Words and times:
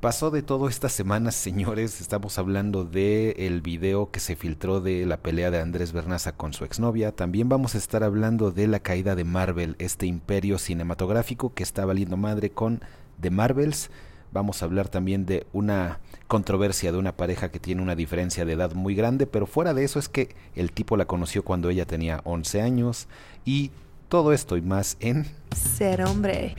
Pasó 0.00 0.30
de 0.30 0.42
todo 0.42 0.68
estas 0.68 0.92
semanas, 0.92 1.34
señores. 1.34 2.00
Estamos 2.00 2.38
hablando 2.38 2.84
de 2.84 3.32
el 3.32 3.62
video 3.62 4.12
que 4.12 4.20
se 4.20 4.36
filtró 4.36 4.80
de 4.80 5.04
la 5.06 5.16
pelea 5.16 5.50
de 5.50 5.60
Andrés 5.60 5.92
Bernaza 5.92 6.36
con 6.36 6.52
su 6.52 6.64
exnovia. 6.64 7.10
También 7.10 7.48
vamos 7.48 7.74
a 7.74 7.78
estar 7.78 8.04
hablando 8.04 8.52
de 8.52 8.68
la 8.68 8.78
caída 8.78 9.16
de 9.16 9.24
Marvel, 9.24 9.74
este 9.80 10.06
imperio 10.06 10.58
cinematográfico 10.58 11.52
que 11.52 11.64
está 11.64 11.84
valiendo 11.84 12.16
madre 12.16 12.50
con 12.50 12.80
The 13.20 13.30
Marvels. 13.30 13.90
Vamos 14.30 14.62
a 14.62 14.66
hablar 14.66 14.88
también 14.88 15.26
de 15.26 15.48
una 15.52 15.98
controversia 16.28 16.92
de 16.92 16.98
una 16.98 17.16
pareja 17.16 17.50
que 17.50 17.58
tiene 17.58 17.82
una 17.82 17.96
diferencia 17.96 18.44
de 18.44 18.52
edad 18.52 18.74
muy 18.74 18.94
grande, 18.94 19.26
pero 19.26 19.48
fuera 19.48 19.74
de 19.74 19.82
eso 19.82 19.98
es 19.98 20.08
que 20.08 20.36
el 20.54 20.70
tipo 20.70 20.96
la 20.96 21.06
conoció 21.06 21.42
cuando 21.42 21.70
ella 21.70 21.86
tenía 21.86 22.20
11 22.22 22.62
años 22.62 23.08
y 23.44 23.72
todo 24.08 24.32
esto 24.32 24.56
y 24.56 24.62
más 24.62 24.96
en 25.00 25.26
Ser 25.56 26.04
hombre. 26.04 26.54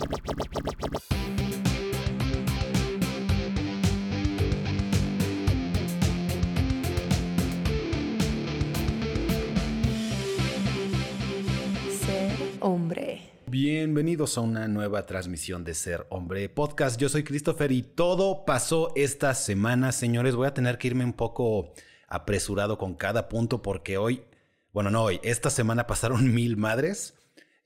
Bienvenidos 13.51 14.37
a 14.37 14.41
una 14.41 14.67
nueva 14.67 15.07
transmisión 15.07 15.63
de 15.63 15.73
Ser 15.73 16.05
Hombre 16.09 16.47
Podcast. 16.49 17.01
Yo 17.01 17.09
soy 17.09 17.23
Christopher 17.23 17.71
y 17.71 17.81
todo 17.81 18.45
pasó 18.45 18.93
esta 18.95 19.33
semana, 19.33 19.91
señores. 19.91 20.35
Voy 20.35 20.45
a 20.45 20.53
tener 20.53 20.77
que 20.77 20.89
irme 20.89 21.03
un 21.03 21.13
poco 21.13 21.73
apresurado 22.07 22.77
con 22.77 22.93
cada 22.93 23.27
punto 23.27 23.63
porque 23.63 23.97
hoy, 23.97 24.23
bueno, 24.71 24.91
no 24.91 25.01
hoy, 25.03 25.19
esta 25.23 25.49
semana 25.49 25.87
pasaron 25.87 26.31
mil 26.35 26.57
madres. 26.57 27.15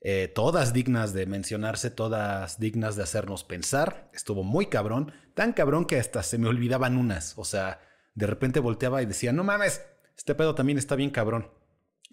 Eh, 0.00 0.32
todas 0.34 0.72
dignas 0.72 1.12
de 1.12 1.26
mencionarse, 1.26 1.90
todas 1.90 2.58
dignas 2.58 2.96
de 2.96 3.02
hacernos 3.02 3.44
pensar. 3.44 4.10
Estuvo 4.14 4.42
muy 4.42 4.68
cabrón, 4.68 5.12
tan 5.34 5.52
cabrón 5.52 5.84
que 5.84 5.98
hasta 5.98 6.22
se 6.22 6.38
me 6.38 6.48
olvidaban 6.48 6.96
unas. 6.96 7.36
O 7.36 7.44
sea, 7.44 7.82
de 8.14 8.26
repente 8.26 8.58
volteaba 8.58 9.02
y 9.02 9.06
decía, 9.06 9.34
no 9.34 9.44
mames, 9.44 9.82
este 10.16 10.34
pedo 10.34 10.54
también 10.54 10.78
está 10.78 10.96
bien 10.96 11.10
cabrón. 11.10 11.50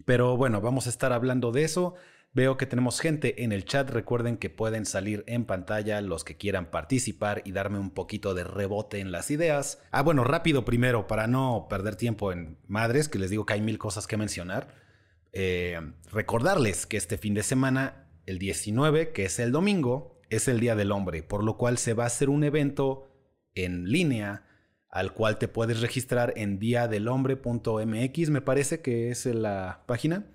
Pero 0.03 0.35
bueno, 0.35 0.59
vamos 0.59 0.87
a 0.87 0.89
estar 0.89 1.13
hablando 1.13 1.53
de 1.53 1.63
eso. 1.63 1.95
Veo 2.33 2.55
que 2.55 2.65
tenemos 2.65 3.01
gente 3.01 3.43
en 3.43 3.51
el 3.51 3.65
chat. 3.65 3.89
Recuerden 3.89 4.37
que 4.37 4.49
pueden 4.49 4.85
salir 4.85 5.25
en 5.27 5.43
pantalla 5.43 5.99
los 5.99 6.23
que 6.23 6.37
quieran 6.37 6.71
participar 6.71 7.41
y 7.43 7.51
darme 7.51 7.77
un 7.77 7.89
poquito 7.89 8.33
de 8.33 8.45
rebote 8.45 8.99
en 8.99 9.11
las 9.11 9.31
ideas. 9.31 9.81
Ah, 9.91 10.01
bueno, 10.01 10.23
rápido 10.23 10.63
primero, 10.63 11.07
para 11.07 11.27
no 11.27 11.67
perder 11.69 11.97
tiempo 11.97 12.31
en 12.31 12.57
madres, 12.67 13.09
que 13.09 13.19
les 13.19 13.31
digo 13.31 13.45
que 13.45 13.53
hay 13.53 13.61
mil 13.61 13.77
cosas 13.77 14.07
que 14.07 14.15
mencionar. 14.15 14.69
Eh, 15.33 15.77
recordarles 16.09 16.85
que 16.85 16.95
este 16.95 17.17
fin 17.17 17.33
de 17.33 17.43
semana, 17.43 18.07
el 18.25 18.39
19, 18.39 19.11
que 19.11 19.25
es 19.25 19.37
el 19.39 19.51
domingo, 19.51 20.21
es 20.29 20.47
el 20.47 20.61
Día 20.61 20.77
del 20.77 20.93
Hombre, 20.93 21.23
por 21.23 21.43
lo 21.43 21.57
cual 21.57 21.77
se 21.77 21.93
va 21.93 22.05
a 22.05 22.07
hacer 22.07 22.29
un 22.29 22.45
evento 22.45 23.09
en 23.55 23.91
línea 23.91 24.45
al 24.87 25.13
cual 25.13 25.37
te 25.37 25.49
puedes 25.49 25.81
registrar 25.81 26.33
en 26.37 26.59
diadelhombre.mx, 26.59 28.29
me 28.29 28.41
parece 28.41 28.81
que 28.81 29.09
es 29.09 29.25
la 29.25 29.83
página 29.85 30.25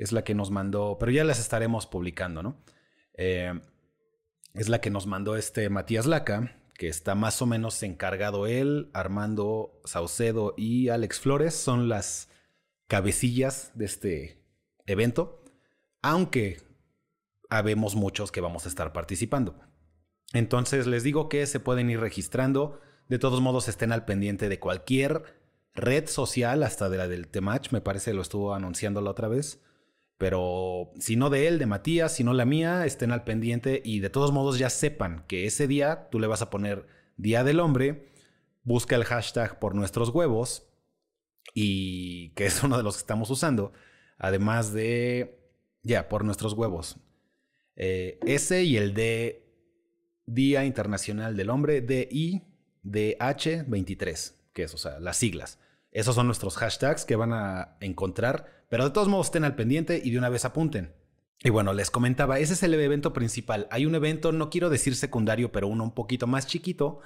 es 0.00 0.12
la 0.12 0.24
que 0.24 0.34
nos 0.34 0.50
mandó, 0.50 0.96
pero 0.98 1.12
ya 1.12 1.24
las 1.24 1.38
estaremos 1.38 1.86
publicando, 1.86 2.42
¿no? 2.42 2.56
Eh, 3.14 3.52
es 4.54 4.68
la 4.70 4.80
que 4.80 4.90
nos 4.90 5.06
mandó 5.06 5.36
este 5.36 5.68
Matías 5.68 6.06
Laca, 6.06 6.56
que 6.74 6.88
está 6.88 7.14
más 7.14 7.42
o 7.42 7.46
menos 7.46 7.82
encargado 7.82 8.46
él, 8.46 8.90
Armando 8.94 9.78
Saucedo 9.84 10.54
y 10.56 10.88
Alex 10.88 11.20
Flores, 11.20 11.54
son 11.54 11.90
las 11.90 12.30
cabecillas 12.86 13.72
de 13.74 13.84
este 13.84 14.42
evento, 14.86 15.44
aunque 16.00 16.62
habemos 17.50 17.94
muchos 17.94 18.32
que 18.32 18.40
vamos 18.40 18.64
a 18.64 18.70
estar 18.70 18.94
participando. 18.94 19.60
Entonces 20.32 20.86
les 20.86 21.02
digo 21.02 21.28
que 21.28 21.46
se 21.46 21.60
pueden 21.60 21.90
ir 21.90 22.00
registrando, 22.00 22.80
de 23.08 23.18
todos 23.18 23.42
modos 23.42 23.68
estén 23.68 23.92
al 23.92 24.06
pendiente 24.06 24.48
de 24.48 24.58
cualquier 24.58 25.38
red 25.74 26.08
social, 26.08 26.62
hasta 26.62 26.88
de 26.88 26.96
la 26.96 27.06
del 27.06 27.28
Temach, 27.28 27.70
me 27.70 27.82
parece 27.82 28.14
lo 28.14 28.22
estuvo 28.22 28.54
anunciando 28.54 29.02
la 29.02 29.10
otra 29.10 29.28
vez 29.28 29.60
pero 30.20 30.92
si 30.98 31.16
no 31.16 31.30
de 31.30 31.48
él, 31.48 31.58
de 31.58 31.64
Matías, 31.64 32.14
si 32.14 32.24
no 32.24 32.34
la 32.34 32.44
mía, 32.44 32.84
estén 32.84 33.10
al 33.10 33.24
pendiente 33.24 33.80
y 33.82 34.00
de 34.00 34.10
todos 34.10 34.32
modos 34.32 34.58
ya 34.58 34.68
sepan 34.68 35.24
que 35.26 35.46
ese 35.46 35.66
día 35.66 36.10
tú 36.10 36.20
le 36.20 36.26
vas 36.26 36.42
a 36.42 36.50
poner 36.50 36.86
Día 37.16 37.42
del 37.42 37.58
Hombre, 37.58 38.12
busca 38.62 38.96
el 38.96 39.04
hashtag 39.04 39.58
por 39.58 39.74
nuestros 39.74 40.10
huevos 40.10 40.68
y 41.54 42.34
que 42.34 42.44
es 42.44 42.62
uno 42.62 42.76
de 42.76 42.82
los 42.82 42.96
que 42.96 43.00
estamos 43.00 43.30
usando, 43.30 43.72
además 44.18 44.74
de, 44.74 45.40
ya, 45.82 46.10
por 46.10 46.22
nuestros 46.22 46.52
huevos. 46.52 46.98
Eh, 47.76 48.18
ese 48.26 48.64
y 48.64 48.76
el 48.76 48.92
de 48.92 49.50
Día 50.26 50.66
Internacional 50.66 51.34
del 51.34 51.48
Hombre, 51.48 51.82
DIDH23, 52.84 54.34
que 54.52 54.64
es, 54.64 54.74
o 54.74 54.78
sea, 54.78 55.00
las 55.00 55.16
siglas. 55.16 55.58
Esos 55.92 56.14
son 56.14 56.26
nuestros 56.26 56.56
hashtags 56.56 57.04
que 57.04 57.16
van 57.16 57.32
a 57.32 57.76
encontrar 57.80 58.60
pero 58.70 58.84
de 58.84 58.90
todos 58.90 59.08
modos 59.08 59.26
estén 59.26 59.44
al 59.44 59.56
pendiente 59.56 60.00
y 60.02 60.12
de 60.12 60.18
una 60.18 60.30
vez 60.30 60.46
apunten. 60.46 60.94
Y 61.42 61.50
bueno, 61.50 61.74
les 61.74 61.90
comentaba, 61.90 62.38
ese 62.38 62.54
es 62.54 62.62
el 62.62 62.72
evento 62.72 63.12
principal. 63.12 63.66
Hay 63.70 63.84
un 63.84 63.94
evento, 63.94 64.32
no 64.32 64.48
quiero 64.48 64.70
decir 64.70 64.94
secundario, 64.94 65.52
pero 65.52 65.66
uno 65.66 65.84
un 65.84 65.94
poquito 65.94 66.26
más 66.26 66.46
chiquito, 66.46 67.00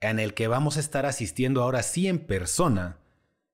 en 0.00 0.18
el 0.18 0.34
que 0.34 0.48
vamos 0.48 0.76
a 0.76 0.80
estar 0.80 1.04
asistiendo 1.04 1.62
ahora 1.62 1.82
sí 1.82 2.08
en 2.08 2.18
persona. 2.18 2.98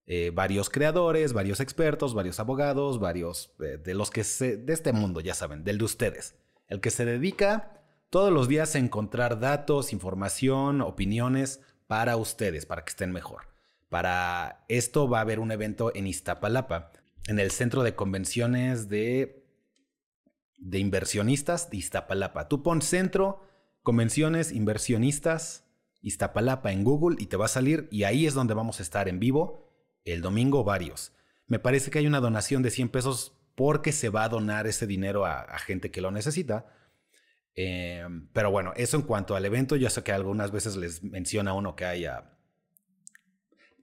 Eh, 0.06 0.30
varios 0.32 0.70
creadores, 0.70 1.32
varios 1.32 1.60
expertos, 1.60 2.14
varios 2.14 2.38
abogados, 2.38 3.00
varios 3.00 3.52
eh, 3.60 3.78
de 3.82 3.94
los 3.94 4.10
que 4.10 4.24
se, 4.24 4.56
de 4.56 4.72
este 4.72 4.92
mundo, 4.92 5.20
ya 5.20 5.34
saben, 5.34 5.64
del 5.64 5.78
de 5.78 5.84
ustedes. 5.84 6.36
El 6.68 6.80
que 6.80 6.90
se 6.90 7.04
dedica 7.04 7.82
todos 8.08 8.32
los 8.32 8.46
días 8.46 8.74
a 8.76 8.78
encontrar 8.78 9.40
datos, 9.40 9.92
información, 9.92 10.80
opiniones 10.80 11.60
para 11.88 12.16
ustedes, 12.16 12.66
para 12.66 12.84
que 12.84 12.90
estén 12.90 13.10
mejor. 13.10 13.51
Para 13.92 14.64
esto 14.68 15.06
va 15.06 15.18
a 15.18 15.20
haber 15.20 15.38
un 15.38 15.52
evento 15.52 15.92
en 15.94 16.06
Iztapalapa 16.06 16.92
en 17.26 17.38
el 17.38 17.50
centro 17.50 17.82
de 17.82 17.94
convenciones 17.94 18.88
de, 18.88 19.44
inversionistas 20.56 21.68
de 21.68 21.76
Iztapalapa. 21.76 22.48
Tú 22.48 22.62
pon 22.62 22.80
centro, 22.80 23.42
convenciones, 23.82 24.50
inversionistas, 24.50 25.66
Iztapalapa 26.00 26.72
en 26.72 26.84
Google 26.84 27.18
y 27.20 27.26
te 27.26 27.36
va 27.36 27.44
a 27.44 27.48
salir 27.48 27.86
y 27.90 28.04
ahí 28.04 28.26
es 28.26 28.32
donde 28.32 28.54
vamos 28.54 28.80
a 28.80 28.82
estar 28.82 29.10
en 29.10 29.20
vivo 29.20 29.70
el 30.06 30.22
domingo 30.22 30.64
varios. 30.64 31.12
Me 31.46 31.58
parece 31.58 31.90
que 31.90 31.98
hay 31.98 32.06
una 32.06 32.20
donación 32.20 32.62
de 32.62 32.70
100 32.70 32.88
pesos 32.88 33.36
porque 33.54 33.92
se 33.92 34.08
va 34.08 34.24
a 34.24 34.30
donar 34.30 34.66
ese 34.66 34.86
dinero 34.86 35.26
a, 35.26 35.58
gente 35.58 35.90
que 35.90 36.00
lo 36.00 36.10
necesita. 36.10 36.64
Eh, 37.56 38.08
pero 38.32 38.50
bueno, 38.50 38.72
eso 38.74 38.96
en 38.96 39.02
cuanto 39.02 39.36
al 39.36 39.44
evento, 39.44 39.76
ya 39.76 39.90
sé 39.90 40.02
que 40.02 40.12
algunas 40.12 40.50
veces 40.50 40.76
les 40.76 41.02
menciona 41.02 41.52
uno 41.52 41.76
que 41.76 41.84
haya 41.84 42.31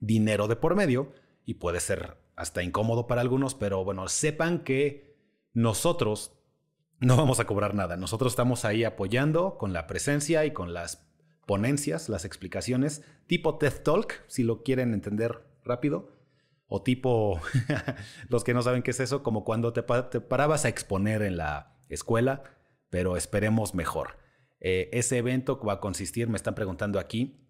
dinero 0.00 0.48
de 0.48 0.56
por 0.56 0.74
medio 0.74 1.12
y 1.44 1.54
puede 1.54 1.80
ser 1.80 2.16
hasta 2.36 2.62
incómodo 2.62 3.06
para 3.06 3.20
algunos, 3.20 3.54
pero 3.54 3.84
bueno, 3.84 4.08
sepan 4.08 4.60
que 4.60 5.16
nosotros 5.52 6.32
no 6.98 7.16
vamos 7.16 7.40
a 7.40 7.46
cobrar 7.46 7.74
nada. 7.74 7.96
Nosotros 7.96 8.32
estamos 8.32 8.64
ahí 8.64 8.84
apoyando 8.84 9.56
con 9.58 9.72
la 9.72 9.86
presencia 9.86 10.44
y 10.44 10.52
con 10.52 10.74
las 10.74 11.06
ponencias, 11.46 12.08
las 12.08 12.24
explicaciones, 12.24 13.02
tipo 13.26 13.58
TED 13.58 13.82
Talk, 13.82 14.22
si 14.26 14.42
lo 14.42 14.62
quieren 14.62 14.94
entender 14.94 15.44
rápido, 15.64 16.12
o 16.66 16.82
tipo, 16.82 17.40
los 18.28 18.44
que 18.44 18.54
no 18.54 18.62
saben 18.62 18.82
qué 18.82 18.92
es 18.92 19.00
eso, 19.00 19.22
como 19.22 19.44
cuando 19.44 19.72
te, 19.72 19.82
parabas 19.82 20.64
a 20.64 20.68
exponer 20.68 21.22
en 21.22 21.36
la 21.36 21.76
escuela, 21.88 22.44
pero 22.90 23.16
esperemos 23.16 23.74
mejor. 23.74 24.18
Eh, 24.60 24.88
ese 24.92 25.18
evento 25.18 25.58
va 25.58 25.74
a 25.74 25.80
consistir, 25.80 26.28
me 26.28 26.36
están 26.36 26.54
preguntando 26.54 27.00
aquí, 27.00 27.40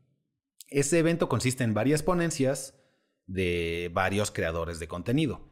ese 0.68 0.98
evento 0.98 1.28
consiste 1.28 1.64
en 1.64 1.74
varias 1.74 2.02
ponencias, 2.02 2.74
de 3.26 3.90
varios 3.92 4.30
creadores 4.30 4.80
de 4.80 4.88
contenido. 4.88 5.48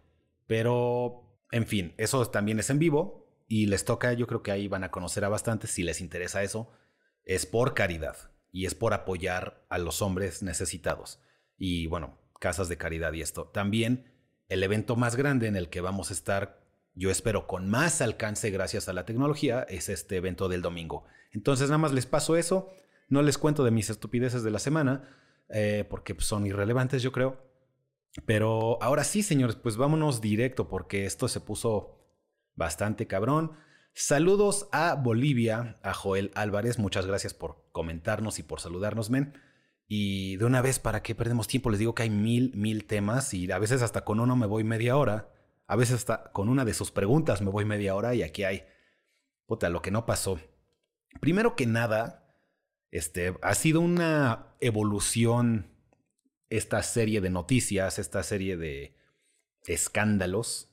Pero, 0.47 1.41
en 1.53 1.67
fin, 1.67 1.95
eso 1.97 2.29
también 2.31 2.59
es 2.59 2.71
en 2.71 2.79
vivo 2.79 3.29
y 3.47 3.67
les 3.67 3.85
toca, 3.85 4.13
yo 4.13 4.27
creo 4.27 4.43
que 4.43 4.51
ahí 4.51 4.69
van 4.69 4.85
a 4.85 4.91
conocer 4.91 5.25
a 5.25 5.29
bastante 5.29 5.67
si 5.67 5.83
les 5.83 6.01
interesa 6.01 6.43
eso. 6.43 6.71
Es 7.25 7.47
por 7.47 7.75
caridad 7.75 8.17
y 8.51 8.67
es 8.67 8.75
por 8.75 8.95
apoyar 8.95 9.65
a 9.69 9.79
los 9.79 10.03
hombres 10.03 10.43
necesitados. 10.43 11.21
Y 11.57 11.87
bueno, 11.87 12.19
casas 12.41 12.69
de 12.69 12.77
caridad 12.77 13.13
y 13.13 13.23
esto. 13.23 13.47
También 13.47 14.13
el 14.49 14.63
evento 14.63 14.97
más 14.97 15.17
grande 15.17 15.47
en 15.47 15.57
el 15.57 15.69
que 15.69 15.81
vamos 15.81 16.11
a 16.11 16.15
estar, 16.15 16.61
yo 16.95 17.11
espero, 17.11 17.47
con 17.47 17.69
más 17.69 18.01
alcance 18.01 18.51
gracias 18.51 18.89
a 18.89 18.93
la 18.93 19.05
tecnología, 19.05 19.63
es 19.69 19.89
este 19.89 20.17
evento 20.17 20.49
del 20.49 20.63
domingo. 20.63 21.05
Entonces 21.33 21.69
nada 21.69 21.79
más 21.79 21.93
les 21.93 22.07
paso 22.07 22.37
eso. 22.37 22.71
No 23.09 23.23
les 23.23 23.39
cuento 23.39 23.65
de 23.65 23.71
mis 23.71 23.91
estupideces 23.91 24.43
de 24.43 24.51
la 24.51 24.59
semana, 24.59 25.09
eh, 25.49 25.87
porque 25.89 26.15
son 26.19 26.47
irrelevantes, 26.47 27.03
yo 27.03 27.13
creo. 27.13 27.49
Pero 28.27 28.83
ahora 28.83 29.05
sí, 29.05 29.23
señores, 29.23 29.57
pues 29.57 29.77
vámonos 29.77 30.21
directo 30.21 30.69
porque 30.69 31.07
esto 31.07 31.29
se 31.29 31.41
puso 31.41 31.99
bastante 32.55 33.07
cabrón. 33.07 33.53
Saludos 33.95 34.69
a 34.73 34.95
Bolivia, 34.95 35.79
a 35.83 35.95
Joel 35.95 36.31
Álvarez. 36.35 36.79
Muchas 36.79 37.07
gracias 37.07 37.35
por 37.35 37.69
comentarnos 37.73 38.39
y 38.39 38.43
por 38.43 38.61
saludarnos, 38.61 39.11
men. 39.11 39.35
Y 39.87 40.37
de 40.37 40.45
una 40.45 40.61
vez, 40.61 40.79
¿para 40.79 41.03
qué 41.03 41.15
perdemos 41.15 41.49
tiempo? 41.49 41.71
Les 41.71 41.79
digo 41.79 41.95
que 41.95 42.03
hay 42.03 42.11
mil, 42.11 42.53
mil 42.55 42.85
temas 42.85 43.33
y 43.33 43.51
a 43.51 43.59
veces 43.59 43.83
hasta 43.83 44.05
con 44.05 44.21
uno 44.21 44.37
me 44.37 44.47
voy 44.47 44.63
media 44.65 44.97
hora. 44.97 45.33
A 45.67 45.77
veces 45.77 45.97
hasta 45.97 46.31
con 46.33 46.49
una 46.49 46.65
de 46.65 46.75
sus 46.75 46.91
preguntas 46.91 47.41
me 47.41 47.51
voy 47.51 47.65
media 47.65 47.95
hora 47.95 48.15
y 48.15 48.23
aquí 48.23 48.45
hay, 48.45 48.65
puta, 49.47 49.71
lo 49.71 49.81
que 49.81 49.91
no 49.91 50.05
pasó. 50.05 50.39
Primero 51.21 51.57
que 51.57 51.67
nada, 51.67 52.28
Este, 52.91 53.37
ha 53.43 53.55
sido 53.55 53.81
una 53.81 54.55
evolución 54.61 55.67
esta 56.51 56.83
serie 56.83 57.21
de 57.21 57.31
noticias, 57.31 57.99
esta 57.99 58.23
serie 58.23 58.57
de 58.57 58.95
escándalos 59.67 60.71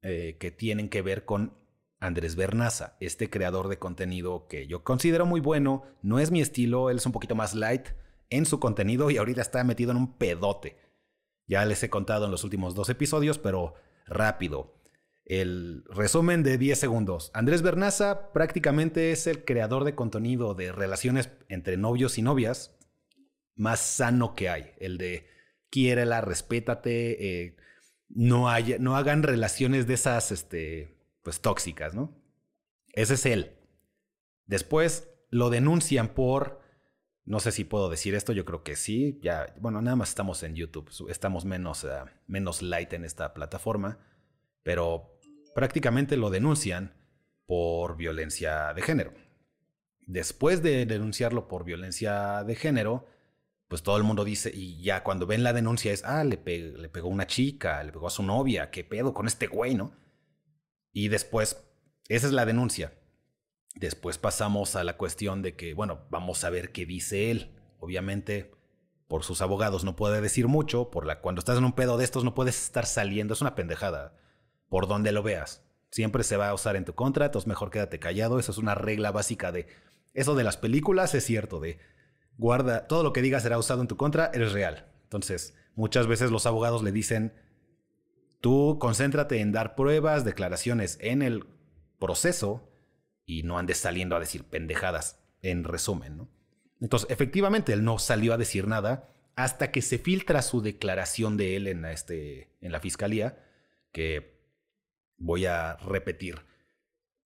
eh, 0.00 0.36
que 0.40 0.50
tienen 0.50 0.88
que 0.88 1.02
ver 1.02 1.24
con 1.24 1.54
Andrés 2.00 2.34
Bernaza, 2.34 2.96
este 3.00 3.30
creador 3.30 3.68
de 3.68 3.78
contenido 3.78 4.48
que 4.48 4.66
yo 4.66 4.82
considero 4.82 5.26
muy 5.26 5.40
bueno, 5.40 5.84
no 6.02 6.18
es 6.18 6.30
mi 6.30 6.40
estilo, 6.40 6.90
él 6.90 6.96
es 6.96 7.06
un 7.06 7.12
poquito 7.12 7.34
más 7.34 7.54
light 7.54 7.90
en 8.30 8.46
su 8.46 8.58
contenido 8.58 9.10
y 9.10 9.18
ahorita 9.18 9.42
está 9.42 9.62
metido 9.62 9.90
en 9.90 9.98
un 9.98 10.16
pedote. 10.16 10.78
Ya 11.46 11.64
les 11.64 11.82
he 11.82 11.90
contado 11.90 12.24
en 12.24 12.30
los 12.30 12.44
últimos 12.44 12.74
dos 12.74 12.88
episodios, 12.88 13.38
pero 13.38 13.74
rápido. 14.06 14.81
El 15.32 15.84
resumen 15.88 16.42
de 16.42 16.58
10 16.58 16.78
segundos. 16.78 17.30
Andrés 17.32 17.62
Bernaza 17.62 18.34
prácticamente 18.34 19.12
es 19.12 19.26
el 19.26 19.46
creador 19.46 19.84
de 19.84 19.94
contenido 19.94 20.54
de 20.54 20.72
relaciones 20.72 21.30
entre 21.48 21.78
novios 21.78 22.18
y 22.18 22.22
novias 22.22 22.76
más 23.54 23.80
sano 23.80 24.34
que 24.34 24.50
hay. 24.50 24.72
El 24.76 24.98
de 24.98 25.26
quiérela, 25.70 26.20
respétate, 26.20 27.44
eh, 27.44 27.56
no, 28.10 28.46
no 28.78 28.94
hagan 28.94 29.22
relaciones 29.22 29.86
de 29.86 29.94
esas 29.94 30.32
este, 30.32 30.98
pues, 31.22 31.40
tóxicas, 31.40 31.94
¿no? 31.94 32.14
Ese 32.92 33.14
es 33.14 33.24
él. 33.24 33.56
Después 34.44 35.08
lo 35.30 35.48
denuncian 35.48 36.08
por, 36.08 36.60
no 37.24 37.40
sé 37.40 37.52
si 37.52 37.64
puedo 37.64 37.88
decir 37.88 38.14
esto, 38.14 38.34
yo 38.34 38.44
creo 38.44 38.62
que 38.62 38.76
sí, 38.76 39.18
ya, 39.22 39.54
bueno, 39.58 39.80
nada 39.80 39.96
más 39.96 40.10
estamos 40.10 40.42
en 40.42 40.56
YouTube, 40.56 40.90
estamos 41.08 41.46
menos, 41.46 41.84
eh, 41.84 41.88
menos 42.26 42.60
light 42.60 42.92
en 42.92 43.06
esta 43.06 43.32
plataforma, 43.32 43.98
pero 44.62 45.12
prácticamente 45.54 46.16
lo 46.16 46.30
denuncian 46.30 46.94
por 47.46 47.96
violencia 47.96 48.72
de 48.74 48.82
género. 48.82 49.12
Después 50.06 50.62
de 50.62 50.86
denunciarlo 50.86 51.48
por 51.48 51.64
violencia 51.64 52.44
de 52.44 52.54
género, 52.54 53.06
pues 53.68 53.82
todo 53.82 53.96
el 53.96 54.02
mundo 54.02 54.24
dice, 54.24 54.50
y 54.54 54.82
ya 54.82 55.02
cuando 55.02 55.26
ven 55.26 55.42
la 55.42 55.52
denuncia 55.52 55.92
es, 55.92 56.04
ah, 56.04 56.24
le, 56.24 56.36
pegó 56.36 57.08
una 57.08 57.26
chica, 57.26 57.82
le 57.82 57.92
pegó 57.92 58.06
a 58.06 58.10
su 58.10 58.22
novia, 58.22 58.70
qué 58.70 58.84
pedo 58.84 59.14
con 59.14 59.26
este 59.26 59.46
güey, 59.46 59.74
¿no? 59.74 59.96
Y 60.92 61.08
después, 61.08 61.64
esa 62.08 62.26
es 62.26 62.32
la 62.32 62.44
denuncia. 62.44 62.92
Después 63.74 64.18
pasamos 64.18 64.76
a 64.76 64.84
la 64.84 64.98
cuestión 64.98 65.40
de 65.40 65.56
que, 65.56 65.72
bueno, 65.72 66.06
vamos 66.10 66.44
a 66.44 66.50
ver 66.50 66.72
qué 66.72 66.84
dice 66.84 67.30
él. 67.30 67.56
Obviamente, 67.78 68.50
por 69.08 69.24
sus 69.24 69.40
abogados 69.40 69.84
no 69.84 69.96
puede 69.96 70.20
decir 70.20 70.48
mucho, 70.48 70.90
por 70.90 71.06
la 71.06 71.20
cuando 71.20 71.38
estás 71.38 71.56
en 71.56 71.64
un 71.64 71.72
pedo 71.72 71.96
de 71.96 72.04
estos 72.04 72.24
no 72.24 72.34
puedes 72.34 72.62
estar 72.62 72.84
saliendo, 72.84 73.32
es 73.32 73.40
una 73.40 73.54
pendejada 73.54 74.14
por 74.72 74.88
donde 74.88 75.12
lo 75.12 75.22
veas. 75.22 75.62
Siempre 75.90 76.24
se 76.24 76.38
va 76.38 76.48
a 76.48 76.54
usar 76.54 76.76
en 76.76 76.86
tu 76.86 76.94
contra, 76.94 77.26
entonces 77.26 77.46
mejor 77.46 77.68
quédate 77.68 77.98
callado. 77.98 78.38
Eso 78.38 78.52
es 78.52 78.56
una 78.56 78.74
regla 78.74 79.10
básica 79.10 79.52
de... 79.52 79.66
Eso 80.14 80.34
de 80.34 80.44
las 80.44 80.56
películas 80.56 81.14
es 81.14 81.26
cierto, 81.26 81.60
de 81.60 81.78
guarda, 82.38 82.86
todo 82.86 83.02
lo 83.02 83.12
que 83.12 83.20
digas 83.20 83.42
será 83.42 83.58
usado 83.58 83.82
en 83.82 83.86
tu 83.86 83.98
contra, 83.98 84.30
eres 84.32 84.52
real. 84.52 84.90
Entonces, 85.02 85.54
muchas 85.74 86.06
veces 86.06 86.30
los 86.30 86.46
abogados 86.46 86.82
le 86.82 86.90
dicen, 86.90 87.34
tú 88.40 88.78
concéntrate 88.80 89.40
en 89.40 89.52
dar 89.52 89.74
pruebas, 89.74 90.24
declaraciones 90.24 90.96
en 91.02 91.20
el 91.20 91.44
proceso 91.98 92.72
y 93.26 93.42
no 93.42 93.58
andes 93.58 93.76
saliendo 93.76 94.16
a 94.16 94.20
decir 94.20 94.44
pendejadas, 94.44 95.22
en 95.42 95.64
resumen, 95.64 96.16
¿no? 96.16 96.30
Entonces, 96.80 97.10
efectivamente, 97.10 97.74
él 97.74 97.84
no 97.84 97.98
salió 97.98 98.32
a 98.32 98.38
decir 98.38 98.66
nada 98.68 99.12
hasta 99.36 99.70
que 99.70 99.82
se 99.82 99.98
filtra 99.98 100.40
su 100.40 100.62
declaración 100.62 101.36
de 101.36 101.56
él 101.56 101.66
en, 101.66 101.84
este, 101.84 102.56
en 102.62 102.72
la 102.72 102.80
fiscalía, 102.80 103.38
que 103.92 104.31
voy 105.22 105.46
a 105.46 105.76
repetir, 105.76 106.42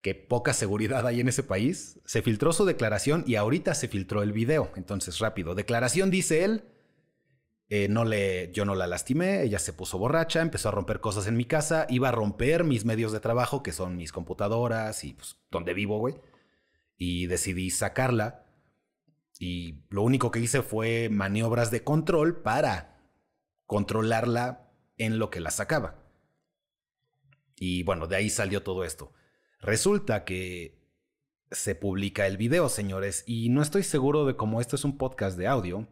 que 0.02 0.14
poca 0.14 0.52
seguridad 0.52 1.06
hay 1.06 1.20
en 1.20 1.28
ese 1.28 1.42
país. 1.42 1.98
Se 2.04 2.22
filtró 2.22 2.52
su 2.52 2.64
declaración 2.64 3.24
y 3.26 3.34
ahorita 3.34 3.74
se 3.74 3.88
filtró 3.88 4.22
el 4.22 4.32
video. 4.32 4.70
Entonces, 4.76 5.18
rápido. 5.18 5.54
Declaración 5.54 6.10
dice 6.10 6.44
él. 6.44 6.64
Eh, 7.68 7.88
no 7.88 8.04
le, 8.04 8.52
yo 8.52 8.64
no 8.64 8.76
la 8.76 8.86
lastimé, 8.86 9.42
ella 9.42 9.58
se 9.58 9.72
puso 9.72 9.98
borracha, 9.98 10.40
empezó 10.40 10.68
a 10.68 10.72
romper 10.72 11.00
cosas 11.00 11.26
en 11.26 11.36
mi 11.36 11.44
casa, 11.44 11.84
iba 11.88 12.10
a 12.10 12.12
romper 12.12 12.62
mis 12.62 12.84
medios 12.84 13.10
de 13.10 13.18
trabajo, 13.18 13.64
que 13.64 13.72
son 13.72 13.96
mis 13.96 14.12
computadoras 14.12 15.02
y 15.02 15.14
pues, 15.14 15.38
donde 15.50 15.74
vivo, 15.74 15.98
güey. 15.98 16.14
Y 16.96 17.26
decidí 17.26 17.70
sacarla. 17.70 18.44
Y 19.40 19.82
lo 19.90 20.02
único 20.02 20.30
que 20.30 20.38
hice 20.38 20.62
fue 20.62 21.08
maniobras 21.08 21.72
de 21.72 21.82
control 21.82 22.40
para 22.40 23.00
controlarla 23.66 24.70
en 24.96 25.18
lo 25.18 25.30
que 25.30 25.40
la 25.40 25.50
sacaba. 25.50 26.05
Y 27.56 27.82
bueno, 27.82 28.06
de 28.06 28.16
ahí 28.16 28.30
salió 28.30 28.62
todo 28.62 28.84
esto. 28.84 29.12
Resulta 29.60 30.24
que 30.24 30.78
se 31.50 31.74
publica 31.74 32.26
el 32.26 32.36
video, 32.36 32.68
señores, 32.68 33.24
y 33.26 33.48
no 33.48 33.62
estoy 33.62 33.82
seguro 33.82 34.26
de 34.26 34.36
cómo 34.36 34.60
esto 34.60 34.76
es 34.76 34.84
un 34.84 34.98
podcast 34.98 35.38
de 35.38 35.46
audio, 35.46 35.88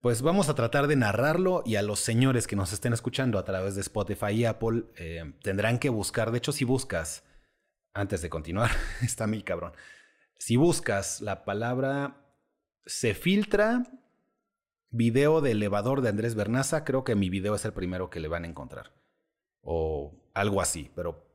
pues 0.00 0.22
vamos 0.22 0.48
a 0.48 0.54
tratar 0.54 0.86
de 0.86 0.96
narrarlo 0.96 1.62
y 1.66 1.76
a 1.76 1.82
los 1.82 1.98
señores 1.98 2.46
que 2.46 2.56
nos 2.56 2.72
estén 2.72 2.92
escuchando 2.92 3.38
a 3.38 3.44
través 3.44 3.74
de 3.74 3.80
Spotify 3.80 4.30
y 4.30 4.44
Apple 4.44 4.84
eh, 4.96 5.32
tendrán 5.42 5.78
que 5.78 5.88
buscar, 5.88 6.30
de 6.30 6.38
hecho 6.38 6.52
si 6.52 6.64
buscas, 6.64 7.24
antes 7.92 8.22
de 8.22 8.30
continuar, 8.30 8.70
está 9.02 9.26
mi 9.26 9.42
cabrón, 9.42 9.72
si 10.38 10.56
buscas 10.56 11.20
la 11.20 11.44
palabra 11.44 12.24
se 12.86 13.14
filtra 13.14 13.82
video 14.90 15.40
de 15.40 15.50
elevador 15.50 16.00
de 16.00 16.08
Andrés 16.08 16.36
Bernaza, 16.36 16.84
creo 16.84 17.02
que 17.02 17.16
mi 17.16 17.28
video 17.28 17.56
es 17.56 17.64
el 17.64 17.72
primero 17.72 18.08
que 18.08 18.20
le 18.20 18.28
van 18.28 18.44
a 18.44 18.48
encontrar 18.48 18.92
o 19.62 20.17
algo 20.40 20.60
así. 20.60 20.90
Pero 20.94 21.26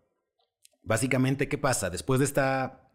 básicamente, 0.82 1.48
¿qué 1.48 1.58
pasa? 1.58 1.90
Después 1.90 2.20
de 2.20 2.26
esta 2.26 2.90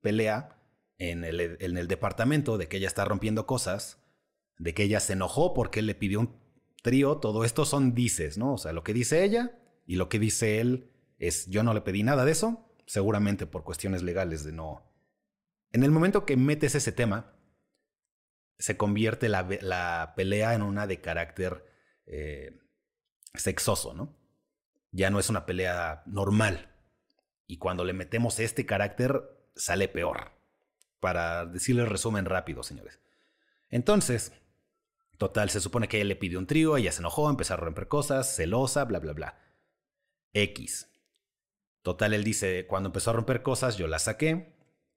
pelea 0.00 0.58
en 0.98 1.24
el, 1.24 1.40
en 1.60 1.76
el 1.76 1.88
departamento, 1.88 2.58
de 2.58 2.68
que 2.68 2.78
ella 2.78 2.88
está 2.88 3.04
rompiendo 3.04 3.46
cosas, 3.46 4.02
de 4.58 4.74
que 4.74 4.82
ella 4.82 5.00
se 5.00 5.14
enojó 5.14 5.54
porque 5.54 5.80
él 5.80 5.86
le 5.86 5.94
pidió 5.94 6.20
un 6.20 6.38
trío, 6.82 7.18
todo 7.18 7.44
esto 7.44 7.64
son 7.64 7.94
dices, 7.94 8.38
¿no? 8.38 8.54
O 8.54 8.58
sea, 8.58 8.72
lo 8.72 8.84
que 8.84 8.94
dice 8.94 9.24
ella 9.24 9.58
y 9.86 9.96
lo 9.96 10.08
que 10.08 10.18
dice 10.18 10.60
él 10.60 10.90
es, 11.18 11.46
yo 11.48 11.62
no 11.62 11.74
le 11.74 11.80
pedí 11.80 12.02
nada 12.02 12.24
de 12.24 12.32
eso, 12.32 12.70
seguramente 12.86 13.46
por 13.46 13.64
cuestiones 13.64 14.02
legales 14.02 14.44
de 14.44 14.52
no... 14.52 14.86
En 15.72 15.84
el 15.84 15.92
momento 15.92 16.26
que 16.26 16.36
metes 16.36 16.74
ese 16.74 16.90
tema, 16.90 17.36
se 18.58 18.76
convierte 18.76 19.28
la, 19.28 19.48
la 19.62 20.14
pelea 20.16 20.54
en 20.54 20.62
una 20.62 20.86
de 20.88 21.00
carácter 21.00 21.64
eh, 22.06 22.58
sexoso, 23.34 23.94
¿no? 23.94 24.19
Ya 24.92 25.10
no 25.10 25.18
es 25.18 25.30
una 25.30 25.46
pelea 25.46 26.02
normal. 26.06 26.70
Y 27.46 27.58
cuando 27.58 27.84
le 27.84 27.92
metemos 27.92 28.38
este 28.38 28.66
carácter, 28.66 29.22
sale 29.54 29.88
peor. 29.88 30.32
Para 31.00 31.46
decirle 31.46 31.82
el 31.82 31.88
resumen 31.88 32.24
rápido, 32.24 32.62
señores. 32.62 33.00
Entonces, 33.70 34.32
total, 35.16 35.50
se 35.50 35.60
supone 35.60 35.88
que 35.88 36.00
él 36.00 36.08
le 36.08 36.16
pidió 36.16 36.38
un 36.38 36.46
trío, 36.46 36.76
ella 36.76 36.92
se 36.92 37.00
enojó, 37.00 37.30
empezó 37.30 37.54
a 37.54 37.58
romper 37.58 37.88
cosas, 37.88 38.34
celosa, 38.34 38.84
bla, 38.84 38.98
bla, 38.98 39.12
bla. 39.12 39.38
X. 40.32 40.88
Total, 41.82 42.12
él 42.12 42.24
dice, 42.24 42.66
cuando 42.66 42.88
empezó 42.88 43.10
a 43.10 43.14
romper 43.14 43.42
cosas, 43.42 43.76
yo 43.76 43.86
la 43.86 43.98
saqué 43.98 44.54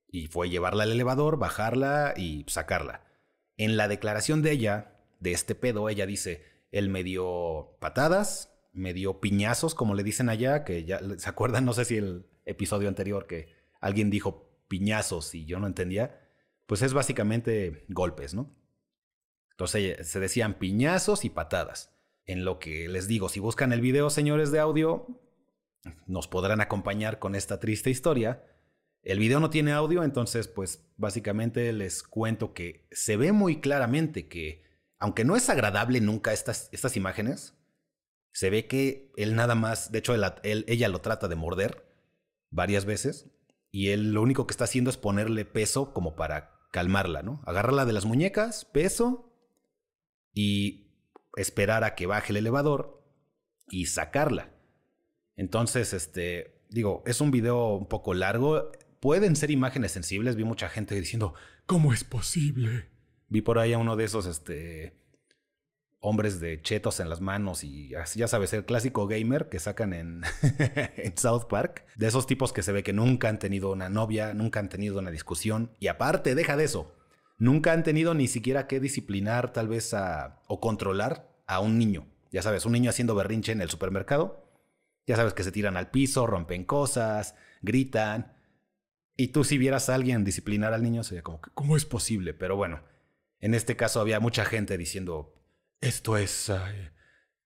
y 0.08 0.27
fue 0.27 0.50
llevarla 0.50 0.84
al 0.84 0.91
elevador, 0.91 1.38
bajarla 1.38 2.13
y 2.17 2.46
sacarla. 2.48 3.06
En 3.58 3.77
la 3.77 3.88
declaración 3.88 4.41
de 4.41 4.51
ella, 4.51 5.00
de 5.20 5.32
este 5.32 5.56
pedo, 5.56 5.89
ella 5.89 6.06
dice, 6.06 6.46
él 6.72 6.89
me 6.89 7.03
dio 7.03 7.77
patadas, 7.79 8.52
me 8.74 8.94
dio 8.94 9.22
piñazos, 9.22 9.75
como 9.75 9.94
le 9.96 10.03
dicen 10.03 10.30
allá, 10.30 10.63
que 10.63 10.84
ya 10.84 11.00
se 11.18 11.30
acuerdan, 11.30 11.63
no 11.63 11.74
sé 11.74 11.86
si 11.86 11.98
el 11.98 12.25
episodio 12.46 12.89
anterior 12.89 13.27
que 13.27 13.53
alguien 13.80 14.10
dijo 14.10 14.50
piñazos 14.68 15.34
y 15.36 15.46
yo 15.46 15.60
no 15.60 15.68
entendía, 15.68 16.20
pues 16.65 16.82
es 16.82 16.94
básicamente 16.94 17.86
golpes, 17.89 18.34
¿no? 18.34 18.56
Entonces 19.51 20.08
se 20.08 20.20
decían 20.20 20.56
piñazos 20.56 21.25
y 21.25 21.30
patadas. 21.30 21.96
En 22.25 22.46
lo 22.46 22.58
que 22.58 22.88
les 22.89 23.08
digo, 23.08 23.30
si 23.30 23.39
buscan 23.39 23.72
el 23.74 23.82
video, 23.82 24.10
señores 24.10 24.51
de 24.51 24.60
audio, 24.60 25.08
nos 26.08 26.27
podrán 26.27 26.62
acompañar 26.62 27.20
con 27.20 27.36
esta 27.36 27.60
triste 27.60 27.89
historia. 27.89 28.44
El 29.03 29.20
video 29.20 29.39
no 29.39 29.50
tiene 29.50 29.74
audio, 29.74 30.03
entonces 30.03 30.48
pues 30.48 30.88
básicamente 30.96 31.72
les 31.74 32.01
cuento 32.01 32.53
que 32.53 32.88
se 32.92 33.18
ve 33.18 33.34
muy 33.34 33.60
claramente 33.60 34.27
que, 34.27 34.63
aunque 34.98 35.25
no 35.25 35.36
es 35.36 35.50
agradable 35.50 36.00
nunca 36.00 36.32
estas, 36.32 36.70
estas 36.72 36.96
imágenes, 36.96 37.53
se 38.34 38.50
ve 38.50 38.68
que 38.68 39.12
él 39.16 39.36
nada 39.36 39.56
más, 39.56 39.92
de 39.92 40.00
hecho 40.00 40.13
ella 40.44 40.90
lo 40.90 41.02
trata 41.02 41.28
de 41.28 41.36
morder 41.36 41.86
varias 42.50 42.84
veces 42.86 43.30
y 43.72 43.90
él 43.90 44.12
lo 44.12 44.22
único 44.22 44.46
que 44.46 44.52
está 44.52 44.66
haciendo 44.66 44.90
es 44.90 44.98
ponerle 44.98 45.46
peso 45.46 45.94
como 45.94 46.16
para 46.16 46.60
calmarla, 46.72 47.22
¿no? 47.22 47.42
Agarrarla 47.46 47.86
de 47.86 47.94
las 47.94 48.06
muñecas, 48.06 48.66
peso 48.66 49.32
y 50.34 50.92
esperar 51.36 51.84
a 51.84 51.96
que 51.96 52.08
baje 52.08 52.34
el 52.34 52.38
elevador 52.38 53.04
y 53.70 53.86
sacarla. 53.86 54.52
Entonces, 55.36 55.94
este, 55.94 56.62
digo, 56.70 57.04
es 57.06 57.22
un 57.22 57.32
video 57.32 57.75
un 57.75 57.88
poco 57.88 58.16
largo, 58.16 58.72
pueden 59.00 59.36
ser 59.36 59.52
imágenes 59.52 59.92
sensibles, 59.92 60.36
vi 60.36 60.44
mucha 60.44 60.70
gente 60.70 60.96
diciendo, 60.96 61.36
¿cómo 61.68 61.94
es 61.94 62.04
posible? 62.04 62.90
Vi 63.28 63.42
por 63.42 63.60
ahí 63.60 63.74
a 63.74 63.78
uno 63.78 63.96
de 63.96 64.06
esos, 64.06 64.25
este, 64.25 64.96
hombres 66.05 66.41
de 66.41 66.62
chetos 66.62 67.00
en 67.00 67.10
las 67.10 67.22
manos 67.22 67.63
y 67.63 67.91
ya 68.15 68.27
sabes, 68.27 68.51
el 68.51 68.65
clásico 68.65 69.07
gamer 69.07 69.48
que 69.48 69.60
sacan 69.60 69.93
en, 69.93 70.22
South 71.15 71.45
Park. 71.50 71.86
De 71.95 72.07
esos 72.07 72.27
tipos 72.27 72.51
que 72.51 72.62
se 72.62 72.74
ve 72.74 72.83
que 72.83 72.91
nunca 72.91 73.29
han 73.29 73.39
tenido 73.39 73.72
una 73.72 73.88
novia, 73.88 74.33
nunca 74.33 74.60
han 74.60 74.67
tenido 74.67 75.00
una 75.00 75.12
discusión. 75.12 75.72
Y 75.79 75.88
aparte, 75.88 76.36
deja 76.36 76.57
de 76.57 76.65
eso. 76.65 76.93
nunca 77.38 77.72
han 77.72 77.83
tenido 77.83 78.13
ni 78.13 78.27
siquiera 78.27 78.67
que 78.67 78.81
disciplinar 78.81 79.53
tal 79.53 79.69
vez 79.69 79.93
a, 79.93 80.41
o 80.48 80.60
controlar 80.60 81.31
a 81.48 81.62
un 81.62 81.79
niño. 81.79 82.05
Ya 82.31 82.41
sabes, 82.41 82.65
un 82.65 82.74
niño 82.74 82.89
haciendo 82.89 83.15
berrinche 83.15 83.53
en 83.53 83.62
el 83.62 83.69
supermercado. 83.69 84.45
Ya 85.07 85.15
sabes 85.15 85.33
que 85.33 85.43
se 85.43 85.53
tiran 85.53 85.77
al 85.77 85.89
piso, 85.89 86.27
rompen 86.27 86.65
cosas, 86.65 87.36
gritan. 87.62 88.33
Y 89.15 89.29
tú 89.29 89.45
si 89.45 89.57
vieras 89.57 89.88
a 89.88 89.95
alguien 89.95 90.25
disciplinar 90.25 90.74
al 90.74 90.83
niño 90.83 91.03
sería 91.03 91.24
como, 91.24 91.39
¿cómo 91.53 91.77
es 91.77 91.86
posible? 91.86 92.33
Pero 92.33 92.57
bueno, 92.57 92.83
en 93.39 93.53
este 93.53 93.77
caso 93.77 94.01
había 94.01 94.19
mucha 94.19 94.43
gente 94.43 94.77
diciendo, 94.77 95.33
esto 95.84 96.18
es... 96.18 96.52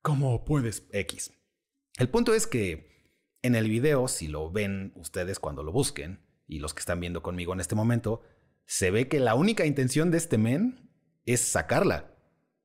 ¿Cómo 0.01 0.45
puedes? 0.45 0.87
X. 0.91 1.33
El 1.97 2.09
punto 2.09 2.33
es 2.33 2.47
que 2.47 3.11
en 3.41 3.55
el 3.55 3.67
video, 3.67 4.07
si 4.07 4.27
lo 4.27 4.51
ven 4.51 4.93
ustedes 4.95 5.39
cuando 5.39 5.63
lo 5.63 5.71
busquen, 5.71 6.25
y 6.47 6.59
los 6.59 6.73
que 6.73 6.79
están 6.79 6.99
viendo 6.99 7.21
conmigo 7.21 7.53
en 7.53 7.59
este 7.59 7.75
momento, 7.75 8.21
se 8.65 8.91
ve 8.91 9.07
que 9.07 9.19
la 9.19 9.35
única 9.35 9.65
intención 9.65 10.11
de 10.11 10.17
este 10.17 10.37
men 10.37 10.91
es 11.25 11.41
sacarla. 11.41 12.15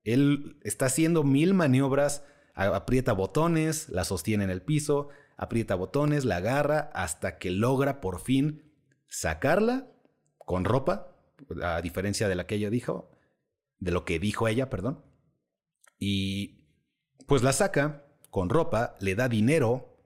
Él 0.04 0.60
está 0.62 0.86
haciendo 0.86 1.24
mil 1.24 1.54
maniobras, 1.54 2.24
aprieta 2.54 3.12
botones, 3.12 3.88
la 3.88 4.04
sostiene 4.04 4.44
en 4.44 4.50
el 4.50 4.62
piso, 4.62 5.08
aprieta 5.36 5.74
botones, 5.74 6.24
la 6.24 6.36
agarra 6.36 6.90
hasta 6.94 7.38
que 7.38 7.50
logra 7.50 8.00
por 8.00 8.20
fin 8.20 8.72
sacarla 9.08 9.90
con 10.38 10.64
ropa, 10.64 11.16
a 11.62 11.80
diferencia 11.80 12.28
de 12.28 12.34
la 12.34 12.46
que 12.46 12.56
ella 12.56 12.70
dijo, 12.70 13.10
de 13.78 13.90
lo 13.90 14.04
que 14.04 14.18
dijo 14.18 14.48
ella, 14.48 14.70
perdón. 14.70 15.11
Y 16.04 16.66
pues 17.28 17.44
la 17.44 17.52
saca 17.52 18.04
con 18.28 18.48
ropa, 18.48 18.96
le 18.98 19.14
da 19.14 19.28
dinero, 19.28 20.00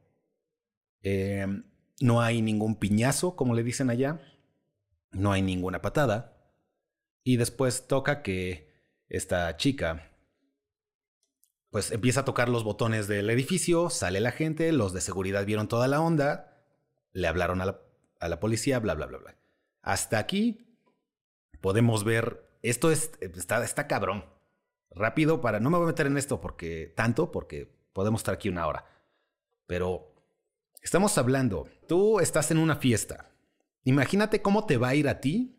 em, 1.00 1.64
no 2.02 2.20
hay 2.20 2.42
ningún 2.42 2.76
piñazo, 2.76 3.34
como 3.34 3.54
le 3.54 3.62
dicen 3.62 3.88
allá, 3.88 4.20
no 5.12 5.32
hay 5.32 5.40
ninguna 5.40 5.80
patada, 5.80 6.36
y 7.24 7.38
después 7.38 7.86
toca 7.86 8.22
que 8.22 8.70
esta 9.08 9.56
chica 9.56 10.12
pues 11.70 11.90
empieza 11.90 12.20
a 12.20 12.24
tocar 12.26 12.50
los 12.50 12.62
botones 12.62 13.08
del 13.08 13.30
edificio, 13.30 13.88
sale 13.88 14.20
la 14.20 14.32
gente, 14.32 14.72
los 14.72 14.92
de 14.92 15.00
seguridad 15.00 15.46
vieron 15.46 15.66
toda 15.66 15.88
la 15.88 16.02
onda, 16.02 16.62
le 17.14 17.26
hablaron 17.26 17.62
a 17.62 18.28
la, 18.28 18.38
policía, 18.40 18.80
bla, 18.80 18.92
bla, 18.92 19.06
bla, 19.06 19.16
bla. 19.16 19.36
Hasta 19.80 20.18
aquí 20.18 20.78
podemos 21.62 22.04
ver, 22.04 22.46
esto 22.60 22.90
es, 22.90 23.12
está, 23.22 23.64
está 23.64 23.86
cabrón. 23.86 24.35
Rápido 24.96 25.40
para, 25.40 25.60
no 25.60 25.70
me 25.70 25.76
voy 25.76 25.84
a 25.84 25.88
meter 25.88 26.06
en 26.08 26.16
esto 26.16 26.40
porque 26.40 26.92
tanto, 26.96 27.30
porque 27.30 27.72
podemos 27.92 28.20
estar 28.20 28.34
aquí 28.34 28.48
una 28.48 28.66
hora. 28.66 28.84
Pero 29.66 30.12
estamos 30.82 31.16
hablando, 31.18 31.68
tú 31.86 32.18
estás 32.18 32.50
en 32.50 32.58
una 32.58 32.74
fiesta. 32.74 33.30
Imagínate 33.84 34.42
cómo 34.42 34.66
te 34.66 34.76
va 34.76 34.88
a 34.88 34.94
ir 34.96 35.08
a 35.08 35.20
ti, 35.20 35.56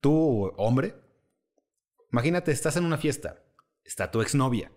tú 0.00 0.52
hombre. 0.56 0.94
Imagínate, 2.12 2.52
estás 2.52 2.76
en 2.76 2.84
una 2.84 2.98
fiesta, 2.98 3.42
está 3.82 4.12
tu 4.12 4.20
exnovia 4.20 4.70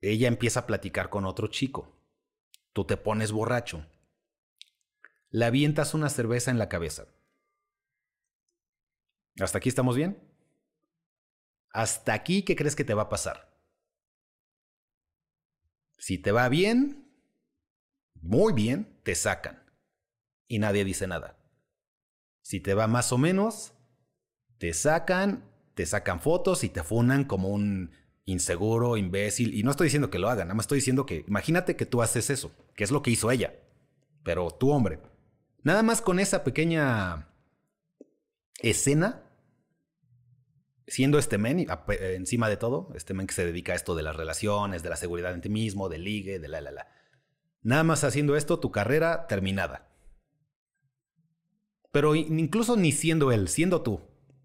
ella 0.00 0.28
empieza 0.28 0.60
a 0.60 0.66
platicar 0.66 1.10
con 1.10 1.24
otro 1.24 1.48
chico. 1.48 2.00
Tú 2.72 2.84
te 2.84 2.96
pones 2.96 3.32
borracho. 3.32 3.86
Le 5.30 5.44
avientas 5.44 5.94
una 5.94 6.08
cerveza 6.08 6.50
en 6.50 6.58
la 6.58 6.68
cabeza. 6.68 7.06
¿Hasta 9.40 9.58
aquí 9.58 9.68
estamos 9.68 9.96
bien? 9.96 10.27
¿Hasta 11.70 12.12
aquí 12.12 12.42
qué 12.42 12.56
crees 12.56 12.76
que 12.76 12.84
te 12.84 12.94
va 12.94 13.02
a 13.02 13.08
pasar? 13.08 13.48
Si 15.98 16.18
te 16.18 16.32
va 16.32 16.48
bien, 16.48 17.10
muy 18.14 18.52
bien, 18.52 18.98
te 19.02 19.14
sacan. 19.14 19.62
Y 20.46 20.58
nadie 20.58 20.84
dice 20.84 21.06
nada. 21.06 21.36
Si 22.42 22.60
te 22.60 22.74
va 22.74 22.86
más 22.86 23.12
o 23.12 23.18
menos, 23.18 23.72
te 24.58 24.72
sacan, 24.72 25.44
te 25.74 25.86
sacan 25.86 26.20
fotos 26.20 26.64
y 26.64 26.68
te 26.68 26.82
funan 26.82 27.24
como 27.24 27.48
un 27.48 27.92
inseguro, 28.24 28.96
imbécil. 28.96 29.54
Y 29.54 29.62
no 29.62 29.70
estoy 29.70 29.86
diciendo 29.86 30.10
que 30.10 30.18
lo 30.18 30.28
hagan, 30.28 30.48
nada 30.48 30.54
más 30.54 30.64
estoy 30.64 30.78
diciendo 30.78 31.06
que 31.06 31.24
imagínate 31.26 31.76
que 31.76 31.86
tú 31.86 32.02
haces 32.02 32.30
eso, 32.30 32.52
que 32.74 32.84
es 32.84 32.90
lo 32.90 33.02
que 33.02 33.10
hizo 33.10 33.30
ella. 33.30 33.54
Pero 34.22 34.50
tú, 34.50 34.70
hombre, 34.70 35.00
nada 35.62 35.82
más 35.82 36.00
con 36.00 36.18
esa 36.18 36.44
pequeña 36.44 37.28
escena, 38.60 39.22
siendo 40.88 41.18
este 41.18 41.38
men 41.38 41.66
encima 42.00 42.48
de 42.48 42.56
todo, 42.56 42.90
este 42.94 43.14
men 43.14 43.26
que 43.26 43.34
se 43.34 43.46
dedica 43.46 43.72
a 43.72 43.76
esto 43.76 43.94
de 43.94 44.02
las 44.02 44.16
relaciones, 44.16 44.82
de 44.82 44.90
la 44.90 44.96
seguridad 44.96 45.32
en 45.34 45.40
ti 45.40 45.48
mismo, 45.48 45.88
del 45.88 46.04
ligue, 46.04 46.38
de 46.38 46.48
la 46.48 46.60
la 46.60 46.72
la. 46.72 46.88
Nada 47.62 47.84
más 47.84 48.04
haciendo 48.04 48.36
esto, 48.36 48.58
tu 48.58 48.70
carrera 48.70 49.26
terminada. 49.26 49.88
Pero 51.90 52.14
incluso 52.14 52.76
ni 52.76 52.92
siendo 52.92 53.32
él, 53.32 53.48
siendo 53.48 53.82
tú. 53.82 54.00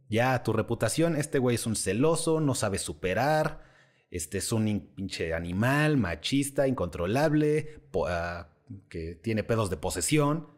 Ya 0.10 0.44
tu 0.44 0.54
reputación, 0.54 1.16
este 1.16 1.40
güey 1.40 1.56
es 1.56 1.66
un 1.66 1.76
celoso, 1.76 2.40
no 2.40 2.56
sabe 2.56 2.78
superar, 2.78 3.64
este 4.12 4.38
es 4.38 4.52
un 4.52 4.92
pinche 4.96 5.34
animal, 5.34 5.98
machista, 5.98 6.68
incontrolable, 6.68 7.82
ah, 8.08 8.50
que 8.90 9.16
tiene 9.16 9.44
pedos 9.44 9.70
de 9.70 9.78
posesión. 9.78 10.50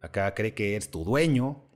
Acá 0.00 0.34
cree 0.34 0.54
que 0.54 0.76
es 0.76 0.90
tu 0.90 1.04
dueño, 1.04 1.70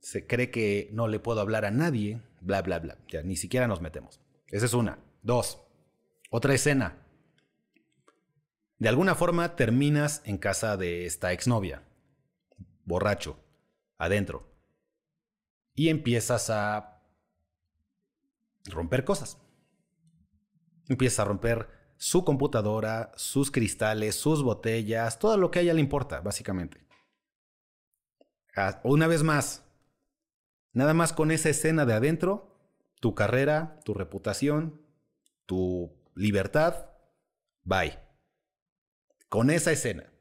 se 0.00 0.26
cree 0.26 0.50
que 0.50 0.88
no 0.92 1.08
le 1.08 1.18
puedo 1.18 1.40
hablar 1.40 1.64
a 1.64 1.70
nadie, 1.70 2.22
bla, 2.44 2.62
bla, 2.62 2.78
bla. 2.78 2.98
Ya 3.08 3.22
ni 3.22 3.36
siquiera 3.36 3.66
nos 3.66 3.80
metemos. 3.80 4.20
Esa 4.48 4.66
es 4.66 4.74
una. 4.74 4.98
Dos. 5.22 5.60
Otra 6.30 6.54
escena. 6.54 7.06
De 8.78 8.88
alguna 8.88 9.14
forma 9.14 9.56
terminas 9.56 10.22
en 10.24 10.36
casa 10.36 10.76
de 10.76 11.06
esta 11.06 11.32
exnovia, 11.32 11.82
borracho, 12.84 13.38
adentro, 13.98 14.52
y 15.74 15.88
empiezas 15.88 16.50
a 16.50 17.02
romper 18.66 19.04
cosas. 19.04 19.38
Empieza 20.88 21.22
a 21.22 21.24
romper 21.24 21.68
su 21.96 22.24
computadora, 22.24 23.12
sus 23.16 23.50
cristales, 23.50 24.16
sus 24.16 24.42
botellas, 24.42 25.18
todo 25.18 25.36
lo 25.36 25.50
que 25.50 25.60
a 25.60 25.62
ella 25.62 25.74
le 25.74 25.80
importa, 25.80 26.20
básicamente. 26.20 26.84
Ah, 28.56 28.80
una 28.84 29.06
vez 29.06 29.22
más, 29.22 29.63
nada 30.74 30.92
más 30.92 31.12
con 31.12 31.30
esa 31.30 31.48
escena 31.48 31.86
de 31.86 31.94
adentro, 31.94 32.58
tu 33.00 33.14
carrera, 33.14 33.80
tu 33.84 33.94
reputación, 33.94 34.82
tu 35.46 35.96
libertad, 36.14 36.90
bye. 37.62 37.98
Con 39.28 39.50
esa 39.50 39.72
escena. 39.72 40.12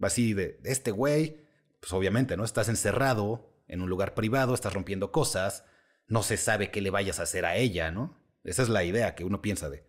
Así 0.00 0.32
de, 0.32 0.60
este 0.64 0.90
güey, 0.90 1.44
pues 1.80 1.92
obviamente, 1.92 2.36
¿no? 2.36 2.44
Estás 2.44 2.68
encerrado 2.68 3.62
en 3.68 3.82
un 3.82 3.90
lugar 3.90 4.14
privado, 4.14 4.54
estás 4.54 4.72
rompiendo 4.72 5.12
cosas, 5.12 5.64
no 6.06 6.22
se 6.22 6.36
sabe 6.36 6.70
qué 6.70 6.80
le 6.80 6.90
vayas 6.90 7.20
a 7.20 7.24
hacer 7.24 7.44
a 7.44 7.56
ella, 7.56 7.90
¿no? 7.90 8.18
Esa 8.42 8.62
es 8.62 8.68
la 8.68 8.84
idea 8.84 9.14
que 9.14 9.24
uno 9.24 9.42
piensa 9.42 9.68
de, 9.68 9.86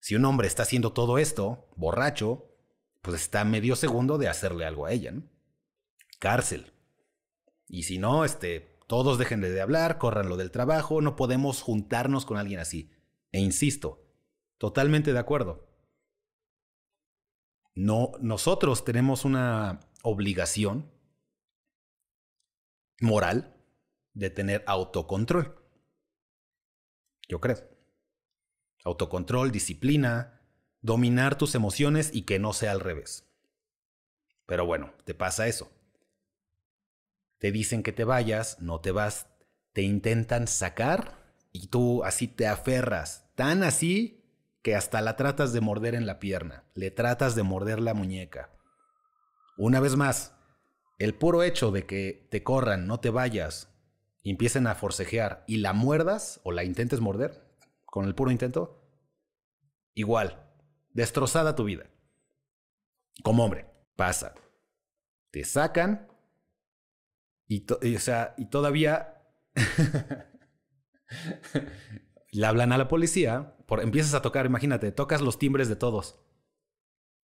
si 0.00 0.16
un 0.16 0.24
hombre 0.24 0.48
está 0.48 0.64
haciendo 0.64 0.92
todo 0.92 1.18
esto, 1.18 1.70
borracho, 1.76 2.50
pues 3.00 3.20
está 3.20 3.44
medio 3.44 3.76
segundo 3.76 4.18
de 4.18 4.28
hacerle 4.28 4.66
algo 4.66 4.86
a 4.86 4.92
ella, 4.92 5.12
¿no? 5.12 5.22
Cárcel. 6.18 6.72
Y 7.68 7.84
si 7.84 7.98
no, 7.98 8.24
este, 8.24 8.73
todos 8.86 9.18
dejen 9.18 9.40
de 9.40 9.60
hablar, 9.60 9.98
corran 9.98 10.28
lo 10.28 10.36
del 10.36 10.50
trabajo, 10.50 11.00
no 11.00 11.16
podemos 11.16 11.62
juntarnos 11.62 12.26
con 12.26 12.36
alguien 12.36 12.60
así. 12.60 12.90
E 13.32 13.40
insisto, 13.40 14.06
totalmente 14.58 15.12
de 15.12 15.18
acuerdo. 15.18 15.68
No, 17.74 18.12
nosotros 18.20 18.84
tenemos 18.84 19.24
una 19.24 19.80
obligación 20.02 20.92
moral 23.00 23.56
de 24.12 24.30
tener 24.30 24.62
autocontrol. 24.66 25.60
Yo 27.28 27.40
creo. 27.40 27.58
Autocontrol, 28.84 29.50
disciplina, 29.50 30.42
dominar 30.82 31.36
tus 31.38 31.54
emociones 31.54 32.10
y 32.12 32.22
que 32.22 32.38
no 32.38 32.52
sea 32.52 32.72
al 32.72 32.80
revés. 32.80 33.26
Pero 34.46 34.66
bueno, 34.66 34.92
te 35.04 35.14
pasa 35.14 35.48
eso. 35.48 35.73
Te 37.44 37.52
dicen 37.52 37.82
que 37.82 37.92
te 37.92 38.04
vayas, 38.04 38.58
no 38.62 38.80
te 38.80 38.90
vas, 38.90 39.26
te 39.74 39.82
intentan 39.82 40.48
sacar 40.48 41.36
y 41.52 41.66
tú 41.66 42.02
así 42.02 42.26
te 42.26 42.46
aferras, 42.46 43.30
tan 43.34 43.62
así 43.62 44.24
que 44.62 44.74
hasta 44.74 45.02
la 45.02 45.16
tratas 45.16 45.52
de 45.52 45.60
morder 45.60 45.94
en 45.94 46.06
la 46.06 46.20
pierna, 46.20 46.64
le 46.72 46.90
tratas 46.90 47.34
de 47.34 47.42
morder 47.42 47.82
la 47.82 47.92
muñeca. 47.92 48.48
Una 49.58 49.78
vez 49.80 49.94
más, 49.94 50.32
el 50.98 51.14
puro 51.14 51.42
hecho 51.42 51.70
de 51.70 51.84
que 51.84 52.26
te 52.30 52.42
corran, 52.42 52.86
no 52.86 52.98
te 53.00 53.10
vayas, 53.10 53.68
empiecen 54.22 54.66
a 54.66 54.74
forcejear 54.74 55.44
y 55.46 55.58
la 55.58 55.74
muerdas 55.74 56.40
o 56.44 56.50
la 56.50 56.64
intentes 56.64 57.00
morder, 57.00 57.46
con 57.84 58.06
el 58.06 58.14
puro 58.14 58.30
intento, 58.30 58.88
igual, 59.92 60.50
destrozada 60.94 61.54
tu 61.54 61.64
vida. 61.64 61.90
Como 63.22 63.44
hombre, 63.44 63.66
pasa. 63.96 64.32
Te 65.30 65.44
sacan 65.44 66.13
y, 67.46 67.64
o 67.94 67.98
sea, 68.00 68.34
y 68.36 68.46
todavía 68.46 69.22
le 72.32 72.46
hablan 72.46 72.72
a 72.72 72.78
la 72.78 72.88
policía, 72.88 73.56
por, 73.66 73.80
empiezas 73.80 74.14
a 74.14 74.22
tocar, 74.22 74.46
imagínate, 74.46 74.92
tocas 74.92 75.20
los 75.20 75.38
timbres 75.38 75.68
de 75.68 75.76
todos. 75.76 76.20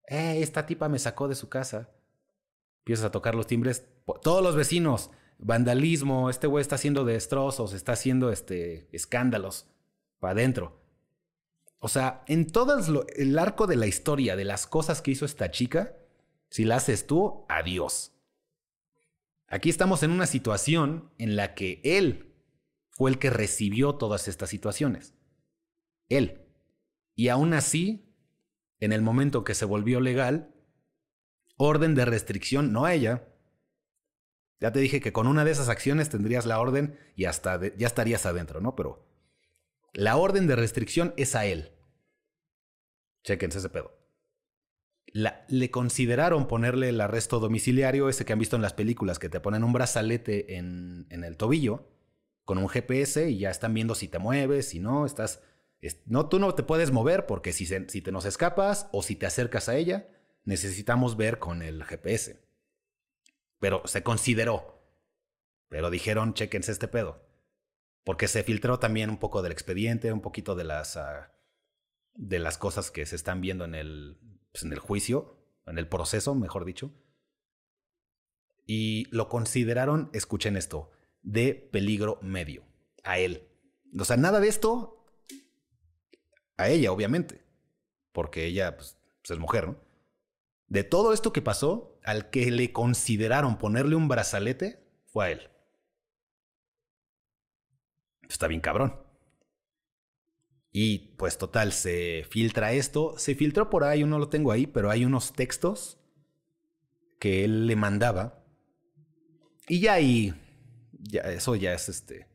Eh, 0.07 0.43
esta 0.43 0.67
tipa 0.67 0.89
me 0.89 0.99
sacó 0.99 1.29
de 1.29 1.35
su 1.35 1.49
casa. 1.49 1.91
Empiezas 2.81 3.07
a 3.07 3.11
tocar 3.11 3.35
los 3.35 3.47
timbres, 3.47 3.87
todos 4.23 4.43
los 4.43 4.57
vecinos, 4.57 5.11
vandalismo, 5.39 6.31
este 6.31 6.47
güey 6.47 6.63
está 6.63 6.75
haciendo 6.77 7.05
destrozos, 7.05 7.73
está 7.73 7.93
haciendo 7.93 8.31
este, 8.31 8.89
escándalos 8.95 9.69
para 10.19 10.33
adentro. 10.33 10.81
O 11.79 11.89
sea, 11.89 12.25
en 12.27 12.47
todo 12.47 12.79
el 13.17 13.39
arco 13.39 13.67
de 13.67 13.77
la 13.77 13.87
historia 13.87 14.37
de 14.37 14.45
las 14.45 14.67
cosas 14.67 15.01
que 15.01 15.13
hizo 15.13 15.25
esta 15.25 15.51
chica, 15.51 15.97
si 16.51 16.65
la 16.65 16.77
haces 16.77 17.07
tú, 17.07 17.47
adiós. 17.49 18.13
Aquí 19.51 19.69
estamos 19.69 20.05
en 20.05 20.13
una 20.13 20.27
situación 20.27 21.13
en 21.19 21.35
la 21.35 21.55
que 21.55 21.81
él 21.83 22.33
fue 22.89 23.11
el 23.11 23.19
que 23.19 23.31
recibió 23.31 23.97
todas 23.97 24.29
estas 24.29 24.49
situaciones. 24.49 25.15
Él. 26.09 26.47
Y 27.17 27.29
aún 27.29 27.53
así, 27.53 28.15
en 28.79 28.93
el 28.93 29.03
momento 29.03 29.43
que 29.43 29.57
se 29.57 29.65
volvió 29.65 30.01
legal, 30.01 30.55
orden 31.57 31.97
de 31.97 32.05
restricción, 32.05 32.73
no 32.73 32.85
a 32.85 32.95
ella. 32.95 33.27
Ya 34.61 34.71
te 34.71 34.79
dije 34.79 35.01
que 35.01 35.13
con 35.13 35.27
una 35.27 35.45
de 35.45 35.51
esas 35.51 35.69
acciones 35.69 36.11
tendrías 36.11 36.47
la 36.47 36.61
orden 36.61 36.97
y 37.17 37.25
hasta 37.25 37.61
ya 37.77 37.89
estarías 37.89 38.27
adentro, 38.27 38.61
¿no? 38.61 38.77
Pero 38.77 39.05
la 39.93 40.17
orden 40.17 40.47
de 40.47 40.55
restricción 40.55 41.13
es 41.17 41.35
a 41.35 41.45
él. 41.47 41.73
Chequense 43.25 43.59
ese 43.59 43.69
pedo. 43.69 44.00
Le 45.13 45.71
consideraron 45.71 46.47
ponerle 46.47 46.91
el 46.91 47.01
arresto 47.01 47.41
domiciliario, 47.41 48.09
ese 48.09 48.25
que 48.25 48.33
han 48.33 48.39
visto 48.39 48.57
en 48.57 48.63
las 48.63 48.75
películas, 48.75 49.19
que 49.19 49.29
te 49.29 49.41
ponen 49.41 49.65
un 49.65 49.73
brazalete 49.73 50.57
en, 50.57 51.07
en 51.11 51.25
el 51.25 51.37
tobillo 51.37 51.89
con 52.45 52.59
un 52.59 52.69
GPS 52.69 53.31
y 53.31 53.39
ya 53.39 53.51
están 53.51 53.75
viendo 53.75 53.95
si 53.95 54.09
te 54.09 54.19
mueves, 54.19 54.71
si 54.71 54.81
no, 54.81 55.07
estás... 55.07 55.41
no, 56.07 56.29
tú 56.29 56.39
no 56.39 56.55
te 56.55 56.65
puedes 56.65 56.91
mover 56.91 57.27
porque 57.27 57.53
si, 57.53 57.67
si 57.67 58.03
te 58.03 58.13
nos 58.13 58.25
escapas 58.25 58.89
o 58.93 59.03
si 59.03 59.15
te 59.15 59.27
acercas 59.27 59.69
a 59.69 59.77
ella, 59.77 60.09
necesitamos 60.45 61.17
ver 61.17 61.39
con 61.39 61.63
el 61.63 61.85
GPS. 61.85 62.43
Pero 63.61 63.83
se 63.87 64.03
consideró. 64.03 64.83
Pero 65.69 65.91
dijeron, 65.91 66.35
chequense 66.35 66.73
este 66.73 66.89
pedo. 66.89 67.25
Porque 68.03 68.27
se 68.27 68.43
filtró 68.43 68.79
también 68.79 69.11
un 69.11 69.19
poco 69.19 69.43
del 69.43 69.53
expediente, 69.53 70.13
un 70.13 70.21
poquito 70.21 70.57
de 70.57 70.65
las, 70.65 70.97
ah, 70.97 71.33
de 72.15 72.39
las 72.41 72.59
cosas 72.59 72.91
que 72.91 73.07
se 73.07 73.15
están 73.15 73.41
viendo 73.41 73.65
en 73.65 73.77
el, 73.77 74.19
pues, 74.53 74.65
en 74.65 74.73
el 74.73 74.79
juicio, 74.79 75.37
en 75.67 75.79
el 75.79 75.89
proceso, 75.89 76.35
mejor 76.35 76.65
dicho. 76.65 76.93
Y 78.67 79.07
lo 79.11 79.29
consideraron, 79.29 80.11
escuchen 80.13 80.57
esto, 80.57 80.91
de 81.23 81.55
peligro 81.55 82.19
medio. 82.23 82.65
A 83.05 83.19
él. 83.19 83.49
O 83.99 84.05
sea, 84.05 84.17
nada 84.17 84.41
de 84.41 84.49
esto 84.49 85.07
a 86.57 86.69
ella, 86.69 86.93
obviamente. 86.93 87.43
Porque 88.13 88.45
ella 88.45 88.77
pues, 88.77 88.99
pues, 89.23 89.31
es 89.31 89.39
mujer, 89.39 89.69
¿no? 89.69 89.77
De 90.67 90.85
todo 90.85 91.13
esto 91.13 91.33
que 91.33 91.43
pasó, 91.43 91.99
al 92.05 92.31
que 92.31 92.51
le 92.51 92.73
consideraron 92.73 93.59
ponerle 93.59 93.97
un 93.97 94.09
brazalete 94.09 94.87
fue 95.07 95.25
a 95.25 95.31
él. 95.31 95.51
Está 98.29 98.47
bien 98.47 98.61
cabrón. 98.61 99.10
Y 100.73 101.15
pues 101.17 101.39
total, 101.39 101.73
se 101.73 102.25
filtra 102.29 102.73
esto. 102.73 103.15
Se 103.17 103.35
filtró 103.35 103.71
por 103.71 103.85
ahí, 103.85 104.01
yo 104.01 104.07
no 104.07 104.19
lo 104.19 104.29
tengo 104.29 104.53
ahí, 104.53 104.67
pero 104.67 104.91
hay 104.91 105.05
unos 105.05 105.33
textos 105.33 105.99
que 107.19 107.45
él 107.45 107.67
le 107.67 107.77
mandaba. 107.77 108.45
Y 109.69 109.81
ya 109.81 109.95
ahí, 109.95 110.35
ya, 110.93 111.23
eso 111.23 111.55
ya 111.57 111.75
es 111.75 111.89
este. 111.89 112.29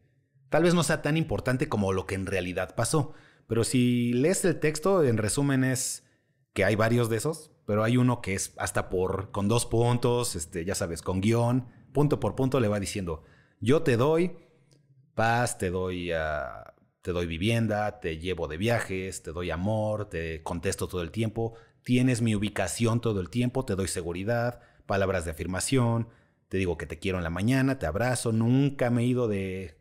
Tal 0.49 0.63
vez 0.63 0.73
no 0.73 0.83
sea 0.83 1.01
tan 1.01 1.17
importante 1.17 1.67
como 1.67 1.93
lo 1.93 2.05
que 2.05 2.15
en 2.15 2.25
realidad 2.25 2.75
pasó. 2.75 3.13
Pero 3.47 3.63
si 3.63 4.13
lees 4.13 4.43
el 4.45 4.59
texto, 4.59 5.03
en 5.03 5.17
resumen 5.17 5.63
es 5.63 6.03
que 6.53 6.63
hay 6.63 6.75
varios 6.75 7.09
de 7.09 7.17
esos, 7.17 7.51
pero 7.65 7.83
hay 7.83 7.97
uno 7.97 8.21
que 8.21 8.33
es 8.33 8.53
hasta 8.57 8.89
por, 8.89 9.31
con 9.31 9.47
dos 9.47 9.65
puntos, 9.65 10.35
este, 10.35 10.65
ya 10.65 10.75
sabes, 10.75 11.01
con 11.01 11.21
guion, 11.21 11.67
punto 11.91 12.19
por 12.19 12.35
punto 12.35 12.59
le 12.59 12.67
va 12.67 12.79
diciendo, 12.79 13.23
yo 13.59 13.81
te 13.83 13.97
doy 13.97 14.37
paz, 15.15 15.57
te 15.57 15.69
doy, 15.69 16.13
uh, 16.13 16.15
te 17.05 17.11
doy 17.11 17.27
vivienda, 17.27 17.99
te 17.99 18.17
llevo 18.17 18.47
de 18.47 18.57
viajes, 18.57 19.21
te 19.21 19.31
doy 19.31 19.51
amor, 19.51 20.09
te 20.09 20.41
contesto 20.41 20.87
todo 20.87 21.03
el 21.03 21.11
tiempo, 21.11 21.53
tienes 21.83 22.23
mi 22.23 22.33
ubicación 22.33 22.99
todo 22.99 23.21
el 23.21 23.29
tiempo, 23.29 23.63
te 23.63 23.75
doy 23.75 23.87
seguridad, 23.87 24.59
palabras 24.87 25.23
de 25.23 25.29
afirmación, 25.29 26.09
te 26.49 26.57
digo 26.57 26.79
que 26.79 26.87
te 26.87 26.97
quiero 26.97 27.19
en 27.19 27.23
la 27.23 27.29
mañana, 27.29 27.77
te 27.77 27.85
abrazo, 27.85 28.31
nunca 28.31 28.89
me 28.89 29.03
he 29.03 29.05
ido 29.05 29.27
de, 29.27 29.77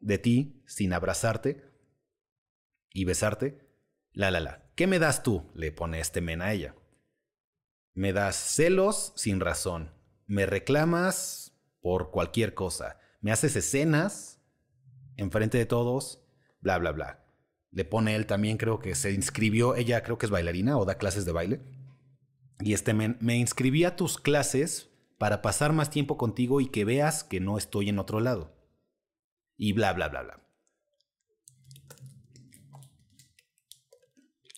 de 0.00 0.16
ti 0.16 0.62
sin 0.66 0.94
abrazarte 0.94 1.62
y 2.90 3.04
besarte. 3.04 3.68
La, 4.14 4.30
la, 4.30 4.40
la. 4.40 4.70
¿Qué 4.74 4.86
me 4.86 4.98
das 4.98 5.22
tú? 5.22 5.52
Le 5.54 5.72
pone 5.72 6.00
este 6.00 6.22
men 6.22 6.40
a 6.40 6.54
ella. 6.54 6.74
Me 7.92 8.14
das 8.14 8.36
celos 8.36 9.12
sin 9.16 9.40
razón. 9.40 9.92
Me 10.24 10.46
reclamas 10.46 11.54
por 11.82 12.10
cualquier 12.10 12.54
cosa. 12.54 12.98
Me 13.20 13.30
haces 13.30 13.56
escenas 13.56 14.40
enfrente 15.18 15.58
de 15.58 15.66
todos. 15.66 16.21
Bla, 16.62 16.78
bla, 16.78 16.92
bla. 16.92 17.24
Le 17.70 17.84
pone 17.84 18.16
él 18.16 18.26
también, 18.26 18.56
creo 18.56 18.78
que 18.78 18.94
se 18.94 19.12
inscribió. 19.12 19.74
Ella 19.74 20.02
creo 20.02 20.16
que 20.16 20.26
es 20.26 20.30
bailarina 20.30 20.78
o 20.78 20.86
da 20.86 20.96
clases 20.96 21.26
de 21.26 21.32
baile. 21.32 21.60
Y 22.60 22.72
este 22.72 22.94
men, 22.94 23.18
me 23.20 23.36
inscribí 23.36 23.84
a 23.84 23.96
tus 23.96 24.18
clases 24.18 24.88
para 25.18 25.42
pasar 25.42 25.72
más 25.72 25.90
tiempo 25.90 26.16
contigo 26.16 26.60
y 26.60 26.68
que 26.68 26.84
veas 26.84 27.24
que 27.24 27.40
no 27.40 27.58
estoy 27.58 27.90
en 27.90 27.98
otro 27.98 28.20
lado. 28.20 28.56
Y 29.56 29.74
bla, 29.74 29.92
bla, 29.92 30.08
bla, 30.08 30.22
bla. 30.22 30.42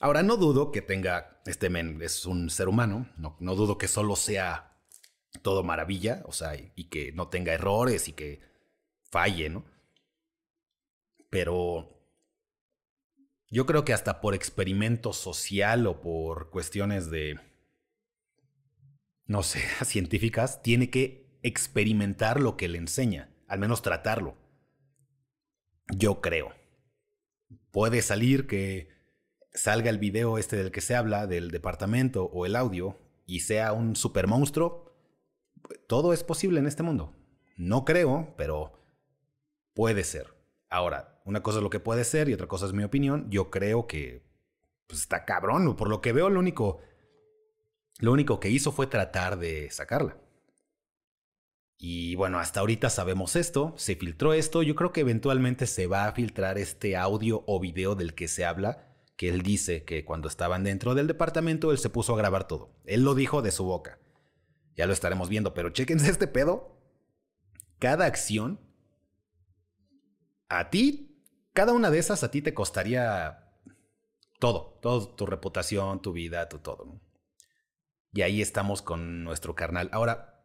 Ahora, 0.00 0.22
no 0.22 0.36
dudo 0.36 0.70
que 0.70 0.82
tenga, 0.82 1.40
este 1.46 1.70
men 1.70 2.02
es 2.02 2.26
un 2.26 2.50
ser 2.50 2.68
humano, 2.68 3.10
no, 3.16 3.36
no 3.40 3.54
dudo 3.54 3.78
que 3.78 3.88
solo 3.88 4.16
sea 4.16 4.74
todo 5.42 5.62
maravilla, 5.62 6.22
o 6.26 6.32
sea, 6.32 6.54
y, 6.56 6.88
que 6.88 7.12
no 7.12 7.28
tenga 7.28 7.52
errores 7.52 8.08
y 8.08 8.12
que 8.12 8.40
falle, 9.10 9.48
¿no? 9.48 9.64
Pero 11.30 11.93
yo 13.50 13.66
creo 13.66 13.84
que 13.84 13.92
hasta 13.92 14.20
por 14.20 14.34
experimento 14.34 15.12
social 15.12 15.86
o 15.86 16.00
por 16.00 16.50
cuestiones 16.50 17.10
de, 17.10 17.38
no 19.26 19.42
sé, 19.42 19.60
científicas, 19.84 20.62
tiene 20.62 20.90
que 20.90 21.38
experimentar 21.42 22.40
lo 22.40 22.56
que 22.56 22.68
le 22.68 22.78
enseña, 22.78 23.34
al 23.46 23.58
menos 23.58 23.82
tratarlo. 23.82 24.36
Yo 25.94 26.20
creo. 26.20 26.52
Puede 27.70 28.02
salir 28.02 28.46
que 28.46 28.88
salga 29.52 29.90
el 29.90 29.98
video 29.98 30.38
este 30.38 30.56
del 30.56 30.72
que 30.72 30.80
se 30.80 30.94
habla, 30.94 31.26
del 31.26 31.50
departamento 31.50 32.24
o 32.24 32.46
el 32.46 32.56
audio, 32.56 32.98
y 33.26 33.40
sea 33.40 33.72
un 33.72 33.96
super 33.96 34.26
monstruo, 34.26 34.96
todo 35.86 36.12
es 36.12 36.24
posible 36.24 36.60
en 36.60 36.66
este 36.66 36.82
mundo. 36.82 37.14
No 37.56 37.84
creo, 37.84 38.34
pero 38.36 38.84
puede 39.74 40.04
ser. 40.04 40.34
Ahora, 40.68 41.13
una 41.24 41.42
cosa 41.42 41.58
es 41.58 41.62
lo 41.62 41.70
que 41.70 41.80
puede 41.80 42.04
ser 42.04 42.28
y 42.28 42.34
otra 42.34 42.46
cosa 42.46 42.66
es 42.66 42.72
mi 42.72 42.84
opinión. 42.84 43.30
Yo 43.30 43.50
creo 43.50 43.86
que 43.86 44.22
pues, 44.86 45.00
está 45.00 45.24
cabrón. 45.24 45.76
Por 45.76 45.88
lo 45.88 46.00
que 46.00 46.12
veo, 46.12 46.30
lo 46.30 46.40
único, 46.40 46.80
lo 47.98 48.12
único 48.12 48.40
que 48.40 48.50
hizo 48.50 48.72
fue 48.72 48.86
tratar 48.86 49.38
de 49.38 49.70
sacarla. 49.70 50.16
Y 51.76 52.14
bueno, 52.14 52.38
hasta 52.38 52.60
ahorita 52.60 52.88
sabemos 52.88 53.36
esto, 53.36 53.74
se 53.76 53.96
filtró 53.96 54.32
esto, 54.32 54.62
yo 54.62 54.74
creo 54.74 54.92
que 54.92 55.00
eventualmente 55.00 55.66
se 55.66 55.86
va 55.86 56.06
a 56.06 56.12
filtrar 56.12 56.56
este 56.56 56.96
audio 56.96 57.42
o 57.46 57.58
video 57.60 57.94
del 57.94 58.14
que 58.14 58.28
se 58.28 58.44
habla 58.44 58.94
que 59.16 59.28
él 59.28 59.42
dice 59.42 59.84
que 59.84 60.04
cuando 60.04 60.28
estaban 60.28 60.64
dentro 60.64 60.94
del 60.94 61.06
departamento 61.06 61.70
él 61.70 61.78
se 61.78 61.90
puso 61.90 62.14
a 62.14 62.18
grabar 62.18 62.46
todo. 62.46 62.74
Él 62.84 63.02
lo 63.02 63.14
dijo 63.14 63.42
de 63.42 63.52
su 63.52 63.64
boca. 63.64 63.98
Ya 64.76 64.86
lo 64.86 64.92
estaremos 64.92 65.28
viendo, 65.28 65.54
pero 65.54 65.70
chéquense 65.70 66.10
este 66.10 66.26
pedo. 66.26 66.76
Cada 67.78 68.06
acción, 68.06 68.60
a 70.48 70.70
ti, 70.70 71.13
cada 71.54 71.72
una 71.72 71.90
de 71.90 71.98
esas 71.98 72.22
a 72.24 72.30
ti 72.30 72.42
te 72.42 72.52
costaría 72.52 73.48
todo, 74.38 74.78
todo, 74.82 75.14
tu 75.14 75.24
reputación, 75.24 76.02
tu 76.02 76.12
vida, 76.12 76.48
tu 76.48 76.58
todo. 76.58 77.00
Y 78.12 78.22
ahí 78.22 78.42
estamos 78.42 78.82
con 78.82 79.24
nuestro 79.24 79.54
carnal. 79.54 79.88
Ahora, 79.92 80.42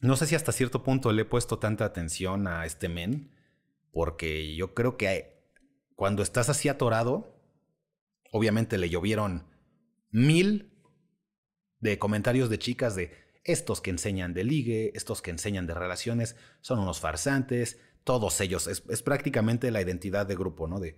no 0.00 0.16
sé 0.16 0.26
si 0.26 0.34
hasta 0.34 0.50
cierto 0.50 0.82
punto 0.82 1.12
le 1.12 1.22
he 1.22 1.26
puesto 1.26 1.58
tanta 1.58 1.84
atención 1.84 2.48
a 2.48 2.66
este 2.66 2.88
men, 2.88 3.30
porque 3.92 4.56
yo 4.56 4.74
creo 4.74 4.96
que 4.96 5.46
cuando 5.94 6.22
estás 6.22 6.48
así 6.48 6.68
atorado, 6.68 7.38
obviamente 8.32 8.78
le 8.78 8.88
llovieron 8.88 9.46
mil 10.10 10.72
de 11.78 11.98
comentarios 11.98 12.48
de 12.48 12.58
chicas 12.58 12.96
de 12.96 13.12
estos 13.44 13.80
que 13.80 13.90
enseñan 13.90 14.34
de 14.34 14.44
ligue, 14.44 14.92
estos 14.94 15.20
que 15.20 15.30
enseñan 15.30 15.66
de 15.66 15.74
relaciones, 15.74 16.36
son 16.60 16.78
unos 16.78 17.00
farsantes, 17.00 17.78
todos 18.04 18.40
ellos, 18.40 18.66
es, 18.66 19.02
prácticamente 19.02 19.70
la 19.70 19.80
identidad 19.80 20.26
de 20.26 20.36
grupo, 20.36 20.68
¿no? 20.68 20.80
De 20.80 20.96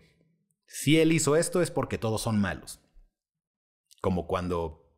si 0.67 0.99
él 0.99 1.13
hizo 1.13 1.37
esto 1.37 1.63
es 1.63 1.71
porque 1.71 1.99
todos 1.99 2.23
son 2.23 2.41
malos. 2.41 2.81
Como 4.01 4.27
cuando, 4.27 4.91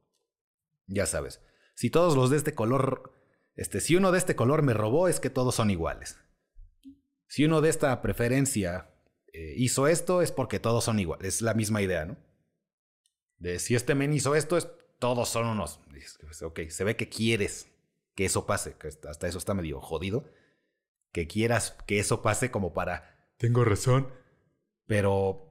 ya 0.86 1.06
sabes, 1.06 1.40
si 1.74 1.90
todos 1.90 2.16
los 2.16 2.30
de 2.30 2.36
este 2.36 2.54
color, 2.54 3.12
este, 3.54 3.80
si 3.80 3.96
uno 3.96 4.12
de 4.12 4.18
este 4.18 4.36
color 4.36 4.62
me 4.62 4.74
robó 4.74 5.08
es 5.08 5.20
que 5.20 5.30
todos 5.30 5.54
son 5.54 5.70
iguales. 5.70 6.18
Si 7.28 7.44
uno 7.44 7.60
de 7.60 7.70
esta 7.70 8.00
preferencia 8.02 8.90
eh, 9.32 9.54
hizo 9.56 9.88
esto 9.88 10.22
es 10.22 10.32
porque 10.32 10.60
todos 10.60 10.84
son 10.84 10.98
iguales. 10.98 11.26
Es 11.26 11.42
la 11.42 11.54
misma 11.54 11.82
idea, 11.82 12.06
¿no? 12.06 12.16
De 13.38 13.58
si 13.58 13.74
este 13.74 13.94
men 13.94 14.12
hizo 14.12 14.34
esto, 14.34 14.56
es, 14.56 14.68
todos 14.98 15.28
son 15.28 15.46
unos. 15.46 15.80
Ok, 16.42 16.60
se 16.68 16.84
ve 16.84 16.96
que 16.96 17.08
quieres 17.08 17.68
que 18.14 18.24
eso 18.24 18.46
pase, 18.46 18.74
que 18.78 18.88
hasta 18.88 19.28
eso 19.28 19.38
está 19.38 19.54
medio 19.54 19.80
jodido. 19.80 20.24
Que 21.16 21.26
quieras 21.26 21.74
que 21.86 21.98
eso 21.98 22.20
pase 22.20 22.50
como 22.50 22.74
para... 22.74 23.16
Tengo 23.38 23.64
razón. 23.64 24.12
Pero... 24.84 25.50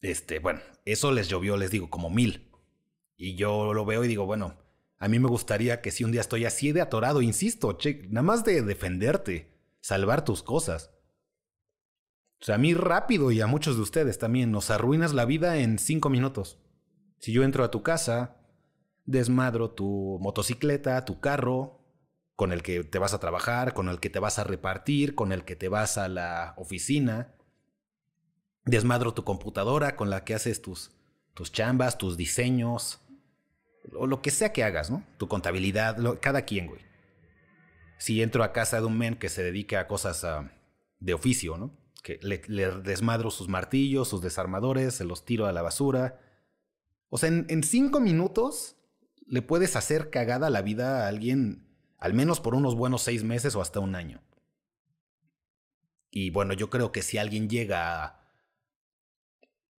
Este, 0.00 0.40
bueno, 0.40 0.58
eso 0.84 1.12
les 1.12 1.28
llovió, 1.28 1.56
les 1.56 1.70
digo, 1.70 1.88
como 1.88 2.10
mil. 2.10 2.50
Y 3.16 3.36
yo 3.36 3.72
lo 3.72 3.84
veo 3.84 4.02
y 4.02 4.08
digo, 4.08 4.26
bueno, 4.26 4.56
a 4.98 5.06
mí 5.06 5.20
me 5.20 5.28
gustaría 5.28 5.82
que 5.82 5.92
si 5.92 6.02
un 6.02 6.10
día 6.10 6.20
estoy 6.20 6.46
así 6.46 6.72
de 6.72 6.80
atorado, 6.80 7.22
insisto, 7.22 7.74
che, 7.78 8.08
nada 8.10 8.24
más 8.24 8.42
de 8.44 8.60
defenderte, 8.62 9.56
salvar 9.80 10.24
tus 10.24 10.42
cosas. 10.42 10.90
O 12.40 12.44
sea, 12.44 12.56
a 12.56 12.58
mí 12.58 12.74
rápido 12.74 13.30
y 13.30 13.40
a 13.40 13.46
muchos 13.46 13.76
de 13.76 13.82
ustedes 13.82 14.18
también 14.18 14.50
nos 14.50 14.70
arruinas 14.70 15.14
la 15.14 15.26
vida 15.26 15.58
en 15.58 15.78
cinco 15.78 16.10
minutos. 16.10 16.58
Si 17.20 17.30
yo 17.30 17.44
entro 17.44 17.62
a 17.62 17.70
tu 17.70 17.84
casa, 17.84 18.36
desmadro 19.04 19.70
tu 19.70 20.18
motocicleta, 20.20 21.04
tu 21.04 21.20
carro, 21.20 21.79
con 22.40 22.52
el 22.52 22.62
que 22.62 22.84
te 22.84 22.98
vas 22.98 23.12
a 23.12 23.20
trabajar, 23.20 23.74
con 23.74 23.90
el 23.90 24.00
que 24.00 24.08
te 24.08 24.18
vas 24.18 24.38
a 24.38 24.44
repartir, 24.44 25.14
con 25.14 25.30
el 25.30 25.44
que 25.44 25.56
te 25.56 25.68
vas 25.68 25.98
a 25.98 26.08
la 26.08 26.54
oficina. 26.56 27.34
Desmadro 28.64 29.12
tu 29.12 29.24
computadora 29.24 29.94
con 29.94 30.08
la 30.08 30.24
que 30.24 30.32
haces 30.32 30.62
tus, 30.62 30.90
tus 31.34 31.52
chambas, 31.52 31.98
tus 31.98 32.16
diseños, 32.16 33.02
o 33.92 34.06
lo 34.06 34.22
que 34.22 34.30
sea 34.30 34.54
que 34.54 34.64
hagas, 34.64 34.90
¿no? 34.90 35.04
Tu 35.18 35.28
contabilidad, 35.28 35.98
cada 36.22 36.46
quien, 36.46 36.68
güey. 36.68 36.80
Si 37.98 38.22
entro 38.22 38.42
a 38.42 38.54
casa 38.54 38.80
de 38.80 38.86
un 38.86 38.96
men 38.96 39.16
que 39.16 39.28
se 39.28 39.42
dedica 39.42 39.80
a 39.80 39.86
cosas 39.86 40.24
ah, 40.24 40.50
de 40.98 41.12
oficio, 41.12 41.58
¿no? 41.58 41.76
Que 42.02 42.20
le, 42.22 42.38
desmadro 42.38 43.30
sus 43.30 43.48
martillos, 43.48 44.08
sus 44.08 44.22
desarmadores, 44.22 44.94
se 44.94 45.04
los 45.04 45.26
tiro 45.26 45.44
a 45.44 45.52
la 45.52 45.60
basura. 45.60 46.18
O 47.10 47.18
sea, 47.18 47.28
en 47.28 47.62
cinco 47.64 48.00
minutos 48.00 48.76
le 49.26 49.42
puedes 49.42 49.76
hacer 49.76 50.08
cagada 50.08 50.48
la 50.48 50.62
vida 50.62 51.04
a 51.04 51.08
alguien, 51.08 51.69
al 52.00 52.14
menos 52.14 52.40
por 52.40 52.54
unos 52.54 52.74
buenos 52.74 53.02
seis 53.02 53.22
meses 53.22 53.54
o 53.54 53.60
hasta 53.60 53.78
un 53.78 53.94
año. 53.94 54.22
Y 56.10 56.30
bueno, 56.30 56.54
yo 56.54 56.70
creo 56.70 56.90
que 56.90 57.02
si 57.02 57.18
alguien 57.18 57.48
llega 57.48 58.04
a, 58.04 58.20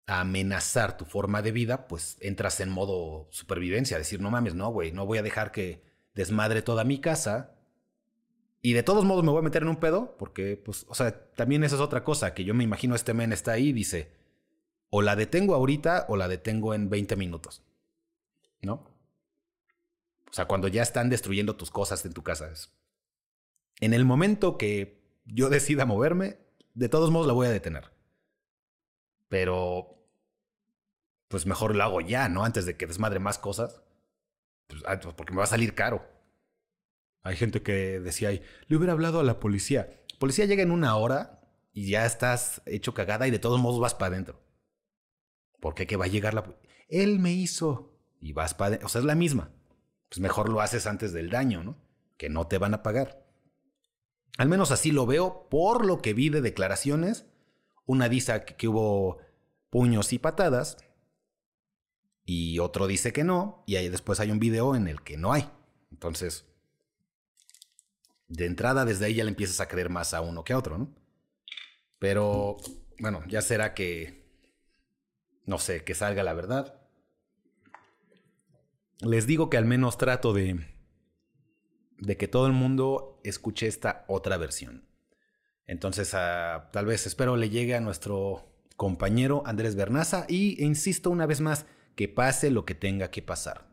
amenazar 0.06 0.96
tu 0.96 1.04
forma 1.04 1.40
de 1.40 1.52
vida, 1.52 1.86
pues 1.86 2.16
entras 2.20 2.60
en 2.60 2.68
modo 2.68 3.28
supervivencia, 3.30 3.96
decir, 3.96 4.20
no 4.20 4.30
mames, 4.30 4.54
no, 4.54 4.70
güey, 4.70 4.92
no 4.92 5.06
voy 5.06 5.18
a 5.18 5.22
dejar 5.22 5.52
que 5.52 5.82
desmadre 6.14 6.62
toda 6.62 6.84
mi 6.84 6.98
casa. 6.98 7.54
Y 8.60 8.72
de 8.72 8.82
todos 8.82 9.04
modos 9.04 9.24
me 9.24 9.30
voy 9.30 9.38
a 9.38 9.42
meter 9.42 9.62
en 9.62 9.68
un 9.68 9.76
pedo, 9.76 10.16
porque, 10.18 10.56
pues, 10.56 10.84
o 10.88 10.94
sea, 10.94 11.30
también 11.32 11.64
esa 11.64 11.76
es 11.76 11.80
otra 11.80 12.04
cosa, 12.04 12.34
que 12.34 12.44
yo 12.44 12.54
me 12.54 12.64
imagino 12.64 12.94
este 12.94 13.14
men 13.14 13.32
está 13.32 13.52
ahí 13.52 13.68
y 13.68 13.72
dice, 13.72 14.12
o 14.90 15.00
la 15.00 15.16
detengo 15.16 15.54
ahorita 15.54 16.06
o 16.08 16.16
la 16.16 16.28
detengo 16.28 16.74
en 16.74 16.90
20 16.90 17.16
minutos. 17.16 17.62
¿No? 18.62 18.89
O 20.30 20.32
sea, 20.32 20.46
cuando 20.46 20.68
ya 20.68 20.82
están 20.82 21.10
destruyendo 21.10 21.56
tus 21.56 21.70
cosas 21.70 22.04
en 22.04 22.12
tu 22.12 22.22
casa. 22.22 22.52
En 23.80 23.94
el 23.94 24.04
momento 24.04 24.58
que 24.58 25.02
yo 25.24 25.48
decida 25.48 25.86
moverme, 25.86 26.38
de 26.74 26.88
todos 26.88 27.10
modos 27.10 27.26
la 27.26 27.32
voy 27.32 27.48
a 27.48 27.50
detener. 27.50 27.92
Pero, 29.28 30.06
pues 31.28 31.46
mejor 31.46 31.74
lo 31.74 31.82
hago 31.82 32.00
ya, 32.00 32.28
¿no? 32.28 32.44
Antes 32.44 32.64
de 32.64 32.76
que 32.76 32.86
desmadre 32.86 33.18
más 33.18 33.38
cosas. 33.38 33.82
Pues, 34.68 34.82
ah, 34.86 35.00
pues, 35.00 35.14
porque 35.14 35.32
me 35.32 35.38
va 35.38 35.44
a 35.44 35.48
salir 35.48 35.74
caro. 35.74 36.06
Hay 37.22 37.36
gente 37.36 37.62
que 37.62 37.98
decía, 37.98 38.28
ahí, 38.28 38.42
le 38.68 38.76
hubiera 38.76 38.92
hablado 38.92 39.18
a 39.18 39.24
la 39.24 39.40
policía. 39.40 40.04
policía 40.20 40.46
llega 40.46 40.62
en 40.62 40.70
una 40.70 40.94
hora 40.96 41.40
y 41.72 41.90
ya 41.90 42.06
estás 42.06 42.62
hecho 42.66 42.94
cagada 42.94 43.26
y 43.26 43.32
de 43.32 43.38
todos 43.40 43.60
modos 43.60 43.80
vas 43.80 43.94
para 43.94 44.14
adentro. 44.14 44.40
Porque 45.60 45.88
que 45.88 45.96
va 45.96 46.04
a 46.04 46.08
llegar 46.08 46.34
la... 46.34 46.44
Él 46.88 47.18
me 47.18 47.32
hizo 47.32 47.98
y 48.20 48.32
vas 48.32 48.54
para. 48.54 48.84
O 48.84 48.88
sea, 48.88 49.00
es 49.00 49.04
la 49.04 49.14
misma 49.14 49.50
pues 50.10 50.20
mejor 50.20 50.48
lo 50.48 50.60
haces 50.60 50.86
antes 50.86 51.12
del 51.12 51.30
daño, 51.30 51.62
¿no? 51.62 51.76
Que 52.16 52.28
no 52.28 52.48
te 52.48 52.58
van 52.58 52.74
a 52.74 52.82
pagar. 52.82 53.24
Al 54.38 54.48
menos 54.48 54.72
así 54.72 54.90
lo 54.90 55.06
veo 55.06 55.48
por 55.48 55.86
lo 55.86 56.02
que 56.02 56.14
vi 56.14 56.30
de 56.30 56.40
declaraciones. 56.40 57.26
Una 57.86 58.08
dice 58.08 58.44
que 58.44 58.68
hubo 58.68 59.18
puños 59.70 60.12
y 60.12 60.18
patadas 60.18 60.78
y 62.24 62.58
otro 62.58 62.88
dice 62.88 63.12
que 63.12 63.22
no 63.22 63.62
y 63.66 63.76
ahí 63.76 63.88
después 63.88 64.18
hay 64.18 64.32
un 64.32 64.40
video 64.40 64.74
en 64.74 64.88
el 64.88 65.00
que 65.02 65.16
no 65.16 65.32
hay. 65.32 65.48
Entonces, 65.92 66.44
de 68.26 68.46
entrada 68.46 68.84
desde 68.84 69.06
ahí 69.06 69.14
ya 69.14 69.24
le 69.24 69.30
empiezas 69.30 69.60
a 69.60 69.68
creer 69.68 69.90
más 69.90 70.12
a 70.12 70.22
uno 70.22 70.42
que 70.42 70.52
a 70.52 70.58
otro, 70.58 70.76
¿no? 70.76 70.92
Pero 72.00 72.56
bueno, 72.98 73.22
ya 73.28 73.42
será 73.42 73.74
que 73.74 74.28
no 75.46 75.58
sé, 75.58 75.84
que 75.84 75.94
salga 75.94 76.24
la 76.24 76.32
verdad 76.32 76.79
les 79.02 79.26
digo 79.26 79.50
que 79.50 79.56
al 79.56 79.64
menos 79.64 79.98
trato 79.98 80.32
de, 80.32 80.66
de 81.98 82.16
que 82.16 82.28
todo 82.28 82.46
el 82.46 82.52
mundo 82.52 83.20
escuche 83.24 83.66
esta 83.66 84.04
otra 84.08 84.36
versión. 84.36 84.88
Entonces, 85.66 86.10
tal 86.10 86.86
vez 86.86 87.06
espero 87.06 87.36
le 87.36 87.48
llegue 87.48 87.74
a 87.74 87.80
nuestro 87.80 88.50
compañero 88.76 89.42
Andrés 89.46 89.76
Bernaza 89.76 90.26
y 90.28 90.62
insisto 90.64 91.10
una 91.10 91.26
vez 91.26 91.40
más 91.40 91.66
que 91.94 92.08
pase 92.08 92.50
lo 92.50 92.64
que 92.64 92.74
tenga 92.74 93.10
que 93.10 93.22
pasar. 93.22 93.68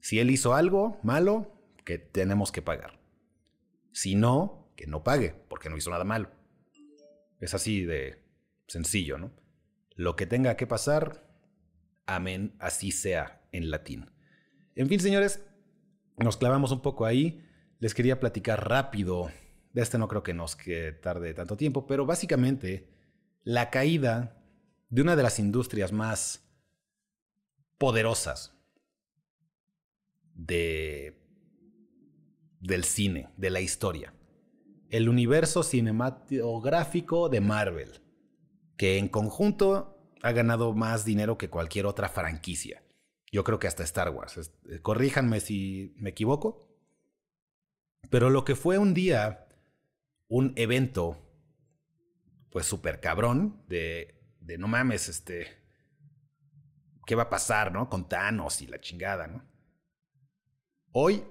Si 0.00 0.20
él 0.20 0.30
hizo 0.30 0.54
algo 0.54 0.98
malo, 1.02 1.50
que 1.84 1.98
tenemos 1.98 2.52
que 2.52 2.62
pagar. 2.62 3.00
Si 3.92 4.14
no, 4.14 4.72
que 4.76 4.86
no 4.86 5.02
pague, 5.02 5.34
porque 5.48 5.68
no 5.68 5.76
hizo 5.76 5.90
nada 5.90 6.04
malo. 6.04 6.30
Es 7.40 7.54
así 7.54 7.84
de 7.84 8.22
sencillo, 8.66 9.18
¿no? 9.18 9.32
Lo 9.96 10.16
que 10.16 10.26
tenga 10.26 10.56
que 10.56 10.66
pasar, 10.66 11.26
amén, 12.06 12.54
así 12.58 12.90
sea 12.90 13.42
en 13.52 13.70
latín. 13.70 14.13
En 14.74 14.88
fin, 14.88 15.00
señores, 15.00 15.44
nos 16.18 16.36
clavamos 16.36 16.72
un 16.72 16.80
poco 16.80 17.06
ahí. 17.06 17.44
Les 17.78 17.94
quería 17.94 18.20
platicar 18.20 18.68
rápido. 18.68 19.30
De 19.72 19.82
este 19.82 19.98
no 19.98 20.08
creo 20.08 20.22
que 20.22 20.34
nos 20.34 20.56
que 20.56 20.92
tarde 20.92 21.34
tanto 21.34 21.56
tiempo, 21.56 21.86
pero 21.86 22.06
básicamente 22.06 22.88
la 23.42 23.70
caída 23.70 24.40
de 24.88 25.02
una 25.02 25.16
de 25.16 25.22
las 25.22 25.38
industrias 25.38 25.92
más 25.92 26.48
poderosas 27.78 28.56
de, 30.34 31.20
del 32.60 32.84
cine, 32.84 33.30
de 33.36 33.50
la 33.50 33.60
historia. 33.60 34.14
El 34.90 35.08
universo 35.08 35.62
cinematográfico 35.62 37.28
de 37.28 37.40
Marvel, 37.40 38.00
que 38.76 38.98
en 38.98 39.08
conjunto 39.08 39.98
ha 40.22 40.32
ganado 40.32 40.72
más 40.72 41.04
dinero 41.04 41.36
que 41.36 41.50
cualquier 41.50 41.86
otra 41.86 42.08
franquicia. 42.08 42.83
Yo 43.34 43.42
creo 43.42 43.58
que 43.58 43.66
hasta 43.66 43.82
Star 43.82 44.10
Wars. 44.10 44.52
Eh, 44.68 44.78
corríjanme 44.80 45.40
si 45.40 45.92
me 45.96 46.10
equivoco. 46.10 46.68
Pero 48.08 48.30
lo 48.30 48.44
que 48.44 48.54
fue 48.54 48.78
un 48.78 48.94
día 48.94 49.48
un 50.28 50.52
evento, 50.54 51.20
pues 52.50 52.64
súper 52.64 53.00
cabrón, 53.00 53.60
de, 53.66 54.22
de 54.38 54.56
no 54.56 54.68
mames, 54.68 55.08
este, 55.08 55.48
¿qué 57.06 57.16
va 57.16 57.24
a 57.24 57.28
pasar, 57.28 57.72
no? 57.72 57.90
Con 57.90 58.08
Thanos 58.08 58.62
y 58.62 58.68
la 58.68 58.80
chingada, 58.80 59.26
¿no? 59.26 59.44
Hoy 60.92 61.24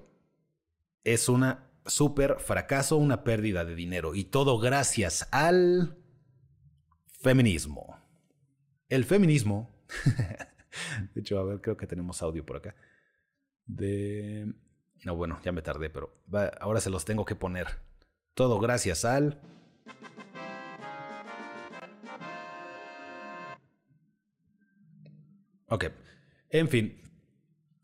es 1.04 1.30
una 1.30 1.70
súper 1.86 2.38
fracaso, 2.38 2.98
una 2.98 3.24
pérdida 3.24 3.64
de 3.64 3.74
dinero 3.74 4.14
y 4.14 4.24
todo 4.24 4.58
gracias 4.58 5.26
al 5.32 5.96
feminismo. 7.22 7.98
El 8.90 9.06
feminismo 9.06 9.74
De 11.14 11.20
hecho, 11.20 11.38
a 11.38 11.44
ver, 11.44 11.60
creo 11.60 11.76
que 11.76 11.86
tenemos 11.86 12.22
audio 12.22 12.44
por 12.44 12.56
acá. 12.56 12.74
De... 13.66 14.52
No, 15.04 15.16
bueno, 15.16 15.40
ya 15.44 15.52
me 15.52 15.62
tardé, 15.62 15.90
pero 15.90 16.14
ahora 16.60 16.80
se 16.80 16.90
los 16.90 17.04
tengo 17.04 17.24
que 17.24 17.34
poner. 17.34 17.66
Todo 18.34 18.58
gracias 18.58 19.04
al... 19.04 19.40
Ok. 25.68 25.86
En 26.50 26.68
fin, 26.68 27.02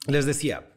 les 0.07 0.27
decía, 0.27 0.71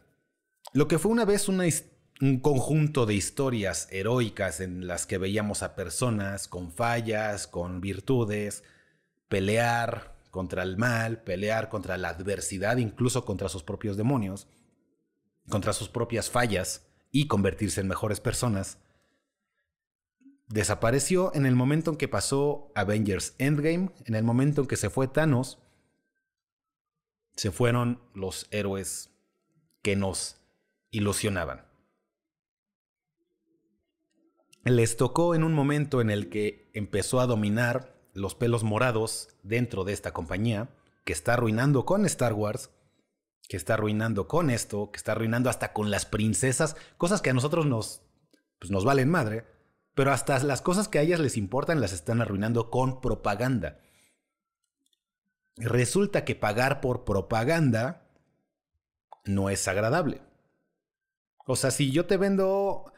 lo 0.74 0.88
que 0.88 0.98
fue 0.98 1.12
una 1.12 1.26
vez 1.26 1.48
un 1.48 2.40
conjunto 2.40 3.06
de 3.06 3.14
historias 3.14 3.88
heroicas 3.92 4.60
en 4.62 4.88
las 4.88 5.06
que 5.06 5.18
veíamos 5.18 5.62
a 5.62 5.76
personas 5.76 6.48
con 6.48 6.72
fallas, 6.72 7.46
con 7.48 7.82
virtudes, 7.82 8.64
pelear, 9.28 10.16
contra 10.34 10.64
el 10.64 10.78
mal, 10.78 11.22
pelear 11.22 11.70
contra 11.70 11.96
la 11.96 12.10
adversidad, 12.10 12.78
incluso 12.78 13.24
contra 13.24 13.50
sus 13.50 13.62
propios 13.62 13.98
demonios, 13.98 14.48
contra 15.48 15.74
sus 15.74 15.90
propias 15.90 16.32
fallas 16.32 16.88
y 17.12 17.28
convertirse 17.28 17.82
en 17.82 17.88
mejores 17.88 18.20
personas, 18.20 18.80
desapareció 20.48 21.32
en 21.36 21.46
el 21.46 21.54
momento 21.54 21.92
en 21.92 21.98
que 21.98 22.08
pasó 22.08 22.72
Avengers 22.74 23.36
Endgame, 23.38 23.92
en 24.06 24.16
el 24.16 24.24
momento 24.24 24.62
en 24.62 24.68
que 24.68 24.76
se 24.76 24.90
fue 24.90 25.08
Thanos, 25.08 25.60
se 27.36 27.52
fueron 27.52 28.02
los 28.16 28.48
héroes 28.50 29.12
que 29.84 29.96
nos 29.96 30.38
ilusionaban. 30.90 31.64
Les 34.64 34.98
tocó 34.98 35.36
en 35.36 35.44
un 35.44 35.54
momento 35.54 36.02
en 36.02 36.10
el 36.10 36.30
que 36.30 36.72
empezó 36.74 37.20
a 37.20 37.28
dominar 37.28 37.94
los 38.14 38.36
pelos 38.36 38.64
morados 38.64 39.30
dentro 39.44 39.84
de 39.84 39.94
esta 39.94 40.14
compañía, 40.14 40.70
que 41.04 41.14
está 41.14 41.34
arruinando 41.34 41.86
con 41.86 42.06
Star 42.06 42.34
Wars, 42.34 42.70
que 43.48 43.58
está 43.58 43.74
arruinando 43.74 44.28
con 44.28 44.50
esto, 44.50 44.92
que 44.92 44.98
está 44.98 45.12
arruinando 45.14 45.50
hasta 45.50 45.74
con 45.74 45.92
las 45.92 46.06
princesas, 46.06 46.76
cosas 46.98 47.22
que 47.22 47.32
a 47.32 47.34
nosotros 47.34 47.66
nos, 47.66 48.02
pues 48.60 48.72
nos 48.72 48.86
valen 48.86 49.10
madre, 49.10 49.46
pero 49.96 50.12
hasta 50.12 50.40
las 50.44 50.62
cosas 50.62 50.88
que 50.88 51.00
a 51.00 51.02
ellas 51.02 51.20
les 51.20 51.38
importan 51.38 51.82
las 51.82 51.94
están 51.94 52.22
arruinando 52.22 52.70
con 52.70 53.02
propaganda. 53.02 53.80
Resulta 55.58 56.26
que 56.26 56.36
pagar 56.36 56.82
por 56.82 57.04
propaganda 57.04 58.08
no 59.26 59.50
es 59.50 59.68
agradable. 59.68 60.22
O 61.46 61.56
sea, 61.56 61.72
si 61.72 61.92
yo 61.92 62.06
te 62.06 62.18
vendo, 62.18 62.92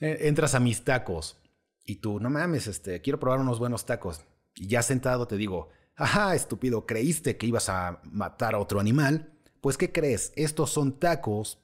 eh, 0.00 0.18
entras 0.22 0.54
a 0.54 0.60
mis 0.60 0.84
tacos 0.84 1.38
y 1.86 1.96
tú, 1.96 2.18
no 2.18 2.28
mames, 2.28 2.66
este, 2.66 3.00
quiero 3.00 3.20
probar 3.20 3.38
unos 3.38 3.60
buenos 3.60 3.86
tacos. 3.86 4.24
Y 4.56 4.66
ya 4.66 4.82
sentado 4.82 5.28
te 5.28 5.36
digo, 5.36 5.70
ajá, 5.94 6.34
estúpido, 6.34 6.84
creíste 6.84 7.36
que 7.36 7.46
ibas 7.46 7.68
a 7.68 8.00
matar 8.04 8.54
a 8.56 8.58
otro 8.58 8.80
animal. 8.80 9.32
Pues, 9.60 9.78
¿qué 9.78 9.92
crees? 9.92 10.32
Estos 10.34 10.70
son 10.70 10.98
tacos 10.98 11.60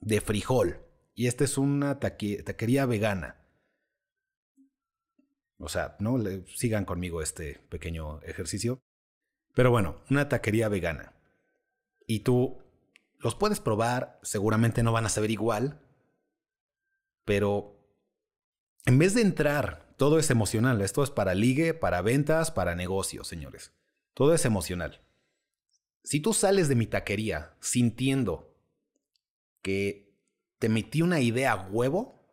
de 0.00 0.20
frijol. 0.20 0.80
Y 1.14 1.26
esta 1.26 1.42
es 1.44 1.58
una 1.58 1.98
taquería 1.98 2.86
vegana. 2.86 3.36
O 5.58 5.68
sea, 5.68 5.96
no 5.98 6.16
Le, 6.16 6.44
sigan 6.46 6.84
conmigo 6.84 7.20
este 7.20 7.60
pequeño 7.68 8.20
ejercicio. 8.22 8.80
Pero 9.52 9.70
bueno, 9.70 10.00
una 10.10 10.28
taquería 10.28 10.68
vegana. 10.68 11.12
Y 12.06 12.20
tú 12.20 12.58
los 13.18 13.34
puedes 13.34 13.58
probar, 13.58 14.20
seguramente 14.22 14.82
no 14.82 14.92
van 14.92 15.06
a 15.06 15.08
saber 15.08 15.30
igual. 15.30 15.80
Pero 17.24 17.73
en 18.86 18.98
vez 18.98 19.14
de 19.14 19.22
entrar, 19.22 19.94
todo 19.96 20.18
es 20.18 20.30
emocional. 20.30 20.80
Esto 20.82 21.02
es 21.02 21.10
para 21.10 21.34
ligue, 21.34 21.74
para 21.74 22.02
ventas, 22.02 22.50
para 22.50 22.74
negocios, 22.74 23.28
señores. 23.28 23.72
Todo 24.12 24.34
es 24.34 24.44
emocional. 24.44 25.00
Si 26.02 26.20
tú 26.20 26.34
sales 26.34 26.68
de 26.68 26.74
mi 26.74 26.86
taquería 26.86 27.54
sintiendo 27.60 28.54
que 29.62 30.14
te 30.58 30.68
metí 30.68 31.02
una 31.02 31.20
idea 31.20 31.52
a 31.52 31.68
huevo, 31.68 32.24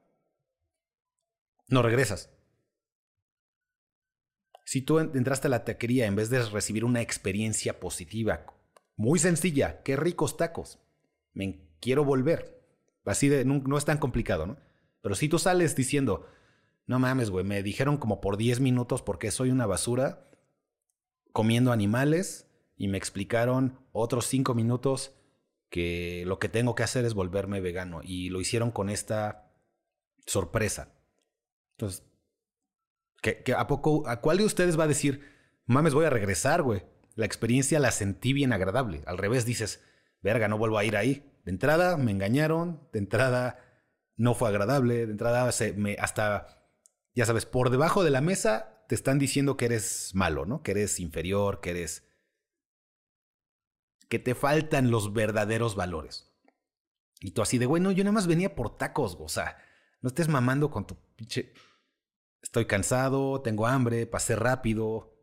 no 1.70 1.82
regresas. 1.82 2.30
Si 4.66 4.82
tú 4.82 5.00
entraste 5.00 5.48
a 5.48 5.50
la 5.50 5.64
taquería 5.66 6.06
en 6.06 6.16
vez 6.16 6.30
de 6.30 6.44
recibir 6.44 6.86
una 6.86 7.02
experiencia 7.02 7.80
positiva, 7.80 8.46
muy 8.96 9.20
sencilla, 9.20 9.82
qué 9.84 9.96
ricos 9.96 10.38
tacos, 10.38 10.80
me 11.34 11.62
quiero 11.80 12.06
volver. 12.06 12.62
Así 13.06 13.30
de, 13.30 13.46
no, 13.46 13.78
es 13.78 13.86
tan 13.86 13.98
complicado, 13.98 14.46
¿no? 14.46 14.58
Pero 15.02 15.16
si 15.16 15.28
tú 15.28 15.40
sales 15.40 15.76
diciendo, 15.76 16.28
no 16.88 17.00
mames, 17.00 17.30
güey, 17.30 17.46
me 17.46 17.64
dijeron 17.64 17.98
como 17.98 18.22
por 18.22 18.38
10 18.38 18.60
minutos 18.60 19.02
porque 19.02 19.32
soy 19.32 19.52
una 19.52 19.66
basura 19.66 20.30
comiendo 21.32 21.72
animales 21.72 22.48
y 22.76 22.88
me 22.88 22.98
explicaron 22.98 23.80
otros 23.92 24.26
5 24.28 24.54
minutos 24.54 25.16
que 25.70 26.24
lo 26.28 26.38
que 26.40 26.50
tengo 26.50 26.76
que 26.76 26.84
hacer 26.84 27.06
es 27.06 27.14
volverme 27.14 27.62
vegano 27.62 28.02
y 28.04 28.30
lo 28.30 28.42
hicieron 28.42 28.72
con 28.72 28.90
esta 28.90 29.54
sorpresa. 30.26 30.94
Entonces, 31.78 32.04
a 33.56 33.68
poco, 33.68 34.08
¿a 34.08 34.20
cuál 34.20 34.38
de 34.38 34.46
ustedes 34.46 34.78
va 34.78 34.84
a 34.84 34.90
decir, 34.90 35.22
mames, 35.66 35.94
voy 35.94 36.06
a 36.06 36.10
regresar, 36.10 36.62
güey? 36.62 36.84
La 37.16 37.26
experiencia 37.26 37.80
la 37.80 37.92
sentí 37.92 38.34
bien 38.34 38.52
agradable. 38.54 39.02
Al 39.06 39.18
revés, 39.18 39.46
dices, 39.46 39.84
verga, 40.22 40.48
no 40.48 40.58
vuelvo 40.58 40.78
a 40.78 40.84
ir 40.84 40.98
ahí. 40.98 41.26
De 41.46 41.52
entrada 41.52 41.98
me 41.98 42.12
engañaron, 42.12 42.88
de 42.92 43.00
entrada 43.00 43.60
no 44.16 44.34
fue 44.34 44.50
agradable, 44.50 45.06
de 45.06 45.12
entrada 45.12 45.50
me, 45.76 45.96
hasta, 46.00 46.61
ya 47.14 47.26
sabes, 47.26 47.46
por 47.46 47.70
debajo 47.70 48.04
de 48.04 48.12
la 48.12 48.22
mesa 48.22 48.86
te 48.88 48.96
están 48.96 49.20
diciendo 49.20 49.58
que 49.58 49.66
eres 49.66 50.12
malo, 50.14 50.46
¿no? 50.46 50.64
Que 50.64 50.72
eres 50.72 51.00
inferior, 51.00 51.62
que 51.62 51.72
eres... 51.72 52.04
que 54.10 54.20
te 54.20 54.36
faltan 54.36 54.92
los 54.92 55.14
verdaderos 55.14 55.76
valores. 55.76 56.32
Y 57.20 57.32
tú 57.32 57.42
así 57.42 57.58
de, 57.58 57.66
bueno, 57.66 57.92
yo 57.92 58.04
nada 58.04 58.14
más 58.14 58.28
venía 58.28 58.56
por 58.56 58.78
tacos, 58.78 59.18
o 59.20 59.30
sea, 59.30 59.58
no 60.02 60.08
estés 60.08 60.28
mamando 60.28 60.72
con 60.72 60.88
tu 60.88 60.98
pinche 61.16 61.54
estoy 62.42 62.66
cansado, 62.66 63.42
tengo 63.42 63.68
hambre, 63.68 64.08
pasé 64.08 64.36
rápido. 64.36 65.16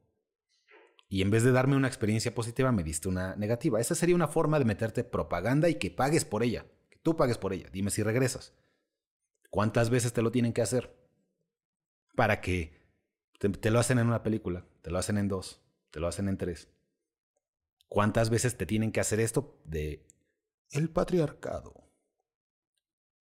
Y 1.09 1.23
en 1.23 1.31
vez 1.31 1.43
de 1.43 1.53
darme 1.53 1.77
una 1.77 1.89
experiencia 1.89 2.35
positiva, 2.35 2.71
me 2.71 2.83
diste 2.83 3.09
una 3.09 3.35
negativa. 3.37 3.81
Esa 3.81 3.95
sería 3.95 4.15
una 4.15 4.29
forma 4.29 4.59
de 4.59 4.67
meterte 4.67 5.05
propaganda 5.05 5.69
y 5.69 5.77
que 5.77 5.91
pagues 5.91 6.25
por 6.25 6.43
ella. 6.43 6.67
Que 6.91 6.99
tú 6.99 7.17
pagues 7.17 7.39
por 7.39 7.53
ella. 7.53 7.69
Dime 7.73 7.91
si 7.91 8.03
regresas. 8.03 8.55
¿Cuántas 9.51 9.89
veces 9.89 10.13
te 10.13 10.23
lo 10.23 10.31
tienen 10.31 10.53
que 10.53 10.63
hacer? 10.63 10.98
Para 12.19 12.41
que 12.41 12.73
te, 13.39 13.71
lo 13.71 13.79
hacen 13.79 14.01
en 14.01 14.09
una 14.09 14.25
película, 14.25 14.67
te 14.83 14.91
lo 14.91 14.99
hacen 14.99 15.19
en 15.19 15.29
dos, 15.29 15.63
te 15.93 16.01
lo 16.01 16.09
hacen 16.09 16.29
en 16.29 16.37
tres. 16.37 16.69
¿Cuántas 17.87 18.29
veces 18.29 18.57
te 18.57 18.67
tienen 18.67 18.91
que 18.91 18.99
hacer 18.99 19.21
esto 19.21 19.63
de 19.65 20.05
el 20.73 20.91
patriarcado? 20.91 21.89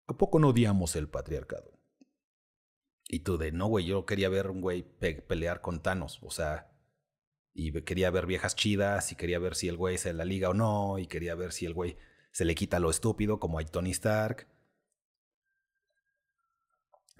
¿A 0.06 0.16
poco 0.16 0.38
no 0.38 0.48
odiamos 0.48 0.96
el 0.96 1.06
patriarcado? 1.06 1.70
Y 3.06 3.18
tú 3.18 3.36
de, 3.36 3.52
no, 3.52 3.66
güey, 3.66 3.84
yo 3.84 4.06
quería 4.06 4.30
ver 4.30 4.48
un 4.48 4.62
güey 4.62 4.84
pelear 4.84 5.60
con 5.60 5.82
Thanos, 5.82 6.18
o 6.22 6.30
sea, 6.30 6.72
y 7.52 7.72
quería 7.82 8.10
ver 8.10 8.24
viejas 8.24 8.56
chidas, 8.56 9.12
y 9.12 9.16
quería 9.16 9.38
ver 9.38 9.54
si 9.54 9.68
el 9.68 9.76
güey 9.76 9.98
se 9.98 10.14
la 10.14 10.24
liga 10.24 10.48
o 10.48 10.54
no, 10.54 10.98
y 10.98 11.08
quería 11.08 11.34
ver 11.34 11.52
si 11.52 11.66
el 11.66 11.74
güey 11.74 11.98
se 12.32 12.46
le 12.46 12.54
quita 12.54 12.80
lo 12.80 12.88
estúpido, 12.88 13.38
como 13.38 13.58
a 13.58 13.64
Tony 13.66 13.90
Stark. 13.90 14.48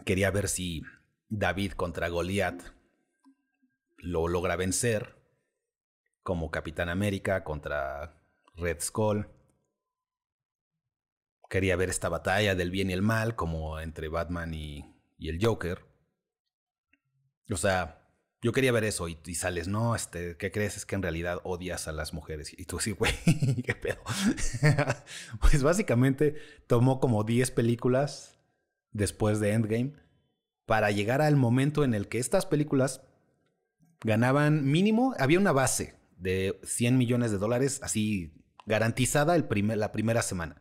Quería 0.06 0.30
ver 0.30 0.48
si 0.48 0.82
David 1.28 1.72
contra 1.72 2.08
Goliath 2.08 2.62
lo 3.98 4.28
logra 4.28 4.56
vencer, 4.56 5.16
como 6.22 6.50
Capitán 6.50 6.88
América 6.88 7.44
contra 7.44 8.22
Red 8.54 8.80
Skull. 8.80 9.28
Quería 11.50 11.76
ver 11.76 11.88
esta 11.88 12.08
batalla 12.08 12.54
del 12.54 12.70
bien 12.70 12.90
y 12.90 12.92
el 12.92 13.02
mal, 13.02 13.34
como 13.34 13.80
entre 13.80 14.08
Batman 14.08 14.54
y 14.54 14.98
y 15.18 15.28
el 15.28 15.44
Joker. 15.44 15.84
O 17.50 17.56
sea, 17.56 18.06
yo 18.40 18.52
quería 18.52 18.72
ver 18.72 18.84
eso 18.84 19.08
y, 19.08 19.34
sales, 19.34 19.68
no, 19.68 19.94
este, 19.94 20.36
¿qué 20.36 20.52
crees? 20.52 20.76
Es 20.76 20.86
que 20.86 20.94
en 20.94 21.02
realidad 21.02 21.40
odias 21.44 21.88
a 21.88 21.92
las 21.92 22.14
mujeres. 22.14 22.54
Y 22.56 22.64
tú 22.64 22.78
sí, 22.78 22.92
güey, 22.98 23.12
qué 23.64 23.74
pedo. 23.74 23.98
pues 25.40 25.62
básicamente 25.62 26.36
tomó 26.66 27.00
como 27.00 27.24
10 27.24 27.50
películas 27.50 28.38
después 28.92 29.40
de 29.40 29.52
Endgame 29.52 29.92
para 30.68 30.90
llegar 30.90 31.22
al 31.22 31.34
momento 31.34 31.82
en 31.82 31.94
el 31.94 32.08
que 32.08 32.18
estas 32.18 32.44
películas 32.44 33.00
ganaban 34.02 34.70
mínimo, 34.70 35.14
había 35.18 35.38
una 35.38 35.52
base 35.52 35.98
de 36.18 36.60
100 36.62 36.98
millones 36.98 37.30
de 37.30 37.38
dólares 37.38 37.80
así 37.82 38.34
garantizada 38.66 39.34
el 39.34 39.44
primer, 39.44 39.78
la 39.78 39.92
primera 39.92 40.20
semana 40.20 40.60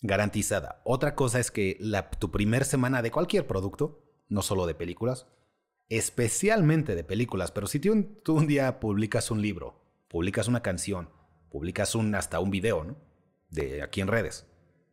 garantizada. 0.00 0.80
Otra 0.84 1.16
cosa 1.16 1.40
es 1.40 1.50
que 1.50 1.76
la, 1.80 2.08
tu 2.08 2.30
primer 2.30 2.64
semana 2.64 3.02
de 3.02 3.10
cualquier 3.10 3.48
producto, 3.48 4.04
no 4.28 4.42
solo 4.42 4.64
de 4.64 4.76
películas, 4.76 5.26
especialmente 5.88 6.94
de 6.94 7.02
películas, 7.02 7.50
pero 7.50 7.66
si 7.66 7.80
tú 7.80 8.20
tú 8.22 8.36
un 8.36 8.46
día 8.46 8.78
publicas 8.78 9.32
un 9.32 9.42
libro, 9.42 9.82
publicas 10.06 10.46
una 10.46 10.62
canción, 10.62 11.10
publicas 11.50 11.96
un, 11.96 12.14
hasta 12.14 12.38
un 12.38 12.52
video, 12.52 12.84
¿no? 12.84 12.96
De 13.48 13.82
aquí 13.82 14.00
en 14.00 14.06
redes. 14.06 14.46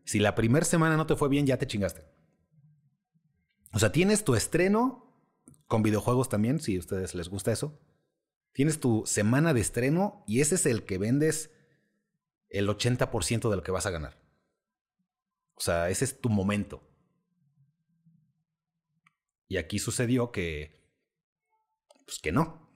Si 0.06 0.18
la 0.18 0.34
primera 0.34 0.66
semana 0.66 0.98
no 0.98 1.06
te 1.06 1.16
fue 1.16 1.30
bien, 1.30 1.46
ya 1.46 1.58
te 1.58 1.68
chingaste. 1.68 2.15
O 3.76 3.80
sea, 3.80 3.92
tienes 3.92 4.24
tu 4.24 4.36
estreno 4.36 5.14
con 5.68 5.84
videojuegos 5.84 6.30
también, 6.30 6.62
si 6.62 6.78
a 6.78 6.80
ustedes 6.80 7.14
les 7.14 7.28
gusta 7.28 7.52
eso. 7.52 7.78
Tienes 8.54 8.80
tu 8.80 9.04
semana 9.06 9.54
de 9.54 9.60
estreno 9.60 10.24
y 10.28 10.40
ese 10.40 10.56
es 10.56 10.66
el 10.66 10.86
que 10.86 10.98
vendes 10.98 11.52
el 12.48 12.70
80% 12.70 13.50
de 13.50 13.56
lo 13.58 13.64
que 13.64 13.72
vas 13.74 13.86
a 13.86 13.92
ganar. 13.92 14.18
O 15.56 15.60
sea, 15.60 15.90
ese 15.90 16.06
es 16.06 16.22
tu 16.22 16.30
momento. 16.30 16.90
Y 19.50 19.58
aquí 19.58 19.78
sucedió 19.78 20.32
que, 20.32 20.82
pues 22.06 22.20
que 22.20 22.32
no. 22.32 22.70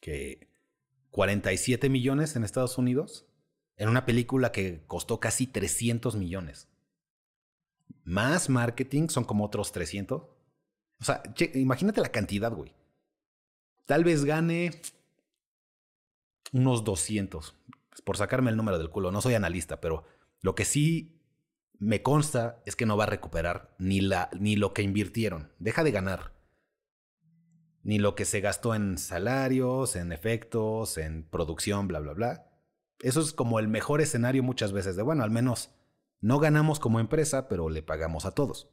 Que 0.00 0.50
47 1.12 1.88
millones 1.90 2.34
en 2.34 2.42
Estados 2.42 2.76
Unidos 2.76 3.28
en 3.76 3.88
una 3.88 4.04
película 4.04 4.50
que 4.50 4.84
costó 4.88 5.20
casi 5.20 5.46
300 5.46 6.16
millones. 6.16 6.68
Más 8.04 8.48
marketing 8.48 9.08
son 9.08 9.24
como 9.24 9.44
otros 9.44 9.72
300. 9.72 10.22
O 10.22 11.04
sea, 11.04 11.22
imagínate 11.54 12.00
la 12.00 12.10
cantidad, 12.10 12.52
güey. 12.52 12.74
Tal 13.84 14.04
vez 14.04 14.24
gane 14.24 14.70
unos 16.52 16.84
200. 16.84 17.54
Por 18.04 18.16
sacarme 18.16 18.50
el 18.50 18.56
número 18.56 18.78
del 18.78 18.90
culo. 18.90 19.10
No 19.10 19.20
soy 19.20 19.34
analista, 19.34 19.80
pero 19.80 20.04
lo 20.40 20.54
que 20.54 20.64
sí 20.64 21.20
me 21.78 22.02
consta 22.02 22.62
es 22.64 22.76
que 22.76 22.86
no 22.86 22.96
va 22.96 23.04
a 23.04 23.08
recuperar 23.08 23.74
ni, 23.78 24.00
la, 24.00 24.30
ni 24.38 24.56
lo 24.56 24.72
que 24.72 24.82
invirtieron. 24.82 25.52
Deja 25.58 25.84
de 25.84 25.92
ganar. 25.92 26.32
Ni 27.82 27.98
lo 27.98 28.14
que 28.14 28.24
se 28.24 28.40
gastó 28.40 28.74
en 28.74 28.98
salarios, 28.98 29.96
en 29.96 30.12
efectos, 30.12 30.98
en 30.98 31.24
producción, 31.24 31.86
bla, 31.86 32.00
bla, 32.00 32.14
bla. 32.14 32.50
Eso 33.00 33.20
es 33.20 33.32
como 33.32 33.58
el 33.58 33.68
mejor 33.68 34.00
escenario 34.00 34.42
muchas 34.42 34.72
veces 34.72 34.96
de, 34.96 35.02
bueno, 35.02 35.22
al 35.22 35.30
menos 35.30 35.70
no 36.20 36.38
ganamos 36.38 36.80
como 36.80 37.00
empresa, 37.00 37.48
pero 37.48 37.68
le 37.68 37.82
pagamos 37.82 38.26
a 38.26 38.32
todos. 38.32 38.68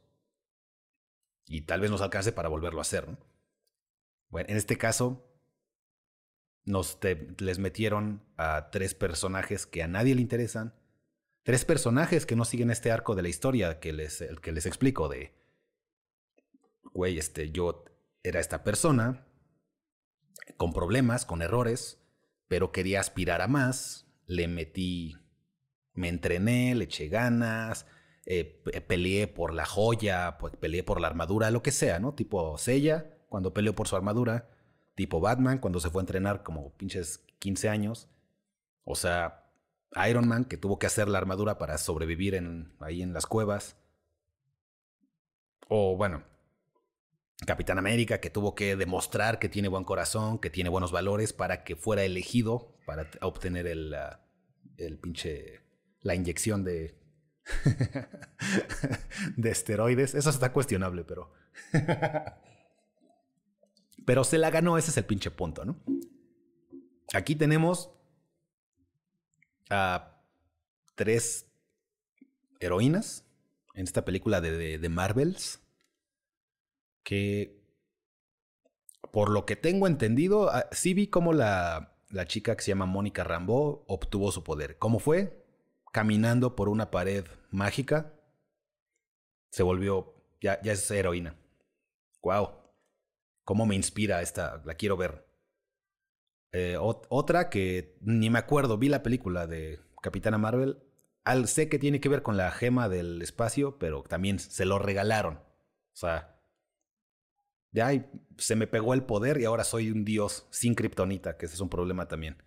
Y 1.46 1.62
tal 1.62 1.80
vez 1.80 1.90
nos 1.90 2.00
alcance 2.00 2.32
para 2.32 2.48
volverlo 2.48 2.80
a 2.80 2.82
hacer. 2.82 3.18
Bueno, 4.28 4.48
en 4.48 4.56
este 4.56 4.78
caso, 4.78 5.30
nos 6.64 6.98
les 7.38 7.58
metieron 7.58 8.24
a 8.36 8.70
tres 8.70 8.94
personajes 8.94 9.66
que 9.66 9.82
a 9.82 9.88
nadie 9.88 10.14
le 10.14 10.22
interesan, 10.22 10.74
tres 11.42 11.64
personajes 11.64 12.26
que 12.26 12.36
no 12.36 12.44
siguen 12.44 12.70
este 12.70 12.90
arco 12.90 13.14
de 13.14 13.22
la 13.22 13.28
historia 13.28 13.78
que 13.78 13.92
les, 13.92 14.20
el 14.20 14.40
que 14.40 14.52
les 14.52 14.66
explico 14.66 15.08
de, 15.08 15.34
güey, 16.92 17.18
este, 17.18 17.50
yo 17.50 17.84
era 18.22 18.40
esta 18.40 18.64
persona 18.64 19.26
con 20.56 20.72
problemas, 20.72 21.26
con 21.26 21.42
errores, 21.42 22.00
pero 22.48 22.72
quería 22.72 23.00
aspirar 23.00 23.42
a 23.42 23.48
más, 23.48 24.06
le 24.26 24.48
metí, 24.48 25.16
me 25.94 26.08
entrené, 26.08 26.74
le 26.74 26.84
eché 26.84 27.08
ganas, 27.08 27.86
eh, 28.26 28.62
peleé 28.86 29.26
por 29.28 29.54
la 29.54 29.66
joya, 29.66 30.38
peleé 30.60 30.82
por 30.82 31.00
la 31.00 31.08
armadura, 31.08 31.50
lo 31.50 31.62
que 31.62 31.72
sea, 31.72 31.98
¿no? 31.98 32.14
Tipo 32.14 32.56
Sella, 32.58 33.06
cuando 33.28 33.54
peleó 33.54 33.74
por 33.74 33.88
su 33.88 33.96
armadura, 33.96 34.48
tipo 34.94 35.20
Batman, 35.20 35.58
cuando 35.58 35.80
se 35.80 35.90
fue 35.90 36.00
a 36.00 36.04
entrenar 36.04 36.42
como 36.42 36.72
pinches 36.76 37.24
15 37.38 37.68
años, 37.68 38.08
o 38.84 38.94
sea, 38.94 39.44
Iron 40.08 40.26
Man, 40.28 40.44
que 40.44 40.56
tuvo 40.56 40.78
que 40.78 40.86
hacer 40.86 41.08
la 41.08 41.18
armadura 41.18 41.58
para 41.58 41.78
sobrevivir 41.78 42.34
en, 42.34 42.72
ahí 42.80 43.02
en 43.02 43.12
las 43.12 43.26
cuevas. 43.26 43.76
O 45.68 45.96
bueno, 45.96 46.24
Capitán 47.46 47.78
América, 47.78 48.20
que 48.20 48.30
tuvo 48.30 48.54
que 48.54 48.76
demostrar 48.76 49.38
que 49.38 49.48
tiene 49.48 49.68
buen 49.68 49.84
corazón, 49.84 50.38
que 50.38 50.50
tiene 50.50 50.70
buenos 50.70 50.92
valores 50.92 51.32
para 51.32 51.64
que 51.64 51.76
fuera 51.76 52.04
elegido 52.04 52.76
para 52.86 53.08
obtener 53.20 53.66
el, 53.66 53.94
el 54.76 54.98
pinche, 54.98 55.60
la 56.04 56.14
inyección 56.14 56.62
de, 56.62 56.96
de 59.36 59.50
esteroides. 59.50 60.14
Eso 60.14 60.30
está 60.30 60.52
cuestionable, 60.52 61.02
pero... 61.02 61.32
pero 64.06 64.22
se 64.22 64.38
la 64.38 64.50
ganó, 64.50 64.78
ese 64.78 64.90
es 64.90 64.96
el 64.98 65.06
pinche 65.06 65.32
punto, 65.32 65.64
¿no? 65.64 65.82
Aquí 67.14 67.34
tenemos 67.34 67.90
a 69.70 70.20
tres 70.94 71.46
heroínas 72.60 73.24
en 73.74 73.84
esta 73.84 74.04
película 74.04 74.40
de, 74.40 74.78
de, 74.78 74.88
Marvels 74.88 75.60
que 77.02 77.62
por 79.10 79.30
lo 79.30 79.46
que 79.46 79.56
tengo 79.56 79.86
entendido, 79.86 80.50
ah, 80.50 80.68
sí 80.70 80.92
vi 80.92 81.06
cómo 81.06 81.32
la, 81.32 81.96
la 82.10 82.26
chica 82.26 82.56
que 82.56 82.62
se 82.62 82.68
llama 82.72 82.86
Mónica 82.86 83.24
Rambeau 83.24 83.84
obtuvo 83.86 84.32
su 84.32 84.44
poder. 84.44 84.78
¿Cómo 84.78 84.98
fue? 84.98 85.43
Caminando 85.94 86.56
por 86.56 86.68
una 86.68 86.90
pared 86.90 87.24
mágica, 87.52 88.12
se 89.50 89.62
volvió, 89.62 90.12
ya, 90.40 90.54
es 90.54 90.90
heroína. 90.90 91.36
¡Wow! 92.20 92.48
¿Cómo 93.44 93.64
me 93.64 93.76
inspira 93.76 94.20
esta? 94.20 94.60
La 94.64 94.74
quiero 94.74 94.96
ver. 94.96 95.24
Eh, 96.50 96.76
otra 96.80 97.48
que 97.48 97.96
ni 98.00 98.28
me 98.28 98.40
acuerdo, 98.40 98.76
vi 98.76 98.88
la 98.88 99.04
película 99.04 99.46
de 99.46 99.78
Capitana 100.02 100.36
Marvel. 100.36 100.82
Al, 101.22 101.46
sé 101.46 101.68
que 101.68 101.78
tiene 101.78 102.00
que 102.00 102.08
ver 102.08 102.22
con 102.24 102.36
la 102.36 102.50
gema 102.50 102.88
del 102.88 103.22
espacio, 103.22 103.78
pero 103.78 104.02
también 104.02 104.40
se 104.40 104.64
lo 104.64 104.80
regalaron. 104.80 105.34
O 105.36 105.96
sea, 105.96 106.40
ya 107.70 107.92
se 108.36 108.56
me 108.56 108.66
pegó 108.66 108.94
el 108.94 109.04
poder 109.04 109.40
y 109.40 109.44
ahora 109.44 109.62
soy 109.62 109.92
un 109.92 110.04
dios 110.04 110.48
sin 110.50 110.74
kriptonita, 110.74 111.36
que 111.36 111.46
ese 111.46 111.54
es 111.54 111.60
un 111.60 111.70
problema 111.70 112.08
también. 112.08 112.42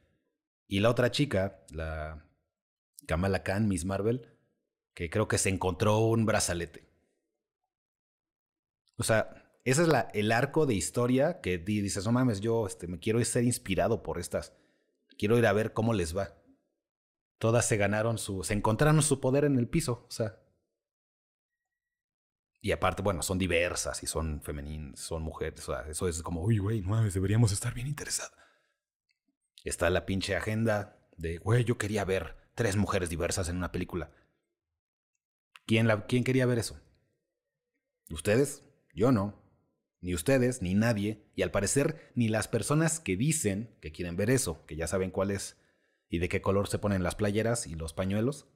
Y 0.67 0.81
la 0.81 0.89
otra 0.89 1.11
chica, 1.11 1.63
la 1.71 2.26
Kamala 3.07 3.41
Khan, 3.41 3.67
Miss 3.67 3.85
Marvel, 3.85 4.37
que 4.93 5.09
creo 5.09 5.27
que 5.27 5.39
se 5.39 5.49
encontró 5.49 5.97
un 5.99 6.27
brazalete. 6.27 6.87
O 8.97 9.03
sea, 9.03 9.43
ese 9.63 9.83
es 9.83 9.89
el 10.13 10.31
arco 10.31 10.65
de 10.65 10.75
historia 10.75 11.41
que 11.41 11.57
dices, 11.57 12.05
no 12.05 12.11
mames, 12.11 12.41
yo 12.41 12.67
este, 12.67 12.87
me 12.87 12.99
quiero 12.99 13.23
ser 13.25 13.43
inspirado 13.43 14.03
por 14.03 14.19
estas. 14.19 14.53
Quiero 15.17 15.37
ir 15.37 15.45
a 15.47 15.53
ver 15.53 15.73
cómo 15.73 15.93
les 15.93 16.15
va. 16.15 16.35
Todas 17.37 17.67
se 17.67 17.77
ganaron 17.77 18.17
su, 18.17 18.43
se 18.43 18.53
encontraron 18.53 19.01
su 19.01 19.19
poder 19.19 19.45
en 19.45 19.57
el 19.57 19.67
piso, 19.67 20.05
o 20.07 20.11
sea. 20.11 20.39
Y 22.59 22.71
aparte, 22.71 23.03
bueno, 23.03 23.21
son 23.21 23.37
diversas 23.37 24.01
y 24.03 24.07
son 24.07 24.41
femeninas, 24.41 24.99
son 24.99 25.21
mujeres, 25.21 25.67
o 25.69 25.73
sea, 25.73 25.89
eso 25.89 26.07
es 26.07 26.23
como, 26.23 26.43
uy, 26.43 26.57
güey, 26.57 26.81
no 26.81 26.89
mames, 26.89 27.13
deberíamos 27.13 27.51
estar 27.51 27.73
bien 27.73 27.87
interesados. 27.87 28.33
Está 29.63 29.89
la 29.89 30.05
pinche 30.05 30.35
agenda 30.35 30.97
de, 31.17 31.37
güey, 31.37 31.63
yo 31.63 31.77
quería 31.77 32.03
ver 32.03 32.46
tres 32.57 32.75
mujeres 32.75 33.09
diversas 33.09 33.47
en 33.47 33.55
una 33.55 33.71
película. 33.71 34.11
¿Quién, 35.65 35.87
la, 35.87 36.05
¿Quién 36.07 36.25
quería 36.25 36.45
ver 36.45 36.59
eso? 36.59 36.77
¿Ustedes? 38.09 38.63
Yo 38.93 39.13
no 39.13 39.47
ni 40.01 40.13
ustedes, 40.13 40.61
ni 40.61 40.73
nadie, 40.73 41.25
y 41.35 41.41
al 41.41 41.51
parecer 41.51 42.11
ni 42.15 42.27
las 42.27 42.47
personas 42.47 42.99
que 42.99 43.17
dicen 43.17 43.75
que 43.81 43.91
quieren 43.91 44.15
ver 44.15 44.29
eso, 44.29 44.65
que 44.65 44.75
ya 44.75 44.87
saben 44.87 45.11
cuál 45.11 45.31
es 45.31 45.57
y 46.09 46.19
de 46.19 46.29
qué 46.29 46.41
color 46.41 46.67
se 46.67 46.79
ponen 46.79 47.03
las 47.03 47.15
playeras 47.15 47.67
y 47.67 47.75
los 47.75 47.93
pañuelos. 47.93 48.47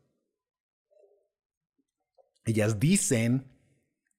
Ellas 2.45 2.79
dicen 2.79 3.51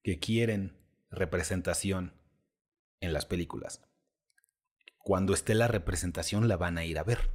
que 0.03 0.19
quieren 0.19 0.77
representación 1.09 2.13
en 2.99 3.13
las 3.13 3.25
películas. 3.25 3.81
Cuando 4.97 5.33
esté 5.33 5.55
la 5.55 5.67
representación 5.67 6.47
la 6.47 6.57
van 6.57 6.77
a 6.77 6.85
ir 6.85 6.99
a 6.99 7.03
ver. 7.03 7.31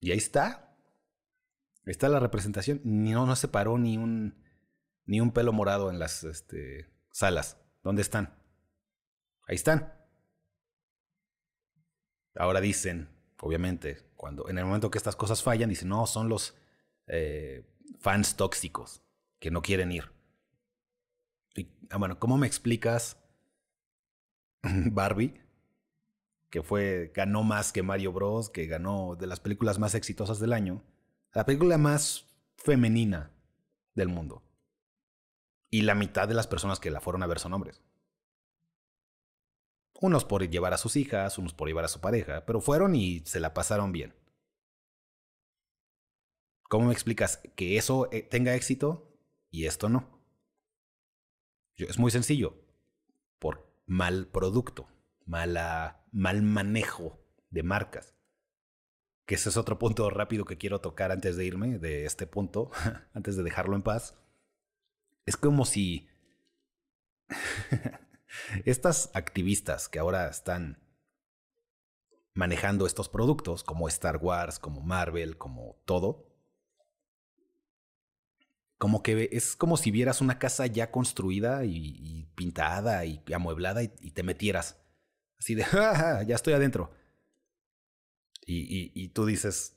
Y 0.00 0.12
ahí 0.12 0.18
está. 0.18 0.67
Está 1.92 2.08
la 2.08 2.20
representación. 2.20 2.80
No, 2.84 3.26
no 3.26 3.36
se 3.36 3.48
paró 3.48 3.78
ni 3.78 3.96
un, 3.96 4.34
ni 5.06 5.20
un 5.20 5.32
pelo 5.32 5.52
morado 5.52 5.90
en 5.90 5.98
las 5.98 6.24
este, 6.24 6.88
salas. 7.10 7.58
¿Dónde 7.82 8.02
están? 8.02 8.34
Ahí 9.46 9.56
están. 9.56 9.94
Ahora 12.34 12.60
dicen, 12.60 13.08
obviamente, 13.40 14.06
cuando 14.14 14.48
en 14.48 14.58
el 14.58 14.64
momento 14.64 14.90
que 14.90 14.98
estas 14.98 15.16
cosas 15.16 15.42
fallan, 15.42 15.70
dicen, 15.70 15.88
no, 15.88 16.06
son 16.06 16.28
los 16.28 16.54
eh, 17.06 17.66
fans 17.98 18.36
tóxicos 18.36 19.02
que 19.38 19.50
no 19.50 19.62
quieren 19.62 19.90
ir. 19.90 20.12
Y, 21.54 21.68
ah, 21.90 21.96
bueno, 21.96 22.18
¿cómo 22.18 22.36
me 22.36 22.46
explicas 22.46 23.16
Barbie? 24.62 25.40
Que 26.50 26.62
fue, 26.62 27.12
ganó 27.14 27.42
más 27.42 27.72
que 27.72 27.82
Mario 27.82 28.12
Bros, 28.12 28.50
que 28.50 28.66
ganó 28.66 29.16
de 29.16 29.26
las 29.26 29.40
películas 29.40 29.78
más 29.78 29.94
exitosas 29.94 30.38
del 30.38 30.52
año. 30.52 30.82
La 31.32 31.44
película 31.44 31.76
más 31.78 32.26
femenina 32.56 33.30
del 33.94 34.08
mundo. 34.08 34.42
Y 35.70 35.82
la 35.82 35.94
mitad 35.94 36.26
de 36.26 36.34
las 36.34 36.46
personas 36.46 36.80
que 36.80 36.90
la 36.90 37.00
fueron 37.00 37.22
a 37.22 37.26
ver 37.26 37.38
son 37.38 37.52
hombres. 37.52 37.82
Unos 40.00 40.24
por 40.24 40.48
llevar 40.48 40.72
a 40.72 40.78
sus 40.78 40.96
hijas, 40.96 41.38
unos 41.38 41.52
por 41.52 41.68
llevar 41.68 41.84
a 41.84 41.88
su 41.88 42.00
pareja, 42.00 42.46
pero 42.46 42.60
fueron 42.60 42.94
y 42.94 43.20
se 43.26 43.40
la 43.40 43.52
pasaron 43.52 43.92
bien. 43.92 44.14
¿Cómo 46.68 46.86
me 46.86 46.92
explicas 46.92 47.38
que 47.56 47.76
eso 47.76 48.08
eh, 48.12 48.22
tenga 48.22 48.54
éxito 48.54 49.18
y 49.50 49.66
esto 49.66 49.88
no? 49.88 50.22
Es 51.76 51.98
muy 51.98 52.10
sencillo. 52.10 52.54
Por 53.38 53.72
mal 53.86 54.28
producto, 54.28 54.88
mala, 55.24 56.04
mal 56.12 56.42
manejo 56.42 57.18
de 57.50 57.62
marcas. 57.62 58.17
Que 59.28 59.34
ese 59.34 59.50
es 59.50 59.58
otro 59.58 59.78
punto 59.78 60.08
rápido 60.08 60.46
que 60.46 60.56
quiero 60.56 60.80
tocar 60.80 61.12
antes 61.12 61.36
de 61.36 61.44
irme 61.44 61.78
de 61.78 62.06
este 62.06 62.26
punto, 62.26 62.70
antes 63.12 63.36
de 63.36 63.42
dejarlo 63.42 63.76
en 63.76 63.82
paz. 63.82 64.16
Es 65.26 65.36
como 65.36 65.66
si 65.66 66.08
estas 68.64 69.10
activistas 69.12 69.90
que 69.90 69.98
ahora 69.98 70.28
están 70.28 70.82
manejando 72.32 72.86
estos 72.86 73.10
productos, 73.10 73.62
como 73.64 73.86
Star 73.88 74.16
Wars, 74.16 74.58
como 74.58 74.80
Marvel, 74.80 75.36
como 75.36 75.76
todo, 75.84 76.26
como 78.78 79.02
que 79.02 79.28
es 79.30 79.56
como 79.56 79.76
si 79.76 79.90
vieras 79.90 80.22
una 80.22 80.38
casa 80.38 80.64
ya 80.64 80.90
construida 80.90 81.66
y, 81.66 82.30
pintada 82.34 83.04
y 83.04 83.22
amueblada 83.34 83.82
y, 83.82 83.88
te 83.88 84.22
metieras. 84.22 84.78
Así 85.38 85.54
de, 85.54 85.64
ya 86.26 86.34
estoy 86.34 86.54
adentro. 86.54 86.97
Y, 88.50 89.08
tú 89.10 89.26
dices, 89.26 89.76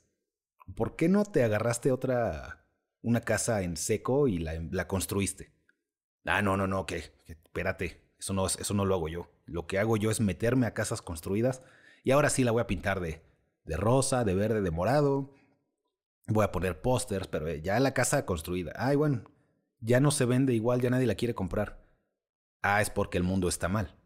¿por 0.74 0.96
qué 0.96 1.08
no 1.08 1.24
te 1.24 1.44
agarraste 1.44 1.92
otra 1.92 2.62
una 3.02 3.20
casa 3.20 3.62
en 3.62 3.76
seco 3.76 4.28
y 4.28 4.38
la, 4.38 4.86
construiste. 4.86 5.52
Ah, 6.24 6.40
no, 6.40 6.56
no, 6.56 6.66
no, 6.66 6.86
que, 6.86 7.12
espérate, 7.26 8.00
eso 8.18 8.32
no, 8.32 8.46
eso 8.46 8.74
no 8.74 8.84
lo 8.84 8.94
hago 8.94 9.08
yo. 9.08 9.30
Lo 9.44 9.66
que 9.66 9.78
hago 9.78 9.96
yo 9.96 10.10
es 10.10 10.20
meterme 10.20 10.66
a 10.66 10.74
casas 10.74 11.02
construidas 11.02 11.62
y 12.04 12.12
ahora 12.12 12.30
sí 12.30 12.44
la 12.44 12.52
voy 12.52 12.62
a 12.62 12.66
pintar 12.68 13.00
de, 13.00 13.22
de 13.64 13.76
rosa, 13.76 14.24
de 14.24 14.34
verde, 14.34 14.62
de 14.62 14.70
morado. 14.70 15.34
Voy 16.28 16.44
a 16.44 16.52
poner 16.52 16.80
pósters, 16.80 17.26
pero 17.26 17.48
eh, 17.48 17.60
ya 17.60 17.78
la 17.80 17.92
casa 17.92 18.24
construida. 18.24 18.72
Ay, 18.76 18.94
bueno, 18.94 19.24
ya 19.80 19.98
no 19.98 20.12
se 20.12 20.24
vende 20.24 20.54
igual, 20.54 20.80
ya 20.80 20.90
nadie 20.90 21.06
la 21.06 21.16
quiere 21.16 21.34
comprar. 21.34 21.84
Ah, 22.62 22.80
es 22.80 22.90
porque 22.90 23.18
el 23.18 23.24
mundo 23.24 23.48
está 23.48 23.68
mal. 23.68 23.98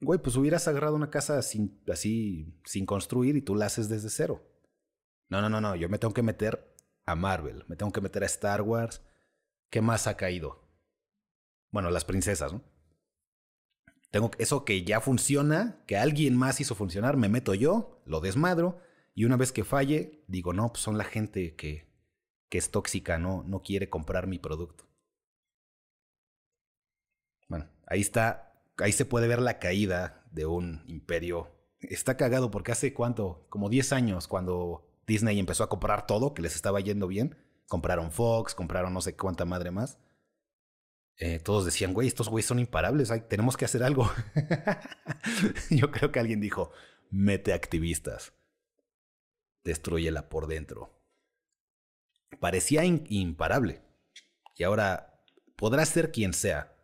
Güey, 0.00 0.18
pues 0.18 0.36
hubieras 0.36 0.66
agarrado 0.66 0.96
una 0.96 1.10
casa 1.10 1.38
así, 1.38 2.54
sin 2.64 2.86
construir 2.86 3.36
y 3.36 3.42
tú 3.42 3.54
la 3.54 3.66
haces 3.66 3.88
desde 3.88 4.08
cero. 4.08 4.42
No, 5.28 5.40
no, 5.42 5.48
no, 5.48 5.60
no, 5.60 5.76
yo 5.76 5.88
me 5.88 5.98
tengo 5.98 6.14
que 6.14 6.22
meter 6.22 6.74
a 7.04 7.14
Marvel, 7.14 7.64
me 7.68 7.76
tengo 7.76 7.92
que 7.92 8.00
meter 8.00 8.22
a 8.22 8.26
Star 8.26 8.62
Wars. 8.62 9.02
¿Qué 9.68 9.80
más 9.80 10.06
ha 10.06 10.16
caído? 10.16 10.68
Bueno, 11.70 11.90
las 11.90 12.04
princesas, 12.04 12.52
¿no? 12.52 12.64
Tengo 14.10 14.30
eso 14.38 14.64
que 14.64 14.82
ya 14.82 15.00
funciona, 15.00 15.84
que 15.86 15.96
alguien 15.96 16.36
más 16.36 16.60
hizo 16.60 16.74
funcionar, 16.74 17.16
me 17.16 17.28
meto 17.28 17.54
yo, 17.54 18.02
lo 18.06 18.20
desmadro, 18.20 18.80
y 19.14 19.24
una 19.24 19.36
vez 19.36 19.52
que 19.52 19.62
falle, 19.62 20.24
digo, 20.26 20.52
no, 20.52 20.72
pues 20.72 20.82
son 20.82 20.98
la 20.98 21.04
gente 21.04 21.54
que, 21.54 21.88
que 22.48 22.58
es 22.58 22.72
tóxica, 22.72 23.18
no, 23.18 23.44
no 23.44 23.62
quiere 23.62 23.88
comprar 23.88 24.26
mi 24.26 24.40
producto. 24.40 24.88
Bueno, 27.48 27.68
ahí 27.86 28.00
está, 28.00 28.49
ahí 28.80 28.92
se 28.92 29.04
puede 29.04 29.28
ver 29.28 29.40
la 29.40 29.58
caída 29.58 30.24
de 30.30 30.46
un 30.46 30.82
imperio. 30.86 31.50
Está 31.80 32.16
cagado 32.16 32.50
porque 32.50 32.72
hace 32.72 32.92
cuánto, 32.92 33.46
como 33.48 33.68
10 33.68 33.92
años, 33.92 34.28
cuando 34.28 34.86
Disney 35.06 35.38
empezó 35.38 35.64
a 35.64 35.68
comprar 35.68 36.06
todo, 36.06 36.34
que 36.34 36.42
les 36.42 36.54
estaba 36.54 36.80
yendo 36.80 37.06
bien, 37.06 37.36
compraron 37.66 38.10
Fox, 38.10 38.54
compraron 38.54 38.92
no 38.92 39.00
sé 39.00 39.16
cuánta 39.16 39.44
madre 39.44 39.70
más. 39.70 39.98
Eh, 41.16 41.38
todos 41.38 41.64
decían, 41.64 41.92
güey, 41.92 42.08
estos 42.08 42.28
güeyes 42.28 42.46
son 42.46 42.58
imparables, 42.58 43.12
tenemos 43.28 43.56
que 43.56 43.66
hacer 43.66 43.82
algo. 43.82 44.10
Yo 45.70 45.90
creo 45.90 46.10
que 46.12 46.20
alguien 46.20 46.40
dijo, 46.40 46.72
mete 47.10 47.52
activistas, 47.52 48.32
destruyela 49.62 50.28
por 50.28 50.46
dentro. 50.46 50.98
Parecía 52.38 52.84
imparable. 52.84 53.82
Y 54.56 54.64
ahora 54.64 55.22
podrá 55.56 55.84
ser 55.84 56.10
quien 56.10 56.32
sea. 56.32 56.74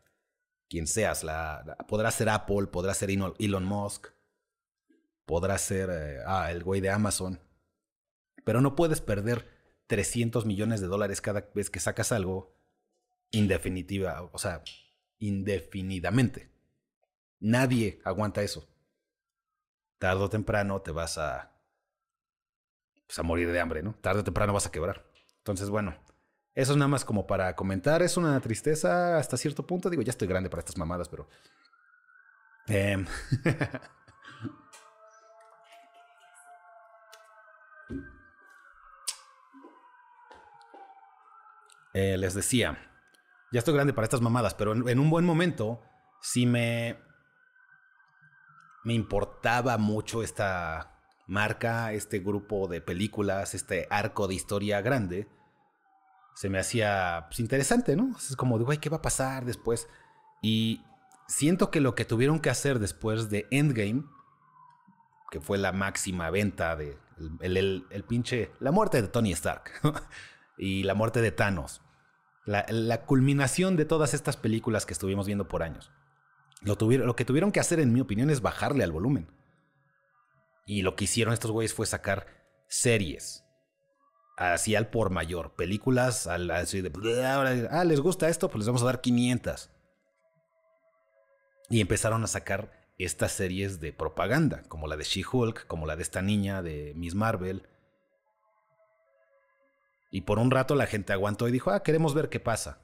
Quien 0.69 0.87
seas. 0.87 1.25
La, 1.25 1.77
podrá 1.89 2.11
ser 2.11 2.29
Apple, 2.29 2.67
podrá 2.67 2.95
ser 2.95 3.11
Elon 3.11 3.65
Musk, 3.65 4.09
podrá 5.25 5.59
ser 5.59 5.91
eh, 5.93 6.19
ah, 6.27 6.51
el 6.51 6.63
güey 6.63 6.81
de 6.81 6.91
Amazon. 6.91 7.41
Pero 8.45 8.61
no 8.61 8.77
puedes 8.77 9.01
perder 9.01 9.49
300 9.87 10.47
millones 10.47 10.81
de 10.81 10.87
dólares 10.87 11.21
cada 11.21 11.51
vez 11.55 11.71
que 11.71 11.81
sacas 11.81 12.13
algo 12.13 12.57
indefinitiva, 13.31 14.23
o 14.33 14.39
sea, 14.39 14.63
indefinidamente. 15.19 16.51
Nadie 17.41 18.01
aguanta 18.05 18.43
eso. 18.43 18.69
Tardo 19.99 20.25
o 20.25 20.31
temprano 20.31 20.83
te 20.83 20.91
vas 20.91 21.19
a, 21.19 21.53
pues, 23.07 23.19
a 23.19 23.23
morir 23.23 23.51
de 23.51 23.61
hambre, 23.61 23.83
¿no? 23.83 23.95
Tarde 23.95 24.21
o 24.21 24.25
temprano 24.25 24.53
vas 24.53 24.67
a 24.67 24.71
quebrar. 24.71 25.11
Entonces, 25.39 25.71
bueno, 25.71 25.97
eso 26.57 26.73
es 26.73 26.79
nada 26.79 26.89
más 26.89 27.05
como 27.05 27.27
para 27.27 27.55
comentar. 27.55 28.03
Es 28.03 28.17
una 28.17 28.41
tristeza 28.41 29.19
hasta 29.19 29.37
cierto 29.37 29.67
punto. 29.67 29.91
Digo, 29.91 30.01
ya 30.01 30.11
estoy 30.11 30.27
grande 30.27 30.49
para 30.49 30.61
estas 30.61 30.79
mamadas, 30.79 31.07
pero... 31.11 31.29
Em, 32.67 33.07
eh, 41.93 42.17
les 42.17 42.33
decía, 42.33 42.79
ya 43.53 43.59
estoy 43.59 43.75
grande 43.75 43.93
para 43.93 44.07
estas 44.07 44.23
mamadas, 44.23 44.55
pero 44.55 44.73
en, 44.73 44.99
un 44.99 45.11
buen 45.11 45.27
momento 45.27 45.83
sí 46.23 46.47
me, 46.47 46.99
me 48.83 48.95
importaba 48.95 49.77
mucho 49.77 50.23
esta 50.23 50.99
marca, 51.27 51.93
este 51.93 52.21
grupo 52.21 52.67
de 52.67 52.81
películas, 52.81 53.55
este 53.55 53.87
arco 53.91 54.27
de 54.27 54.35
historia 54.35 54.81
grande. 54.81 55.29
Se 56.37 56.49
me 56.49 56.61
hacía 56.61 57.25
pues, 57.29 57.41
interesante, 57.41 57.97
¿no? 57.97 58.17
Es 58.17 58.37
como 58.37 58.57
güey, 58.59 58.79
¿qué 58.79 58.89
va 58.89 58.99
a 58.99 59.03
pasar 59.03 59.45
después? 59.45 59.89
Y 60.41 60.85
siento 61.27 61.73
que 61.73 61.81
lo 61.81 61.97
que 61.97 62.05
tuvieron 62.05 62.39
que 62.39 62.51
hacer 62.51 62.79
después 62.79 63.29
de 63.29 63.49
Endgame, 63.51 64.05
que 65.33 65.41
fue 65.41 65.59
la 65.59 65.73
máxima 65.73 66.31
venta 66.31 66.77
de 66.77 66.97
el, 67.41 67.85
el 67.91 68.05
pinche, 68.05 68.53
la 68.61 68.71
muerte 68.71 69.03
de 69.03 69.09
Tony 69.09 69.33
Stark 69.33 69.73
y 70.59 70.85
la 70.85 70.95
muerte 70.95 71.21
de 71.21 71.33
Thanos 71.33 71.81
la, 72.47 73.05
culminación 73.07 73.77
de 73.77 73.85
todas 73.85 74.15
estas 74.15 74.37
películas 74.37 74.87
que 74.87 74.93
estuvimos 74.93 75.27
viendo 75.27 75.49
por 75.49 75.63
años. 75.63 75.91
Lo, 76.63 76.77
tuvieron, 76.77 77.07
lo 77.07 77.17
que 77.17 77.25
tuvieron 77.25 77.53
que 77.53 77.61
hacer, 77.61 77.81
en 77.81 77.93
mi 77.93 78.01
opinión, 78.01 78.31
es 78.31 78.41
bajarle 78.41 78.85
al 78.85 78.93
volumen. 78.93 79.31
Y 80.65 80.83
lo 80.83 80.97
que 80.97 81.05
hicieron 81.05 81.35
estos 81.35 81.51
güeyes 81.51 81.75
fue 81.75 81.87
sacar 81.87 82.27
series. 82.69 83.45
Así 84.37 84.75
al 84.75 84.89
por 84.89 85.11
mayor. 85.11 85.53
Películas, 85.55 86.27
al, 86.27 86.51
ah, 86.51 87.85
les 87.85 88.01
gusta 88.01 88.29
esto, 88.29 88.49
pues 88.49 88.61
les 88.61 88.67
vamos 88.67 88.83
a 88.83 88.87
dar 88.87 89.01
500. 89.01 89.71
Y 91.71 91.81
empezaron 91.81 92.23
a 92.23 92.27
sacar 92.27 92.71
estas 92.99 93.33
series 93.33 93.81
de 93.81 93.93
propaganda, 93.93 94.63
como 94.69 94.87
la 94.87 94.97
de 94.97 95.05
She-Hulk, 95.05 95.67
como 95.67 95.87
la 95.87 95.97
de 95.97 96.03
esta 96.03 96.23
niña 96.23 96.63
de 96.63 96.93
Miss 96.97 97.15
Marvel, 97.15 97.67
y 100.11 100.23
por 100.23 100.39
un 100.39 100.51
rato 100.51 100.75
la 100.75 100.87
gente 100.87 101.13
aguantó 101.13 101.49
y 101.49 101.53
dijo, 101.53 101.71
ah, 101.71 101.83
queremos 101.83 102.15
ver 102.15 102.29
qué 102.29 102.41
pasa. 102.41 102.79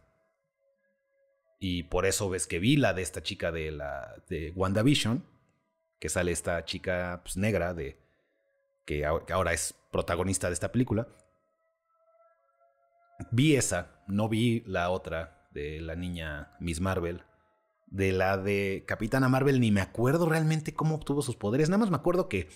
Y 1.59 1.85
por 1.85 2.07
eso 2.07 2.29
ves 2.29 2.47
que 2.47 2.59
vi 2.59 2.77
la 2.77 2.93
de 2.93 3.03
esta 3.03 3.23
chica 3.23 3.53
de 3.53 3.71
la 3.71 4.23
de 4.29 4.53
WandaVision, 4.55 5.25
que 6.01 6.09
sale 6.09 6.33
esta 6.33 6.65
chica 6.65 7.21
pues, 7.23 7.37
negra 7.37 7.73
de 7.73 7.99
que 8.85 9.07
ahora 9.07 9.53
es 9.53 9.75
protagonista 9.93 10.49
de 10.49 10.55
esta 10.55 10.73
película. 10.73 11.09
Vi 13.31 13.57
esa, 13.57 14.03
no 14.07 14.29
vi 14.29 14.63
la 14.67 14.91
otra 14.91 15.49
de 15.53 15.81
la 15.81 15.95
niña 15.95 16.53
Miss 16.61 16.81
Marvel. 16.81 17.23
De 17.87 18.13
la 18.13 18.39
de 18.39 18.85
Capitana 18.87 19.29
Marvel 19.29 19.61
ni 19.61 19.71
me 19.71 19.83
acuerdo 19.83 20.27
realmente 20.27 20.75
cómo 20.75 20.95
obtuvo 20.95 21.23
sus 21.23 21.37
poderes. 21.37 21.69
Nada 21.69 21.79
más 21.79 21.91
me 21.91 21.97
acuerdo 21.97 22.29
que 22.29 22.49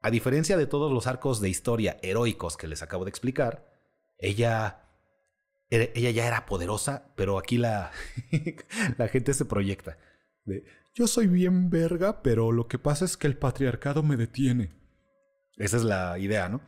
a 0.00 0.10
diferencia 0.10 0.56
de 0.56 0.66
todos 0.66 0.92
los 0.92 1.06
arcos 1.06 1.40
de 1.40 1.48
historia 1.48 1.98
heroicos 2.02 2.56
que 2.56 2.68
les 2.68 2.82
acabo 2.82 3.04
de 3.04 3.10
explicar, 3.10 3.66
ella, 4.18 4.82
ella 5.70 6.10
ya 6.10 6.26
era 6.26 6.46
poderosa, 6.46 7.12
pero 7.16 7.38
aquí 7.38 7.56
la, 7.56 7.90
la 8.98 9.08
gente 9.08 9.32
se 9.34 9.44
proyecta. 9.44 9.96
Yo 10.94 11.06
soy 11.06 11.26
bien 11.26 11.70
verga, 11.70 12.22
pero 12.22 12.52
lo 12.52 12.68
que 12.68 12.78
pasa 12.78 13.04
es 13.04 13.16
que 13.16 13.26
el 13.26 13.38
patriarcado 13.38 14.02
me 14.02 14.16
detiene. 14.16 14.74
Esa 15.56 15.76
es 15.76 15.84
la 15.84 16.18
idea, 16.18 16.48
¿no? 16.48 16.60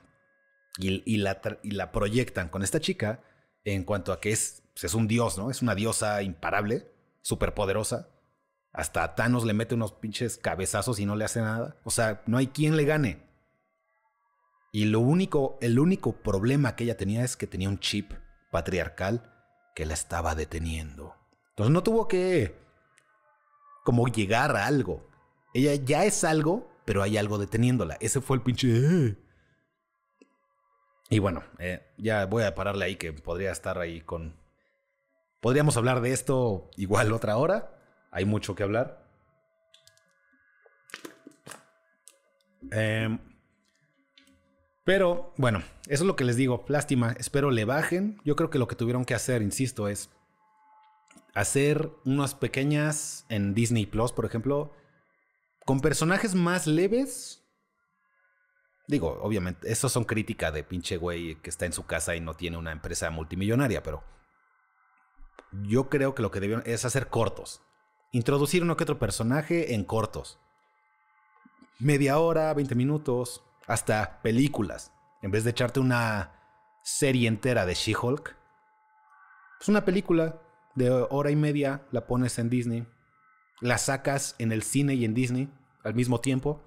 Y, 0.78 1.16
la, 1.16 1.92
proyectan 1.92 2.48
con 2.48 2.62
esta 2.62 2.80
chica 2.80 3.22
en 3.64 3.84
cuanto 3.84 4.12
a 4.12 4.20
que 4.20 4.30
es, 4.30 4.62
pues, 4.74 4.84
es 4.84 4.94
un 4.94 5.08
dios, 5.08 5.38
¿no? 5.38 5.50
Es 5.50 5.62
una 5.62 5.74
diosa 5.74 6.22
imparable, 6.22 6.86
superpoderosa. 7.22 8.10
Hasta 8.72 9.14
Thanos 9.14 9.44
le 9.44 9.54
mete 9.54 9.74
unos 9.74 9.92
pinches 9.92 10.36
cabezazos 10.36 11.00
y 11.00 11.06
no 11.06 11.16
le 11.16 11.24
hace 11.24 11.40
nada. 11.40 11.80
O 11.84 11.90
sea, 11.90 12.22
no 12.26 12.36
hay 12.36 12.48
quien 12.48 12.76
le 12.76 12.84
gane. 12.84 13.22
Y 14.70 14.84
lo 14.84 15.00
único, 15.00 15.56
el 15.62 15.78
único 15.78 16.12
problema 16.12 16.76
que 16.76 16.84
ella 16.84 16.98
tenía 16.98 17.24
es 17.24 17.36
que 17.36 17.46
tenía 17.46 17.70
un 17.70 17.78
chip 17.78 18.12
patriarcal 18.50 19.32
que 19.74 19.86
la 19.86 19.94
estaba 19.94 20.34
deteniendo. 20.34 21.14
Entonces 21.50 21.72
no 21.72 21.82
tuvo 21.82 22.06
que 22.06 22.54
como 23.84 24.08
llegar 24.08 24.54
a 24.56 24.66
algo. 24.66 25.08
Ella 25.54 25.74
ya 25.76 26.04
es 26.04 26.24
algo, 26.24 26.70
pero 26.84 27.02
hay 27.02 27.16
algo 27.16 27.38
deteniéndola. 27.38 27.96
Ese 28.00 28.20
fue 28.20 28.36
el 28.36 28.42
pinche... 28.42 29.16
Eh". 31.10 31.16
Y 31.16 31.18
bueno, 31.18 31.44
eh, 31.58 31.86
ya 31.96 32.26
voy 32.26 32.44
a 32.44 32.54
pararle 32.54 32.84
ahí 32.84 32.96
que 32.96 33.12
podría 33.12 33.52
estar 33.52 33.78
ahí 33.78 34.00
con... 34.00 34.36
Podríamos 35.40 35.76
hablar 35.76 36.00
de 36.00 36.12
esto 36.12 36.70
igual 36.76 37.12
otra 37.12 37.36
hora. 37.36 37.78
Hay 38.10 38.24
mucho 38.24 38.54
que 38.54 38.62
hablar. 38.62 39.06
Eh, 42.72 43.18
pero 44.84 45.32
bueno, 45.36 45.64
eso 45.88 46.04
es 46.04 46.06
lo 46.06 46.16
que 46.16 46.24
les 46.24 46.36
digo. 46.36 46.64
Lástima, 46.68 47.14
espero 47.18 47.50
le 47.50 47.64
bajen. 47.64 48.20
Yo 48.24 48.36
creo 48.36 48.50
que 48.50 48.58
lo 48.58 48.68
que 48.68 48.76
tuvieron 48.76 49.04
que 49.04 49.14
hacer, 49.14 49.42
insisto, 49.42 49.88
es 49.88 50.10
hacer 51.34 51.90
unas 52.04 52.34
pequeñas 52.34 53.26
en 53.28 53.52
Disney 53.52 53.86
Plus, 53.86 54.12
por 54.12 54.24
ejemplo, 54.24 54.72
con 55.64 55.80
personajes 55.80 56.34
más 56.34 56.66
leves. 56.66 57.45
Digo, 58.88 59.18
obviamente, 59.20 59.70
eso 59.70 59.88
son 59.88 60.04
crítica 60.04 60.52
de 60.52 60.62
pinche 60.62 60.96
güey 60.96 61.36
que 61.42 61.50
está 61.50 61.66
en 61.66 61.72
su 61.72 61.86
casa 61.86 62.14
y 62.14 62.20
no 62.20 62.34
tiene 62.34 62.56
una 62.56 62.72
empresa 62.72 63.10
multimillonaria, 63.10 63.82
pero 63.82 64.04
yo 65.52 65.88
creo 65.88 66.14
que 66.14 66.22
lo 66.22 66.30
que 66.30 66.40
debieron 66.40 66.62
es 66.66 66.84
hacer 66.84 67.08
cortos. 67.08 67.62
Introducir 68.12 68.62
uno 68.62 68.76
que 68.76 68.84
otro 68.84 68.98
personaje 68.98 69.74
en 69.74 69.84
cortos. 69.84 70.38
Media 71.78 72.18
hora, 72.18 72.54
20 72.54 72.74
minutos, 72.74 73.42
hasta 73.66 74.22
películas. 74.22 74.92
En 75.22 75.30
vez 75.30 75.44
de 75.44 75.50
echarte 75.50 75.80
una 75.80 76.32
serie 76.82 77.28
entera 77.28 77.66
de 77.66 77.74
She-Hulk, 77.74 78.28
es 78.28 78.36
pues 79.58 79.68
una 79.68 79.84
película 79.84 80.40
de 80.74 80.90
hora 80.90 81.30
y 81.30 81.36
media, 81.36 81.86
la 81.90 82.06
pones 82.06 82.38
en 82.38 82.50
Disney, 82.50 82.86
la 83.60 83.78
sacas 83.78 84.36
en 84.38 84.52
el 84.52 84.62
cine 84.62 84.94
y 84.94 85.04
en 85.04 85.14
Disney 85.14 85.50
al 85.82 85.94
mismo 85.94 86.20
tiempo. 86.20 86.62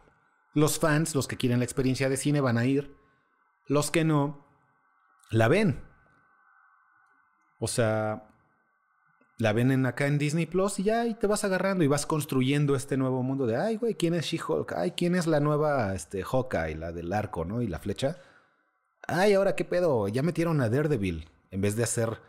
Los 0.53 0.79
fans, 0.79 1.15
los 1.15 1.27
que 1.27 1.37
quieren 1.37 1.59
la 1.59 1.65
experiencia 1.65 2.09
de 2.09 2.17
cine, 2.17 2.41
van 2.41 2.57
a 2.57 2.65
ir. 2.65 2.95
Los 3.67 3.91
que 3.91 4.03
no, 4.03 4.45
la 5.29 5.47
ven. 5.47 5.83
O 7.59 7.67
sea, 7.67 8.29
la 9.37 9.53
ven 9.53 9.85
acá 9.85 10.07
en 10.07 10.17
Disney 10.17 10.45
Plus 10.45 10.79
y 10.79 10.83
ya 10.83 11.05
y 11.05 11.13
te 11.13 11.27
vas 11.27 11.43
agarrando 11.43 11.83
y 11.83 11.87
vas 11.87 12.05
construyendo 12.05 12.75
este 12.75 12.97
nuevo 12.97 13.23
mundo 13.23 13.47
de, 13.47 13.57
ay, 13.57 13.77
güey, 13.77 13.95
¿quién 13.95 14.13
es 14.13 14.25
She-Hulk? 14.25 14.73
Ay, 14.73 14.91
¿quién 14.91 15.15
es 15.15 15.27
la 15.27 15.39
nueva 15.39 15.93
este, 15.95 16.23
Hawkeye, 16.23 16.75
la 16.75 16.91
del 16.91 17.13
arco, 17.13 17.45
¿no? 17.45 17.61
Y 17.61 17.67
la 17.67 17.79
flecha. 17.79 18.17
Ay, 19.07 19.33
ahora 19.33 19.55
qué 19.55 19.65
pedo, 19.65 20.07
ya 20.07 20.23
metieron 20.23 20.61
a 20.61 20.69
Daredevil. 20.69 21.29
En 21.51 21.61
vez 21.61 21.75
de 21.75 21.83
hacer, 21.83 22.19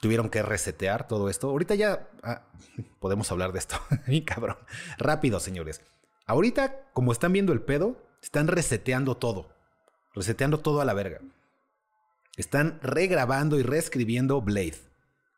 tuvieron 0.00 0.30
que 0.30 0.42
resetear 0.42 1.08
todo 1.08 1.28
esto. 1.28 1.50
Ahorita 1.50 1.74
ya 1.74 2.08
ah, 2.22 2.42
podemos 3.00 3.30
hablar 3.32 3.52
de 3.52 3.58
esto. 3.58 3.76
cabrón. 4.24 4.56
Rápido, 4.98 5.40
señores. 5.40 5.80
Ahorita, 6.26 6.90
como 6.92 7.12
están 7.12 7.32
viendo 7.32 7.52
el 7.52 7.62
pedo, 7.62 8.04
están 8.20 8.48
reseteando 8.48 9.16
todo. 9.16 9.54
Reseteando 10.12 10.58
todo 10.58 10.80
a 10.80 10.84
la 10.84 10.92
verga. 10.92 11.20
Están 12.36 12.80
regrabando 12.82 13.58
y 13.58 13.62
reescribiendo 13.62 14.42
Blade, 14.42 14.80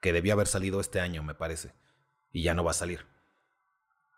que 0.01 0.15
debió 0.15 0.33
haber 0.33 0.47
salido 0.47 0.81
este 0.81 1.01
año, 1.01 1.23
me 1.23 1.35
parece, 1.35 1.73
y 2.33 2.43
ya 2.43 2.55
no 2.55 2.65
va 2.65 2.71
a 2.71 2.75
salir. 2.75 3.05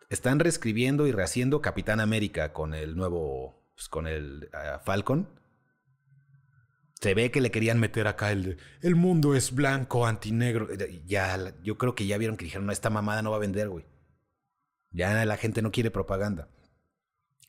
Están 0.09 0.39
reescribiendo 0.39 1.07
y 1.07 1.11
rehaciendo 1.11 1.61
Capitán 1.61 1.99
América 1.99 2.53
con 2.53 2.73
el 2.73 2.95
nuevo, 2.95 3.61
pues, 3.75 3.89
con 3.89 4.07
el 4.07 4.49
ah, 4.53 4.79
Falcon. 4.83 5.27
Se 7.01 7.13
ve 7.13 7.31
que 7.31 7.41
le 7.41 7.51
querían 7.51 7.79
meter 7.79 8.07
acá 8.07 8.31
el, 8.31 8.57
el 8.81 8.95
mundo 8.95 9.35
es 9.35 9.53
blanco, 9.53 10.05
antinegro. 10.05 10.69
Ya, 11.05 11.53
yo 11.63 11.77
creo 11.77 11.95
que 11.95 12.07
ya 12.07 12.17
vieron 12.17 12.37
que 12.37 12.45
dijeron, 12.45 12.65
no, 12.65 12.71
esta 12.71 12.89
mamada 12.89 13.21
no 13.21 13.31
va 13.31 13.37
a 13.37 13.41
vender, 13.41 13.69
güey. 13.69 13.85
Ya 14.91 15.25
la 15.25 15.37
gente 15.37 15.61
no 15.61 15.71
quiere 15.71 15.91
propaganda. 15.91 16.49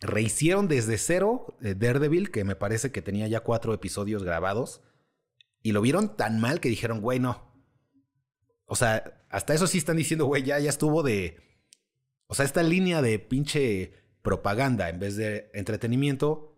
Rehicieron 0.02 0.68
desde 0.68 0.98
cero 0.98 1.56
eh, 1.62 1.74
Daredevil, 1.74 2.30
que 2.30 2.44
me 2.44 2.56
parece 2.56 2.92
que 2.92 3.02
tenía 3.02 3.28
ya 3.28 3.40
cuatro 3.40 3.72
episodios 3.72 4.22
grabados. 4.22 4.82
Y 5.62 5.72
lo 5.72 5.80
vieron 5.80 6.16
tan 6.16 6.40
mal 6.40 6.60
que 6.60 6.68
dijeron, 6.68 7.00
güey, 7.00 7.20
no. 7.20 7.52
O 8.66 8.76
sea, 8.76 9.22
hasta 9.30 9.54
eso 9.54 9.66
sí 9.66 9.78
están 9.78 9.96
diciendo, 9.96 10.26
güey, 10.26 10.42
ya, 10.42 10.58
ya 10.58 10.70
estuvo 10.70 11.02
de. 11.02 11.38
O 12.26 12.34
sea, 12.34 12.44
esta 12.44 12.62
línea 12.62 13.02
de 13.02 13.18
pinche 13.18 13.92
propaganda 14.22 14.88
en 14.88 14.98
vez 14.98 15.16
de 15.16 15.50
entretenimiento. 15.54 16.48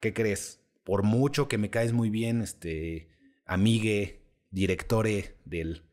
¿Qué 0.00 0.12
crees? 0.12 0.62
por 0.84 1.02
mucho 1.02 1.48
que 1.48 1.58
me 1.58 1.70
caes 1.70 1.92
muy 1.92 2.10
bien, 2.10 2.42
este, 2.42 3.08
amigue, 3.44 4.22
directore 4.50 5.36
del, 5.44 5.84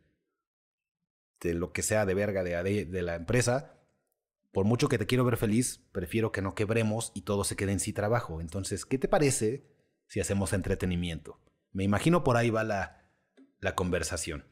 de 1.41 1.53
lo 1.53 1.71
que 1.71 1.83
sea 1.83 2.05
de 2.05 2.13
verga 2.13 2.43
de, 2.43 2.85
de 2.85 3.01
la 3.01 3.15
empresa, 3.15 3.78
por 4.51 4.65
mucho 4.65 4.89
que 4.89 4.97
te 4.97 5.05
quiero 5.05 5.23
ver 5.25 5.37
feliz, 5.37 5.81
prefiero 5.91 6.31
que 6.31 6.41
no 6.41 6.55
quebremos 6.55 7.11
y 7.13 7.21
todo 7.21 7.43
se 7.43 7.55
quede 7.55 7.71
en 7.71 7.79
sí 7.79 7.93
trabajo. 7.93 8.41
Entonces, 8.41 8.85
¿qué 8.85 8.97
te 8.97 9.07
parece 9.07 9.67
si 10.07 10.19
hacemos 10.19 10.53
entretenimiento? 10.53 11.39
Me 11.71 11.83
imagino 11.83 12.23
por 12.23 12.35
ahí 12.35 12.49
va 12.49 12.63
la, 12.63 13.11
la 13.59 13.75
conversación. 13.75 14.45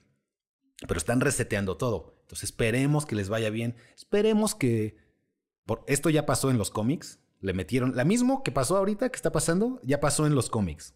Pero 0.88 0.98
están 0.98 1.22
reseteando 1.22 1.78
todo. 1.78 2.20
Entonces 2.22 2.50
esperemos 2.50 3.06
que 3.06 3.16
les 3.16 3.30
vaya 3.30 3.50
bien. 3.50 3.76
Esperemos 3.96 4.54
que... 4.54 4.98
Por, 5.66 5.84
esto 5.88 6.10
ya 6.10 6.26
pasó 6.26 6.52
en 6.52 6.58
los 6.58 6.70
cómics. 6.70 7.20
Le 7.40 7.54
metieron, 7.54 7.96
la 7.96 8.06
mismo 8.06 8.44
que 8.44 8.52
pasó 8.52 8.78
ahorita, 8.78 9.10
que 9.10 9.16
está 9.16 9.32
pasando, 9.32 9.80
ya 9.84 10.00
pasó 10.00 10.28
en 10.28 10.36
los 10.36 10.50
cómics. 10.50 10.96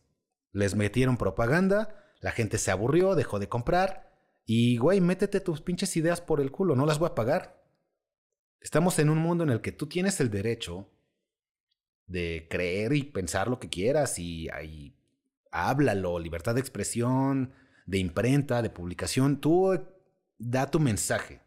Les 0.52 0.76
metieron 0.76 1.18
propaganda, 1.18 1.96
la 2.20 2.32
gente 2.32 2.58
se 2.58 2.72
aburrió, 2.72 3.16
dejó 3.16 3.40
de 3.40 3.50
comprar. 3.50 4.12
Y, 4.46 4.78
güey, 4.78 5.02
métete 5.02 5.40
tus 5.40 5.62
pinches 5.62 5.96
ideas 5.98 6.22
por 6.22 6.42
el 6.42 6.52
culo, 6.52 6.76
no 6.76 6.86
las 6.86 7.00
voy 7.00 7.10
a 7.10 7.16
pagar. 7.16 7.61
Estamos 8.62 9.00
en 9.00 9.10
un 9.10 9.18
mundo 9.18 9.44
en 9.44 9.50
el 9.50 9.62
que 9.62 9.72
tú 9.72 9.88
tienes 9.88 10.20
el 10.20 10.30
derecho 10.30 10.88
de 12.06 12.48
creer 12.50 12.94
y 12.94 13.04
pensar 13.04 13.48
lo 13.48 13.60
que 13.60 13.70
quieras 13.70 14.20
y, 14.20 14.50
y 14.64 14.96
háblalo, 15.52 16.20
libertad 16.20 16.56
de 16.56 16.62
expresión, 16.62 17.54
de 17.86 17.98
imprenta, 17.98 18.62
de 18.62 18.70
publicación. 18.70 19.42
Tú 19.42 19.78
da 20.38 20.70
tu 20.70 20.80
mensaje. 20.80 21.42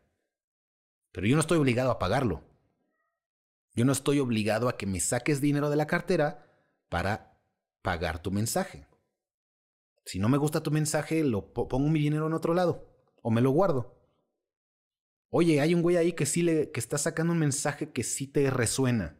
Pero 1.13 1.27
yo 1.27 1.37
no 1.37 1.41
estoy 1.41 1.59
obligado 1.59 1.93
a 1.93 1.99
pagarlo. 1.99 2.43
Yo 3.75 3.85
no 3.85 3.93
estoy 3.93 4.19
obligado 4.19 4.69
a 4.69 4.77
que 4.77 4.87
me 4.87 5.01
saques 5.01 5.41
dinero 5.41 5.71
de 5.71 5.77
la 5.77 5.87
cartera 5.87 6.47
para 6.89 7.39
pagar 7.83 8.21
tu 8.21 8.31
mensaje. 8.31 8.87
Si 10.05 10.19
no 10.19 10.29
me 10.29 10.39
gusta 10.39 10.63
tu 10.63 10.71
mensaje, 10.71 11.23
lo 11.25 11.53
pongo 11.53 11.89
mi 11.89 12.01
dinero 12.01 12.27
en 12.27 12.35
otro 12.35 12.55
lado 12.55 12.89
o 13.23 13.31
me 13.31 13.41
lo 13.41 13.51
guardo. 13.51 14.04
Oye, 15.37 15.61
hay 15.61 15.75
un 15.75 15.83
güey 15.83 15.97
ahí 15.97 16.13
que 16.13 16.27
sí 16.27 16.43
le 16.43 16.71
que 16.71 16.79
está 16.79 16.97
sacando 16.97 17.33
un 17.33 17.41
mensaje 17.41 17.91
que 17.91 18.05
sí 18.05 18.29
te 18.29 18.51
resuena. 18.51 19.19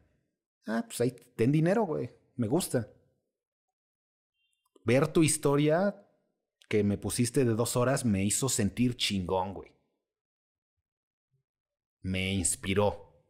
Ah, 0.65 0.85
pues 0.87 1.01
ahí 1.01 1.11
ten 1.11 1.51
dinero, 1.51 1.83
güey. 1.83 2.09
Me 2.37 2.47
gusta. 2.47 2.89
Ver 4.85 5.09
tu 5.09 5.25
historia 5.25 6.07
que 6.69 6.85
me 6.85 6.99
pusiste 6.99 7.45
de 7.45 7.55
dos 7.55 7.75
horas 7.75 8.05
me 8.05 8.25
hizo 8.25 8.49
sentir 8.49 8.97
chingón, 8.97 9.55
güey. 9.55 9.73
Me 12.03 12.33
inspiró 12.33 13.25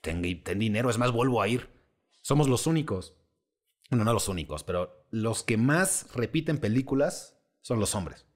ten, 0.00 0.42
ten 0.42 0.58
dinero, 0.58 0.90
es 0.90 0.98
más, 0.98 1.12
vuelvo 1.12 1.40
a 1.40 1.46
ir. 1.46 1.70
Somos 2.20 2.48
los 2.48 2.66
únicos. 2.66 3.16
Bueno, 3.90 4.04
no 4.04 4.12
los 4.12 4.28
únicos, 4.28 4.64
pero 4.64 5.06
los 5.12 5.44
que 5.44 5.56
más 5.56 6.12
repiten 6.14 6.58
películas 6.58 7.40
son 7.60 7.78
los 7.78 7.94
hombres. 7.94 8.26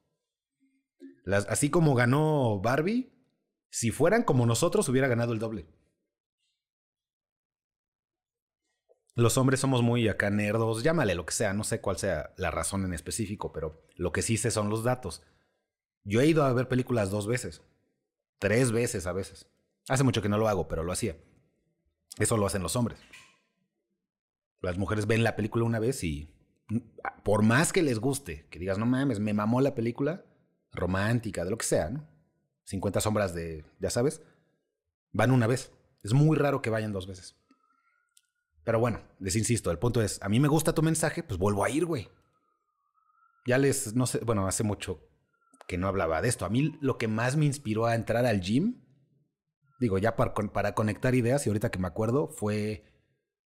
Así 1.26 1.68
como 1.68 1.96
ganó 1.96 2.60
Barbie, 2.60 3.13
si 3.74 3.90
fueran 3.90 4.22
como 4.22 4.46
nosotros, 4.46 4.88
hubiera 4.88 5.08
ganado 5.08 5.32
el 5.32 5.40
doble. 5.40 5.66
Los 9.16 9.36
hombres 9.36 9.58
somos 9.58 9.82
muy 9.82 10.06
acá 10.06 10.30
nerdos, 10.30 10.84
llámale 10.84 11.16
lo 11.16 11.26
que 11.26 11.32
sea, 11.32 11.52
no 11.54 11.64
sé 11.64 11.80
cuál 11.80 11.98
sea 11.98 12.32
la 12.36 12.52
razón 12.52 12.84
en 12.84 12.94
específico, 12.94 13.52
pero 13.52 13.84
lo 13.96 14.12
que 14.12 14.22
sí 14.22 14.36
sé 14.36 14.52
son 14.52 14.70
los 14.70 14.84
datos. 14.84 15.24
Yo 16.04 16.20
he 16.20 16.26
ido 16.28 16.44
a 16.44 16.52
ver 16.52 16.68
películas 16.68 17.10
dos 17.10 17.26
veces, 17.26 17.62
tres 18.38 18.70
veces 18.70 19.08
a 19.08 19.12
veces. 19.12 19.48
Hace 19.88 20.04
mucho 20.04 20.22
que 20.22 20.28
no 20.28 20.38
lo 20.38 20.46
hago, 20.46 20.68
pero 20.68 20.84
lo 20.84 20.92
hacía. 20.92 21.16
Eso 22.16 22.36
lo 22.36 22.46
hacen 22.46 22.62
los 22.62 22.76
hombres. 22.76 23.00
Las 24.60 24.78
mujeres 24.78 25.08
ven 25.08 25.24
la 25.24 25.34
película 25.34 25.64
una 25.64 25.80
vez 25.80 26.04
y 26.04 26.32
por 27.24 27.42
más 27.42 27.72
que 27.72 27.82
les 27.82 27.98
guste, 27.98 28.46
que 28.50 28.60
digas, 28.60 28.78
no 28.78 28.86
mames, 28.86 29.18
me 29.18 29.34
mamó 29.34 29.60
la 29.60 29.74
película, 29.74 30.24
romántica, 30.70 31.44
de 31.44 31.50
lo 31.50 31.58
que 31.58 31.66
sea, 31.66 31.90
¿no? 31.90 32.13
50 32.64 33.00
sombras 33.00 33.34
de, 33.34 33.64
ya 33.80 33.90
sabes, 33.90 34.22
van 35.12 35.30
una 35.30 35.46
vez. 35.46 35.72
Es 36.02 36.12
muy 36.12 36.36
raro 36.36 36.62
que 36.62 36.70
vayan 36.70 36.92
dos 36.92 37.06
veces. 37.06 37.36
Pero 38.64 38.78
bueno, 38.78 39.02
les 39.18 39.36
insisto, 39.36 39.70
el 39.70 39.78
punto 39.78 40.02
es, 40.02 40.22
a 40.22 40.28
mí 40.28 40.40
me 40.40 40.48
gusta 40.48 40.74
tu 40.74 40.82
mensaje, 40.82 41.22
pues 41.22 41.38
vuelvo 41.38 41.64
a 41.64 41.70
ir, 41.70 41.84
güey. 41.84 42.08
Ya 43.46 43.58
les, 43.58 43.94
no 43.94 44.06
sé, 44.06 44.20
bueno, 44.24 44.46
hace 44.46 44.62
mucho 44.62 45.06
que 45.66 45.78
no 45.78 45.88
hablaba 45.88 46.22
de 46.22 46.28
esto. 46.28 46.46
A 46.46 46.50
mí 46.50 46.76
lo 46.80 46.98
que 46.98 47.08
más 47.08 47.36
me 47.36 47.44
inspiró 47.44 47.86
a 47.86 47.94
entrar 47.94 48.24
al 48.26 48.40
gym 48.40 48.84
digo, 49.84 49.98
ya 49.98 50.16
para, 50.16 50.34
para 50.34 50.74
conectar 50.74 51.14
ideas, 51.14 51.46
y 51.46 51.50
ahorita 51.50 51.70
que 51.70 51.78
me 51.78 51.88
acuerdo, 51.88 52.28
fue 52.28 52.84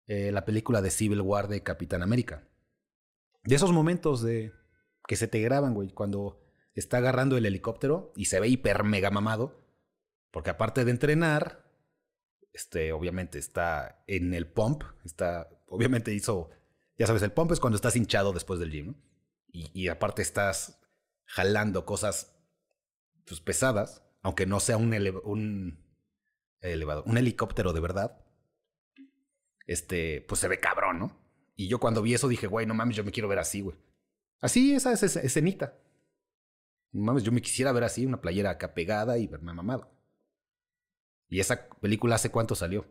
eh, 0.08 0.32
la 0.32 0.46
película 0.46 0.82
de 0.82 0.92
Civil 0.92 1.22
War 1.22 1.48
de 1.48 1.64
Capitán 1.64 2.04
América. 2.04 2.48
De 3.44 3.56
esos 3.56 3.72
momentos 3.72 4.22
de 4.22 4.54
que 5.08 5.16
se 5.16 5.28
te 5.28 5.40
graban, 5.40 5.74
güey, 5.74 5.90
cuando 5.90 6.47
está 6.80 6.98
agarrando 6.98 7.38
el 7.38 7.46
helicóptero 7.46 8.14
y 8.16 8.26
se 8.26 8.40
ve 8.40 8.48
hiper 8.48 8.84
mega 8.84 9.10
mamado, 9.10 9.64
porque 10.32 10.50
aparte 10.50 10.86
de 10.86 10.92
entrenar, 10.92 11.66
este, 12.54 12.92
obviamente 12.92 13.40
está 13.40 14.04
en 14.08 14.34
el 14.34 14.48
pump, 14.48 14.84
está, 15.04 15.50
obviamente 15.68 16.14
hizo, 16.14 16.50
ya 16.98 17.08
sabes, 17.08 17.24
el 17.24 17.32
pump 17.32 17.52
es 17.52 17.60
cuando 17.60 17.76
estás 17.76 17.96
hinchado 17.96 18.34
después 18.34 18.60
del 18.60 18.72
gym, 18.72 18.96
y, 19.50 19.72
y, 19.74 19.88
aparte 19.88 20.22
estás 20.22 20.82
jalando 21.26 21.86
cosas 21.86 22.36
pues, 23.26 23.40
pesadas, 23.40 24.04
aunque 24.22 24.46
no 24.46 24.60
sea 24.60 24.78
un, 24.78 24.94
un 25.24 25.84
elevado, 26.60 27.04
un 27.06 27.18
helicóptero 27.18 27.74
de 27.74 27.80
verdad, 27.80 28.26
este, 29.66 30.26
pues 30.28 30.42
se 30.42 30.48
ve 30.48 30.60
cabrón, 30.60 31.00
¿no? 31.00 31.28
Y 31.56 31.68
yo 31.68 31.80
cuando 31.80 32.02
vi 32.02 32.14
eso 32.14 32.28
dije, 32.28 32.48
güey, 32.48 32.66
no 32.66 32.74
mames, 32.74 32.96
yo 32.96 33.04
me 33.04 33.12
quiero 33.12 33.28
ver 33.28 33.40
así, 33.40 33.62
güey. 33.62 33.78
Así, 34.40 34.76
esa 34.76 34.94
es 34.94 35.02
escenita. 35.04 35.76
Mames, 37.02 37.24
yo 37.24 37.32
me 37.32 37.42
quisiera 37.42 37.72
ver 37.72 37.84
así, 37.84 38.06
una 38.06 38.22
playera 38.22 38.52
acá 38.52 38.74
pegada 38.74 39.18
y 39.18 39.28
verme 39.28 39.54
mamado. 39.54 39.92
¿Y 41.30 41.40
esa 41.40 41.70
película 41.70 42.16
hace 42.16 42.32
cuánto 42.32 42.56
salió? 42.56 42.86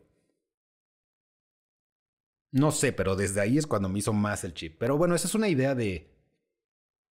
No 2.52 2.70
sé, 2.70 2.92
pero 2.92 3.16
desde 3.16 3.40
ahí 3.40 3.58
es 3.58 3.66
cuando 3.66 3.88
me 3.88 3.98
hizo 3.98 4.12
más 4.12 4.44
el 4.44 4.54
chip. 4.54 4.76
Pero 4.78 4.96
bueno, 4.96 5.14
esa 5.14 5.26
es 5.26 5.34
una 5.34 5.48
idea 5.48 5.74
de 5.74 6.14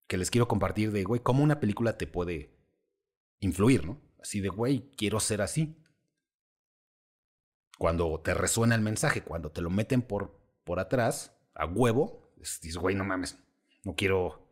que 0.07 0.17
les 0.17 0.31
quiero 0.31 0.49
compartir 0.49 0.93
de, 0.93 1.05
güey, 1.05 1.21
cómo 1.23 1.43
una 1.43 1.61
película 1.61 1.97
te 1.99 2.07
puede 2.07 2.57
influir, 3.41 3.87
¿no? 3.87 4.01
Así 4.21 4.41
de, 4.41 4.49
güey, 4.49 4.91
quiero 4.97 5.21
ser 5.21 5.43
así 5.43 5.77
cuando 7.79 8.21
te 8.21 8.35
resuena 8.35 8.75
el 8.75 8.81
mensaje, 8.81 9.23
cuando 9.23 9.51
te 9.51 9.61
lo 9.61 9.71
meten 9.71 10.03
por, 10.03 10.41
por 10.65 10.79
atrás, 10.79 11.37
a 11.55 11.67
huevo, 11.67 12.33
dices, 12.37 12.77
güey, 12.77 12.95
no 12.95 13.05
mames, 13.05 13.39
no 13.83 13.95
quiero, 13.95 14.49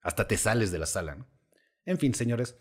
hasta 0.00 0.26
te 0.26 0.36
sales 0.36 0.72
de 0.72 0.78
la 0.78 0.86
sala, 0.86 1.14
¿no? 1.14 1.31
En 1.84 1.98
fin, 1.98 2.14
señores, 2.14 2.56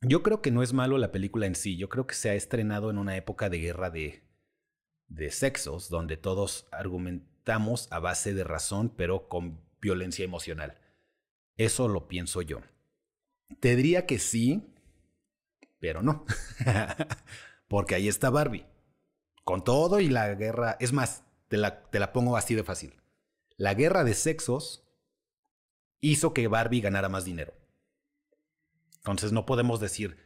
yo 0.00 0.22
creo 0.22 0.42
que 0.42 0.50
no 0.50 0.62
es 0.62 0.72
malo 0.72 0.98
la 0.98 1.12
película 1.12 1.46
en 1.46 1.54
sí, 1.54 1.76
yo 1.76 1.88
creo 1.88 2.06
que 2.06 2.14
se 2.14 2.30
ha 2.30 2.34
estrenado 2.34 2.90
en 2.90 2.98
una 2.98 3.16
época 3.16 3.48
de 3.48 3.58
guerra 3.58 3.90
de, 3.90 4.22
de 5.08 5.30
sexos, 5.30 5.88
donde 5.88 6.16
todos 6.16 6.66
argumentamos 6.70 7.88
a 7.90 7.98
base 8.00 8.34
de 8.34 8.44
razón, 8.44 8.92
pero 8.94 9.28
con 9.28 9.60
violencia 9.80 10.24
emocional. 10.24 10.78
Eso 11.56 11.88
lo 11.88 12.08
pienso 12.08 12.42
yo. 12.42 12.60
Te 13.60 13.76
diría 13.76 14.06
que 14.06 14.18
sí, 14.18 14.74
pero 15.78 16.02
no. 16.02 16.24
Porque 17.68 17.94
ahí 17.94 18.08
está 18.08 18.30
Barbie. 18.30 18.66
Con 19.44 19.62
todo 19.62 20.00
y 20.00 20.08
la 20.08 20.34
guerra, 20.34 20.76
es 20.80 20.92
más, 20.92 21.24
te 21.48 21.56
la, 21.56 21.82
te 21.90 21.98
la 21.98 22.12
pongo 22.12 22.36
así 22.36 22.54
de 22.54 22.64
fácil. 22.64 23.00
La 23.56 23.74
guerra 23.74 24.04
de 24.04 24.14
sexos 24.14 24.86
hizo 26.00 26.34
que 26.34 26.48
Barbie 26.48 26.80
ganara 26.80 27.08
más 27.08 27.24
dinero. 27.24 27.54
Entonces 29.04 29.32
no 29.32 29.44
podemos 29.44 29.80
decir, 29.80 30.16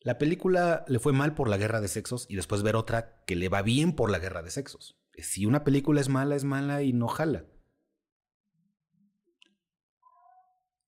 la 0.00 0.16
película 0.16 0.86
le 0.88 0.98
fue 0.98 1.12
mal 1.12 1.34
por 1.34 1.50
la 1.50 1.58
guerra 1.58 1.82
de 1.82 1.88
sexos 1.88 2.24
y 2.30 2.36
después 2.36 2.62
ver 2.62 2.74
otra 2.74 3.22
que 3.26 3.36
le 3.36 3.50
va 3.50 3.60
bien 3.60 3.94
por 3.94 4.10
la 4.10 4.18
guerra 4.18 4.42
de 4.42 4.50
sexos. 4.50 4.98
Si 5.18 5.44
una 5.44 5.64
película 5.64 6.00
es 6.00 6.08
mala, 6.08 6.34
es 6.34 6.44
mala 6.44 6.82
y 6.82 6.94
no 6.94 7.08
jala. 7.08 7.44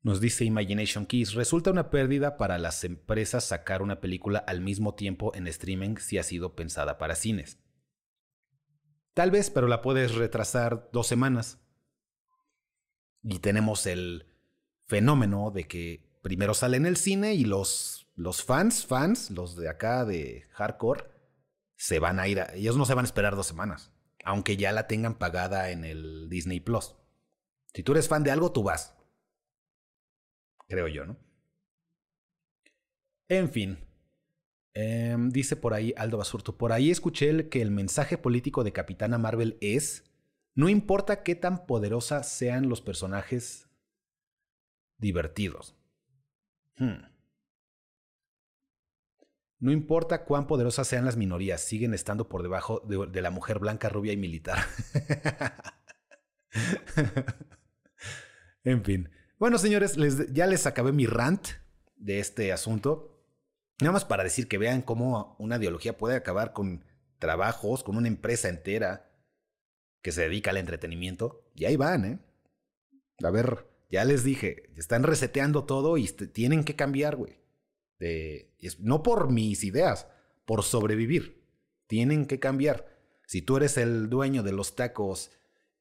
Nos 0.00 0.22
dice 0.22 0.46
Imagination 0.46 1.04
Keys, 1.04 1.34
resulta 1.34 1.70
una 1.70 1.90
pérdida 1.90 2.38
para 2.38 2.56
las 2.56 2.82
empresas 2.82 3.44
sacar 3.44 3.82
una 3.82 4.00
película 4.00 4.38
al 4.38 4.62
mismo 4.62 4.94
tiempo 4.94 5.32
en 5.34 5.46
streaming 5.46 5.96
si 5.98 6.16
ha 6.16 6.22
sido 6.22 6.56
pensada 6.56 6.96
para 6.96 7.14
cines. 7.14 7.58
Tal 9.12 9.30
vez, 9.30 9.50
pero 9.50 9.68
la 9.68 9.82
puedes 9.82 10.14
retrasar 10.14 10.88
dos 10.94 11.06
semanas. 11.06 11.60
Y 13.22 13.40
tenemos 13.40 13.86
el 13.86 14.26
fenómeno 14.86 15.50
de 15.50 15.68
que 15.68 16.11
primero 16.22 16.54
sale 16.54 16.76
en 16.76 16.86
el 16.86 16.96
cine 16.96 17.34
y 17.34 17.44
los, 17.44 18.06
los 18.14 18.42
fans, 18.44 18.86
fans, 18.86 19.30
los 19.30 19.56
de 19.56 19.68
acá 19.68 20.04
de 20.04 20.46
hardcore, 20.52 21.04
se 21.76 21.98
van 21.98 22.20
a 22.20 22.28
ir, 22.28 22.40
a, 22.40 22.54
ellos 22.54 22.76
no 22.76 22.86
se 22.86 22.94
van 22.94 23.04
a 23.04 23.06
esperar 23.08 23.36
dos 23.36 23.46
semanas, 23.46 23.92
aunque 24.24 24.56
ya 24.56 24.72
la 24.72 24.86
tengan 24.86 25.18
pagada 25.18 25.70
en 25.70 25.84
el 25.84 26.28
Disney 26.30 26.60
Plus. 26.60 26.94
Si 27.74 27.82
tú 27.82 27.92
eres 27.92 28.08
fan 28.08 28.22
de 28.22 28.30
algo, 28.30 28.52
tú 28.52 28.62
vas. 28.62 28.94
Creo 30.68 30.88
yo, 30.88 31.04
¿no? 31.04 31.16
En 33.28 33.50
fin. 33.50 33.78
Em, 34.74 35.30
dice 35.30 35.56
por 35.56 35.74
ahí 35.74 35.92
Aldo 35.96 36.18
Basurto, 36.18 36.56
por 36.56 36.72
ahí 36.72 36.90
escuché 36.90 37.48
que 37.48 37.60
el 37.60 37.70
mensaje 37.70 38.16
político 38.16 38.64
de 38.64 38.72
Capitana 38.72 39.18
Marvel 39.18 39.58
es, 39.60 40.04
no 40.54 40.68
importa 40.68 41.22
qué 41.22 41.34
tan 41.34 41.66
poderosa 41.66 42.22
sean 42.22 42.68
los 42.68 42.80
personajes 42.80 43.68
divertidos. 44.98 45.74
Hmm. 46.82 47.04
No 49.60 49.70
importa 49.70 50.24
cuán 50.24 50.48
poderosas 50.48 50.88
sean 50.88 51.04
las 51.04 51.16
minorías, 51.16 51.60
siguen 51.60 51.94
estando 51.94 52.28
por 52.28 52.42
debajo 52.42 52.80
de, 52.80 53.22
la 53.22 53.30
mujer 53.30 53.60
blanca, 53.60 53.88
rubia 53.88 54.12
y 54.12 54.16
militar. 54.16 54.58
en 58.64 58.82
fin. 58.82 59.10
Bueno, 59.38 59.58
señores, 59.58 59.96
ya 60.32 60.48
les 60.48 60.66
acabé 60.66 60.90
mi 60.90 61.06
rant 61.06 61.46
de 61.94 62.18
este 62.18 62.52
asunto. 62.52 63.24
Nada 63.80 63.92
más 63.92 64.04
para 64.04 64.24
decir 64.24 64.48
que 64.48 64.58
vean 64.58 64.82
cómo 64.82 65.36
una 65.38 65.58
ideología 65.58 65.96
puede 65.96 66.16
acabar 66.16 66.52
con 66.52 66.84
trabajos, 67.20 67.84
con 67.84 67.96
una 67.96 68.08
empresa 68.08 68.48
entera 68.48 69.08
que 70.02 70.10
se 70.10 70.22
dedica 70.22 70.50
al 70.50 70.56
entretenimiento. 70.56 71.48
Y 71.54 71.66
ahí 71.66 71.76
van, 71.76 72.04
¿eh? 72.04 72.18
A 73.22 73.30
ver, 73.30 73.71
ya 73.92 74.06
les 74.06 74.24
dije, 74.24 74.70
están 74.74 75.02
reseteando 75.02 75.64
todo 75.64 75.98
y 75.98 76.08
tienen 76.08 76.64
que 76.64 76.74
cambiar, 76.74 77.14
güey. 77.14 77.38
no 78.78 79.02
por 79.02 79.30
mis 79.30 79.62
ideas, 79.64 80.08
por 80.46 80.62
sobrevivir. 80.62 81.44
Tienen 81.86 82.24
que 82.24 82.40
cambiar. 82.40 82.88
Si 83.26 83.42
tú 83.42 83.58
eres 83.58 83.76
el 83.76 84.08
dueño 84.08 84.42
de 84.42 84.52
los 84.52 84.76
tacos, 84.76 85.30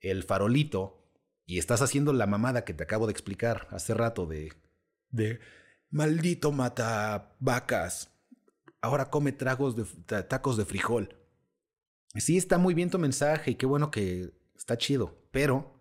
el 0.01 0.23
farolito, 0.23 1.07
y 1.45 1.57
estás 1.57 1.81
haciendo 1.81 2.11
la 2.11 2.27
mamada 2.27 2.65
que 2.65 2.73
te 2.73 2.83
acabo 2.83 3.07
de 3.07 3.13
explicar 3.13 3.67
hace 3.71 3.93
rato 3.93 4.25
de... 4.25 4.51
de... 5.09 5.39
Maldito 5.89 6.51
mata 6.51 7.35
vacas. 7.39 8.11
Ahora 8.81 9.09
come 9.09 9.31
tragos 9.31 9.75
de, 9.77 10.23
tacos 10.23 10.57
de 10.57 10.65
frijol. 10.65 11.17
Sí, 12.15 12.35
está 12.35 12.57
muy 12.57 12.73
bien 12.73 12.89
tu 12.89 12.99
mensaje 12.99 13.51
y 13.51 13.55
qué 13.55 13.65
bueno 13.65 13.89
que 13.89 14.33
está 14.55 14.77
chido, 14.77 15.17
pero 15.31 15.80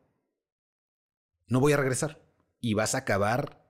no 1.50 1.60
voy 1.60 1.74
a 1.74 1.76
regresar. 1.76 2.22
Y 2.60 2.72
vas 2.74 2.94
a 2.94 2.98
acabar 2.98 3.62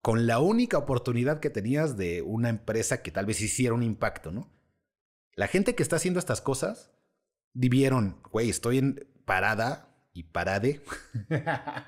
con 0.00 0.26
la 0.26 0.38
única 0.38 0.78
oportunidad 0.78 1.40
que 1.40 1.50
tenías 1.50 1.96
de 1.96 2.22
una 2.22 2.48
empresa 2.48 3.02
que 3.02 3.10
tal 3.10 3.26
vez 3.26 3.40
hiciera 3.40 3.74
un 3.74 3.82
impacto, 3.82 4.30
¿no? 4.30 4.52
La 5.34 5.48
gente 5.48 5.74
que 5.74 5.82
está 5.82 5.96
haciendo 5.96 6.20
estas 6.20 6.40
cosas, 6.40 6.92
vivieron, 7.52 8.20
güey, 8.30 8.50
estoy 8.50 8.78
en 8.78 9.08
parada 9.24 9.96
y 10.12 10.24
parade. 10.24 10.82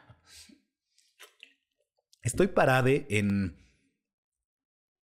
estoy 2.23 2.49
parade 2.49 3.07
en 3.11 3.57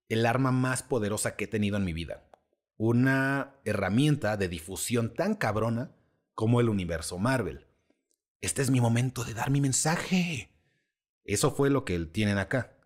el 0.09 0.25
arma 0.25 0.51
más 0.51 0.83
poderosa 0.83 1.35
que 1.35 1.45
he 1.45 1.47
tenido 1.47 1.77
en 1.77 1.85
mi 1.85 1.93
vida. 1.93 2.29
Una 2.77 3.55
herramienta 3.65 4.37
de 4.37 4.47
difusión 4.47 5.13
tan 5.13 5.35
cabrona 5.35 5.95
como 6.33 6.61
el 6.61 6.69
universo 6.69 7.17
Marvel. 7.17 7.65
Este 8.45 8.61
es 8.61 8.69
mi 8.69 8.79
momento 8.79 9.23
de 9.23 9.33
dar 9.33 9.49
mi 9.49 9.59
mensaje. 9.59 10.51
Eso 11.23 11.49
fue 11.49 11.71
lo 11.71 11.83
que 11.83 11.97
tienen 12.05 12.37
acá. 12.37 12.77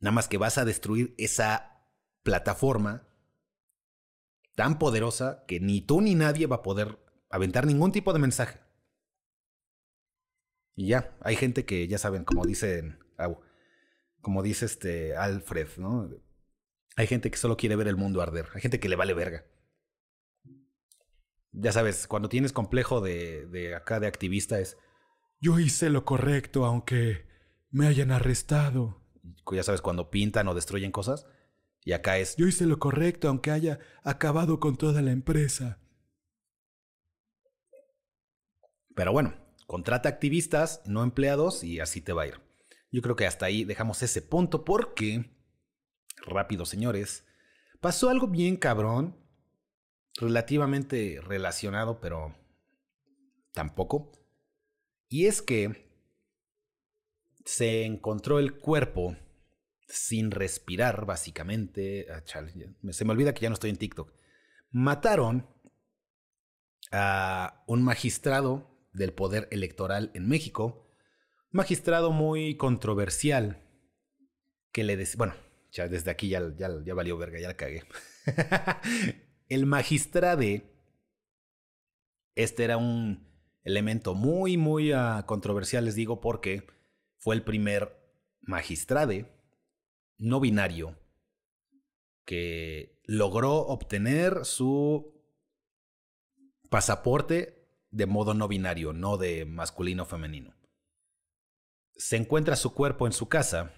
Nada 0.00 0.10
más 0.10 0.26
que 0.26 0.38
vas 0.38 0.58
a 0.58 0.64
destruir 0.64 1.14
esa 1.18 1.86
plataforma 2.24 3.06
tan 4.56 4.80
poderosa 4.80 5.44
que 5.46 5.60
ni 5.60 5.80
tú 5.80 6.00
ni 6.00 6.16
nadie 6.16 6.48
va 6.48 6.56
a 6.56 6.62
poder 6.62 6.98
aventar 7.30 7.64
ningún 7.64 7.92
tipo 7.92 8.12
de 8.12 8.18
mensaje. 8.18 8.58
Y 10.74 10.88
ya, 10.88 11.16
hay 11.20 11.36
gente 11.36 11.64
que 11.64 11.86
ya 11.86 11.98
saben, 11.98 12.24
como 12.24 12.44
dicen, 12.44 12.98
como 14.20 14.42
dice 14.42 14.66
este 14.66 15.16
Alfred, 15.16 15.68
¿no? 15.76 16.10
Hay 16.96 17.06
gente 17.06 17.30
que 17.30 17.36
solo 17.36 17.56
quiere 17.56 17.76
ver 17.76 17.86
el 17.86 17.96
mundo 17.96 18.20
arder, 18.20 18.48
hay 18.52 18.62
gente 18.62 18.80
que 18.80 18.88
le 18.88 18.96
vale 18.96 19.14
verga 19.14 19.44
ya 21.52 21.72
sabes, 21.72 22.06
cuando 22.06 22.28
tienes 22.28 22.52
complejo 22.52 23.00
de, 23.00 23.46
de 23.46 23.74
acá 23.74 24.00
de 24.00 24.06
activista 24.06 24.58
es, 24.58 24.76
yo 25.40 25.58
hice 25.58 25.90
lo 25.90 26.04
correcto 26.04 26.64
aunque 26.64 27.26
me 27.70 27.86
hayan 27.86 28.10
arrestado. 28.10 29.02
Ya 29.50 29.62
sabes, 29.62 29.82
cuando 29.82 30.10
pintan 30.10 30.48
o 30.48 30.54
destruyen 30.54 30.92
cosas. 30.92 31.26
Y 31.84 31.92
acá 31.92 32.18
es, 32.18 32.36
yo 32.36 32.46
hice 32.46 32.66
lo 32.66 32.78
correcto 32.78 33.28
aunque 33.28 33.50
haya 33.50 33.80
acabado 34.02 34.60
con 34.60 34.76
toda 34.76 35.02
la 35.02 35.10
empresa. 35.10 35.80
Pero 38.94 39.12
bueno, 39.12 39.34
contrata 39.66 40.08
activistas, 40.08 40.82
no 40.86 41.02
empleados 41.02 41.64
y 41.64 41.80
así 41.80 42.00
te 42.00 42.12
va 42.12 42.22
a 42.22 42.26
ir. 42.28 42.40
Yo 42.90 43.02
creo 43.02 43.16
que 43.16 43.26
hasta 43.26 43.46
ahí 43.46 43.64
dejamos 43.64 44.02
ese 44.02 44.22
punto 44.22 44.64
porque, 44.64 45.34
rápido 46.26 46.66
señores, 46.66 47.26
pasó 47.80 48.10
algo 48.10 48.28
bien 48.28 48.56
cabrón 48.56 49.21
relativamente 50.16 51.20
relacionado, 51.22 52.00
pero 52.00 52.34
tampoco. 53.52 54.12
Y 55.08 55.26
es 55.26 55.42
que 55.42 55.90
se 57.44 57.84
encontró 57.84 58.38
el 58.38 58.58
cuerpo 58.58 59.16
sin 59.88 60.30
respirar, 60.30 61.04
básicamente. 61.04 62.06
Ah, 62.10 62.22
se 62.90 63.04
me 63.04 63.12
olvida 63.12 63.34
que 63.34 63.42
ya 63.42 63.48
no 63.50 63.54
estoy 63.54 63.70
en 63.70 63.76
TikTok. 63.76 64.12
Mataron 64.70 65.48
a 66.90 67.62
un 67.66 67.82
magistrado 67.82 68.88
del 68.92 69.12
poder 69.12 69.48
electoral 69.50 70.10
en 70.14 70.28
México. 70.28 70.88
Magistrado 71.50 72.10
muy 72.10 72.56
controversial. 72.56 73.58
Que 74.72 74.84
le 74.84 74.96
decía. 74.96 75.18
Bueno, 75.18 75.34
desde 75.76 76.10
aquí 76.10 76.28
ya, 76.28 76.40
ya, 76.56 76.70
ya 76.84 76.94
valió 76.94 77.18
verga, 77.18 77.38
ya 77.38 77.48
la 77.48 77.56
cagué. 77.56 77.84
El 79.52 79.66
magistrade, 79.66 80.64
este 82.34 82.64
era 82.64 82.78
un 82.78 83.28
elemento 83.64 84.14
muy, 84.14 84.56
muy 84.56 84.94
uh, 84.94 85.26
controversial, 85.26 85.84
les 85.84 85.94
digo, 85.94 86.22
porque 86.22 86.66
fue 87.18 87.34
el 87.34 87.44
primer 87.44 88.02
magistrade 88.40 89.30
no 90.16 90.40
binario 90.40 90.98
que 92.24 92.98
logró 93.04 93.58
obtener 93.58 94.46
su 94.46 95.22
pasaporte 96.70 97.68
de 97.90 98.06
modo 98.06 98.32
no 98.32 98.48
binario, 98.48 98.94
no 98.94 99.18
de 99.18 99.44
masculino 99.44 100.04
o 100.04 100.06
femenino. 100.06 100.54
Se 101.94 102.16
encuentra 102.16 102.56
su 102.56 102.72
cuerpo 102.72 103.06
en 103.06 103.12
su 103.12 103.28
casa 103.28 103.74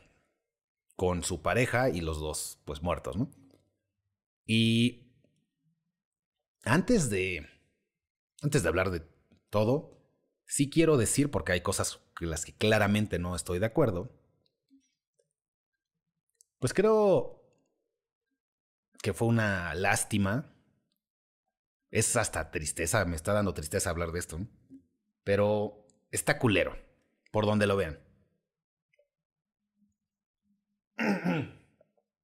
con 0.94 1.24
su 1.24 1.42
pareja 1.42 1.90
y 1.90 2.00
los 2.00 2.20
dos 2.20 2.62
pues 2.64 2.80
muertos, 2.80 3.16
¿no? 3.16 3.28
Y 4.46 5.03
antes 6.64 7.10
de. 7.10 7.46
Antes 8.42 8.62
de 8.62 8.68
hablar 8.68 8.90
de 8.90 9.02
todo, 9.50 9.98
sí 10.46 10.68
quiero 10.68 10.96
decir, 10.96 11.30
porque 11.30 11.52
hay 11.52 11.62
cosas 11.62 12.00
con 12.14 12.30
las 12.30 12.44
que 12.44 12.54
claramente 12.54 13.18
no 13.18 13.34
estoy 13.36 13.58
de 13.58 13.66
acuerdo. 13.66 14.12
Pues 16.58 16.74
creo 16.74 17.42
que 19.02 19.12
fue 19.12 19.28
una 19.28 19.74
lástima. 19.74 20.50
Es 21.90 22.16
hasta 22.16 22.50
tristeza, 22.50 23.04
me 23.04 23.16
está 23.16 23.32
dando 23.32 23.54
tristeza 23.54 23.90
hablar 23.90 24.12
de 24.12 24.18
esto. 24.18 24.40
Pero 25.22 25.86
está 26.10 26.38
culero, 26.38 26.76
por 27.30 27.46
donde 27.46 27.66
lo 27.66 27.76
vean. 27.76 27.98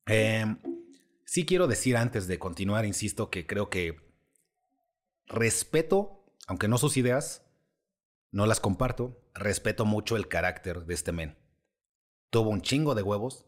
eh, 0.07 0.45
sí 1.25 1.47
quiero 1.47 1.67
decir 1.67 1.97
antes 1.97 2.27
de 2.27 2.39
continuar, 2.39 2.85
insisto, 2.85 3.31
que 3.31 3.47
creo 3.47 3.71
que 3.71 4.10
respeto, 5.31 6.25
aunque 6.47 6.69
no 6.69 6.77
sus 6.77 6.97
ideas, 6.97 7.47
no 8.33 8.47
las 8.47 8.61
comparto, 8.61 9.23
respeto 9.35 9.85
mucho 9.85 10.17
el 10.17 10.29
carácter 10.29 10.85
de 10.85 10.95
este 10.95 11.13
men. 11.13 11.39
Tuvo 12.31 12.51
un 12.51 12.61
chingo 12.61 12.95
de 12.95 13.03
huevos, 13.03 13.47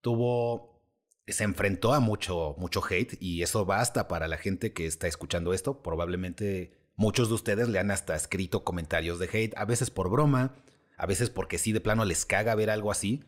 tuvo, 0.00 0.82
se 1.26 1.44
enfrentó 1.44 1.92
a 1.94 2.00
mucho, 2.00 2.54
mucho 2.58 2.82
hate 2.88 3.16
y 3.20 3.42
eso 3.42 3.64
basta 3.64 4.08
para 4.08 4.28
la 4.28 4.38
gente 4.38 4.72
que 4.72 4.86
está 4.86 5.06
escuchando 5.06 5.52
esto. 5.52 5.82
Probablemente 5.82 6.78
muchos 6.96 7.28
de 7.28 7.34
ustedes 7.34 7.68
le 7.68 7.78
han 7.78 7.90
hasta 7.90 8.14
escrito 8.14 8.64
comentarios 8.64 9.18
de 9.18 9.28
hate, 9.32 9.56
a 9.56 9.64
veces 9.64 9.90
por 9.90 10.10
broma, 10.10 10.54
a 10.96 11.06
veces 11.06 11.30
porque 11.30 11.58
sí 11.58 11.72
de 11.72 11.80
plano 11.80 12.04
les 12.04 12.24
caga 12.24 12.54
ver 12.54 12.70
algo 12.70 12.90
así. 12.90 13.24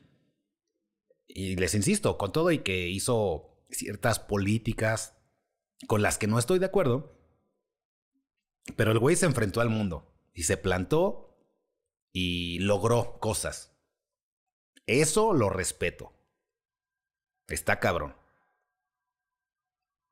Y 1.27 1.57
les 1.57 1.75
insisto, 1.75 2.19
con 2.19 2.33
todo 2.33 2.51
y 2.51 2.59
que 2.59 2.89
hizo 2.89 3.65
ciertas 3.71 4.19
políticas 4.19 5.15
con 5.87 6.03
las 6.03 6.19
que 6.19 6.27
no 6.27 6.39
estoy 6.39 6.59
de 6.59 6.67
acuerdo, 6.67 7.20
pero 8.77 8.93
el 8.93 8.99
güey 8.99 9.17
se 9.17 9.27
enfrentó 9.27 9.61
al 9.61 9.71
mundo 9.71 10.13
y 10.35 10.45
se 10.45 10.57
plantó 10.57 11.37
y 12.13 12.59
logró 12.61 13.19
cosas. 13.21 13.73
Eso 14.87 15.33
lo 15.33 15.51
respeto. 15.51 16.13
Está 17.49 17.81
cabrón. 17.81 18.17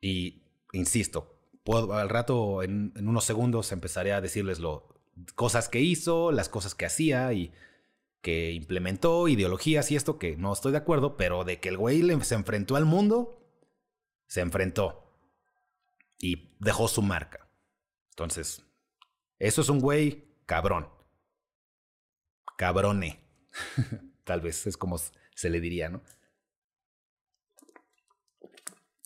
Y 0.00 0.42
insisto, 0.72 1.40
puedo, 1.64 1.94
al 1.94 2.08
rato, 2.08 2.62
en, 2.62 2.92
unos 2.96 3.24
segundos, 3.24 3.72
empezaré 3.72 4.12
a 4.12 4.20
decirles 4.20 4.58
lo, 4.60 5.00
cosas 5.34 5.68
que 5.68 5.80
hizo, 5.80 6.32
las 6.32 6.48
cosas 6.48 6.74
que 6.74 6.86
hacía 6.86 7.32
y 7.32 7.52
que 8.20 8.52
implementó, 8.52 9.28
ideologías 9.28 9.90
y 9.90 9.96
esto 9.96 10.18
que 10.18 10.36
no 10.36 10.52
estoy 10.52 10.72
de 10.72 10.78
acuerdo, 10.78 11.16
pero 11.16 11.44
de 11.44 11.60
que 11.60 11.68
el 11.68 11.76
güey 11.76 12.02
se 12.22 12.34
enfrentó 12.34 12.76
al 12.76 12.84
mundo, 12.84 13.40
se 14.26 14.40
enfrentó 14.40 15.12
y 16.18 16.56
dejó 16.58 16.88
su 16.88 17.02
marca. 17.02 17.47
Entonces, 18.18 18.64
eso 19.38 19.60
es 19.60 19.68
un 19.68 19.78
güey 19.78 20.24
cabrón. 20.44 20.88
Cabrone. 22.56 23.20
Tal 24.24 24.40
vez 24.40 24.66
es 24.66 24.76
como 24.76 24.98
se 24.98 25.50
le 25.50 25.60
diría, 25.60 25.88
¿no? 25.88 26.02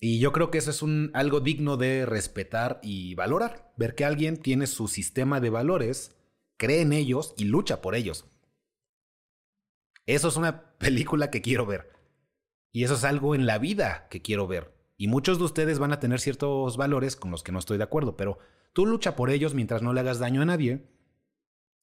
Y 0.00 0.18
yo 0.18 0.32
creo 0.32 0.50
que 0.50 0.56
eso 0.56 0.70
es 0.70 0.82
algo 1.12 1.40
digno 1.40 1.76
de 1.76 2.06
respetar 2.06 2.80
y 2.82 3.14
valorar. 3.14 3.74
Ver 3.76 3.94
que 3.94 4.06
alguien 4.06 4.38
tiene 4.38 4.66
su 4.66 4.88
sistema 4.88 5.40
de 5.40 5.50
valores, 5.50 6.16
cree 6.56 6.80
en 6.80 6.94
ellos 6.94 7.34
y 7.36 7.44
lucha 7.44 7.82
por 7.82 7.94
ellos. 7.94 8.24
Eso 10.06 10.28
es 10.28 10.36
una 10.36 10.74
película 10.78 11.30
que 11.30 11.42
quiero 11.42 11.66
ver. 11.66 11.92
Y 12.72 12.84
eso 12.84 12.94
es 12.94 13.04
algo 13.04 13.34
en 13.34 13.44
la 13.44 13.58
vida 13.58 14.08
que 14.08 14.22
quiero 14.22 14.46
ver. 14.46 14.74
Y 14.96 15.08
muchos 15.08 15.36
de 15.36 15.44
ustedes 15.44 15.78
van 15.78 15.92
a 15.92 16.00
tener 16.00 16.18
ciertos 16.18 16.78
valores 16.78 17.14
con 17.14 17.30
los 17.30 17.42
que 17.42 17.52
no 17.52 17.58
estoy 17.58 17.76
de 17.76 17.84
acuerdo, 17.84 18.16
pero 18.16 18.38
tú 18.72 18.86
lucha 18.86 19.16
por 19.16 19.30
ellos 19.30 19.54
mientras 19.54 19.82
no 19.82 19.92
le 19.92 20.00
hagas 20.00 20.18
daño 20.18 20.42
a 20.42 20.46
nadie 20.46 20.88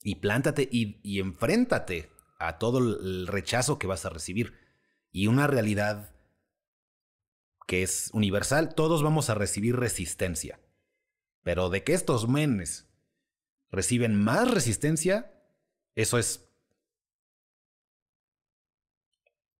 y 0.02 0.16
plántate 0.16 0.68
y, 0.72 1.00
y 1.04 1.20
enfréntate 1.20 2.10
a 2.40 2.58
todo 2.58 2.80
el 2.80 3.28
rechazo 3.28 3.78
que 3.78 3.88
vas 3.88 4.06
a 4.06 4.10
recibir. 4.10 4.54
Y 5.12 5.28
una 5.28 5.48
realidad 5.48 6.16
que 7.68 7.84
es 7.84 8.10
universal, 8.14 8.74
todos 8.74 9.04
vamos 9.04 9.30
a 9.30 9.36
recibir 9.36 9.76
resistencia. 9.76 10.60
Pero 11.44 11.70
de 11.70 11.84
que 11.84 11.94
estos 11.94 12.28
menes 12.28 12.88
reciben 13.70 14.20
más 14.20 14.50
resistencia, 14.50 15.32
eso 15.96 16.18
es 16.18 16.50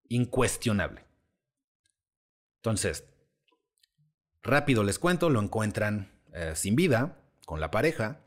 incuestionable. 0.08 1.04
Entonces, 2.56 3.04
rápido 4.42 4.82
les 4.82 4.98
cuento, 4.98 5.30
lo 5.30 5.40
encuentran 5.40 6.12
eh, 6.32 6.54
sin 6.56 6.76
vida, 6.76 7.19
con 7.50 7.58
la 7.58 7.72
pareja, 7.72 8.20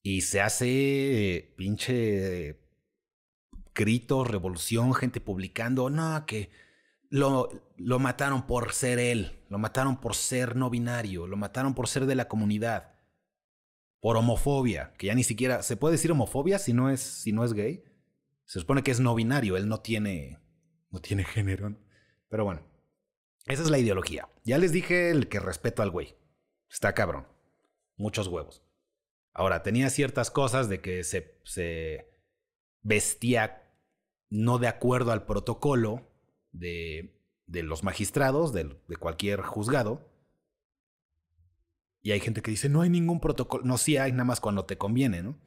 y 0.00 0.20
se 0.20 0.40
hace 0.40 1.52
pinche 1.56 2.56
grito, 3.74 4.22
revolución, 4.22 4.94
gente 4.94 5.20
publicando, 5.20 5.90
no, 5.90 6.24
que 6.24 6.52
lo, 7.10 7.50
lo 7.76 7.98
mataron 7.98 8.46
por 8.46 8.74
ser 8.74 9.00
él, 9.00 9.42
lo 9.48 9.58
mataron 9.58 10.00
por 10.00 10.14
ser 10.14 10.54
no 10.54 10.70
binario, 10.70 11.26
lo 11.26 11.36
mataron 11.36 11.74
por 11.74 11.88
ser 11.88 12.06
de 12.06 12.14
la 12.14 12.28
comunidad, 12.28 12.94
por 13.98 14.16
homofobia, 14.16 14.94
que 14.98 15.08
ya 15.08 15.16
ni 15.16 15.24
siquiera 15.24 15.64
se 15.64 15.76
puede 15.76 15.94
decir 15.94 16.12
homofobia 16.12 16.60
si 16.60 16.72
no 16.72 16.90
es, 16.90 17.00
si 17.00 17.32
no 17.32 17.44
es 17.44 17.54
gay. 17.54 17.82
Se 18.44 18.60
supone 18.60 18.84
que 18.84 18.92
es 18.92 19.00
no 19.00 19.16
binario, 19.16 19.56
él 19.56 19.66
no 19.66 19.80
tiene, 19.80 20.38
no 20.90 21.00
tiene 21.00 21.24
género. 21.24 21.76
Pero 22.28 22.44
bueno, 22.44 22.62
esa 23.46 23.64
es 23.64 23.70
la 23.70 23.80
ideología. 23.80 24.28
Ya 24.44 24.58
les 24.58 24.70
dije 24.70 25.10
el 25.10 25.26
que 25.28 25.40
respeto 25.40 25.82
al 25.82 25.90
güey. 25.90 26.14
Está 26.70 26.92
cabrón. 26.94 27.31
Muchos 27.96 28.28
huevos. 28.28 28.62
Ahora, 29.34 29.62
tenía 29.62 29.90
ciertas 29.90 30.30
cosas 30.30 30.68
de 30.68 30.80
que 30.80 31.04
se, 31.04 31.40
se 31.44 32.10
vestía 32.82 33.62
no 34.28 34.58
de 34.58 34.68
acuerdo 34.68 35.12
al 35.12 35.24
protocolo 35.24 36.08
de, 36.52 37.22
de 37.46 37.62
los 37.62 37.82
magistrados, 37.82 38.52
de, 38.52 38.76
de, 38.88 38.96
cualquier 38.96 39.42
juzgado. 39.42 40.10
Y 42.02 42.12
hay 42.12 42.20
gente 42.20 42.42
que 42.42 42.50
dice, 42.50 42.68
no 42.68 42.82
hay 42.82 42.90
ningún 42.90 43.20
protocolo. 43.20 43.64
No, 43.64 43.78
sí 43.78 43.96
hay, 43.96 44.12
nada 44.12 44.24
más 44.24 44.40
cuando 44.40 44.64
te 44.64 44.78
conviene, 44.78 45.22
¿no? 45.22 45.38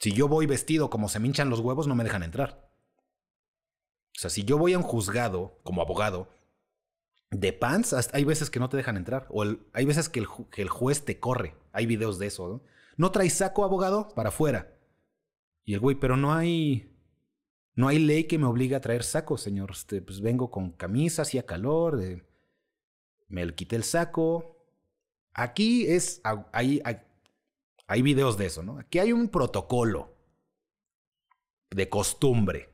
Si 0.00 0.12
yo 0.12 0.28
voy 0.28 0.46
vestido 0.46 0.90
como 0.90 1.08
se 1.08 1.20
me 1.20 1.28
hinchan 1.28 1.50
los 1.50 1.60
huevos, 1.60 1.86
no 1.86 1.94
me 1.94 2.04
dejan 2.04 2.22
entrar. 2.22 2.70
O 4.16 4.18
sea, 4.18 4.30
si 4.30 4.44
yo 4.44 4.58
voy 4.58 4.74
a 4.74 4.78
un 4.78 4.84
juzgado 4.84 5.58
como 5.62 5.82
abogado 5.82 6.28
de 7.40 7.52
pants, 7.52 7.94
hay 8.12 8.24
veces 8.24 8.50
que 8.50 8.60
no 8.60 8.68
te 8.68 8.76
dejan 8.76 8.96
entrar. 8.96 9.26
O 9.30 9.44
hay 9.72 9.84
veces 9.84 10.08
que 10.08 10.20
el, 10.20 10.68
juez 10.68 11.04
te 11.04 11.18
corre. 11.18 11.54
Hay 11.72 11.86
videos 11.86 12.18
de 12.18 12.26
eso, 12.26 12.48
¿no? 12.48 12.62
¿No 12.96 13.10
traes 13.10 13.34
saco, 13.34 13.64
abogado? 13.64 14.08
Para 14.14 14.28
afuera. 14.28 14.72
Y 15.64 15.74
el 15.74 15.80
güey, 15.80 15.96
pero 15.96 16.16
no 16.16 16.32
hay. 16.32 16.90
No 17.74 17.88
hay 17.88 17.98
ley 17.98 18.24
que 18.24 18.38
me 18.38 18.46
obligue 18.46 18.76
a 18.76 18.80
traer 18.80 19.02
saco, 19.02 19.36
señor. 19.36 19.72
Este, 19.72 20.00
pues 20.00 20.20
vengo 20.20 20.50
con 20.50 20.70
camisa, 20.70 21.22
hacía 21.22 21.44
calor. 21.44 22.00
me 23.28 23.54
quité 23.54 23.76
el 23.76 23.84
saco. 23.84 24.56
Aquí 25.32 25.86
es. 25.86 26.20
Hay, 26.52 26.80
hay, 26.84 27.00
hay 27.88 28.02
videos 28.02 28.38
de 28.38 28.46
eso, 28.46 28.62
¿no? 28.62 28.78
Aquí 28.78 29.00
hay 29.00 29.12
un 29.12 29.28
protocolo 29.28 30.14
de 31.70 31.88
costumbre. 31.88 32.70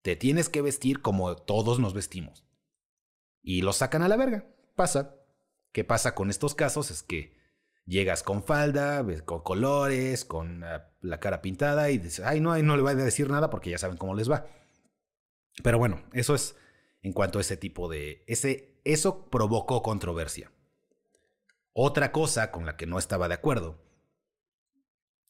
Te 0.00 0.16
tienes 0.16 0.48
que 0.48 0.62
vestir 0.62 1.02
como 1.02 1.36
todos 1.36 1.78
nos 1.78 1.92
vestimos. 1.92 2.46
Y 3.42 3.62
lo 3.62 3.72
sacan 3.72 4.02
a 4.02 4.08
la 4.08 4.16
verga. 4.16 4.46
Pasa. 4.74 5.16
¿Qué 5.72 5.84
pasa 5.84 6.14
con 6.14 6.30
estos 6.30 6.54
casos? 6.54 6.90
Es 6.90 7.02
que 7.02 7.40
Llegas 7.90 8.22
con 8.22 8.44
falda, 8.44 9.04
con 9.24 9.42
colores, 9.42 10.24
con 10.24 10.60
la 11.00 11.18
cara 11.18 11.42
pintada 11.42 11.90
y 11.90 11.98
dices, 11.98 12.24
ay, 12.24 12.40
no, 12.40 12.56
no 12.56 12.76
le 12.76 12.82
voy 12.82 12.92
a 12.92 12.94
decir 12.94 13.28
nada 13.28 13.50
porque 13.50 13.68
ya 13.68 13.78
saben 13.78 13.96
cómo 13.96 14.14
les 14.14 14.30
va. 14.30 14.46
Pero 15.64 15.78
bueno, 15.78 16.00
eso 16.12 16.36
es 16.36 16.54
en 17.02 17.12
cuanto 17.12 17.38
a 17.38 17.40
ese 17.40 17.56
tipo 17.56 17.88
de... 17.88 18.22
Ese, 18.28 18.80
eso 18.84 19.28
provocó 19.28 19.82
controversia. 19.82 20.52
Otra 21.72 22.12
cosa 22.12 22.52
con 22.52 22.64
la 22.64 22.76
que 22.76 22.86
no 22.86 22.96
estaba 22.96 23.26
de 23.26 23.34
acuerdo 23.34 23.82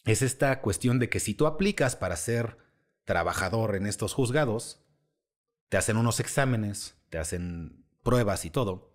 es 0.04 0.20
esta 0.20 0.60
cuestión 0.60 0.98
de 0.98 1.08
que 1.08 1.18
si 1.18 1.32
tú 1.32 1.46
aplicas 1.46 1.96
para 1.96 2.16
ser 2.16 2.58
trabajador 3.04 3.74
en 3.74 3.86
estos 3.86 4.12
juzgados, 4.12 4.84
te 5.70 5.78
hacen 5.78 5.96
unos 5.96 6.20
exámenes, 6.20 6.94
te 7.08 7.16
hacen 7.16 7.86
pruebas 8.02 8.44
y 8.44 8.50
todo, 8.50 8.92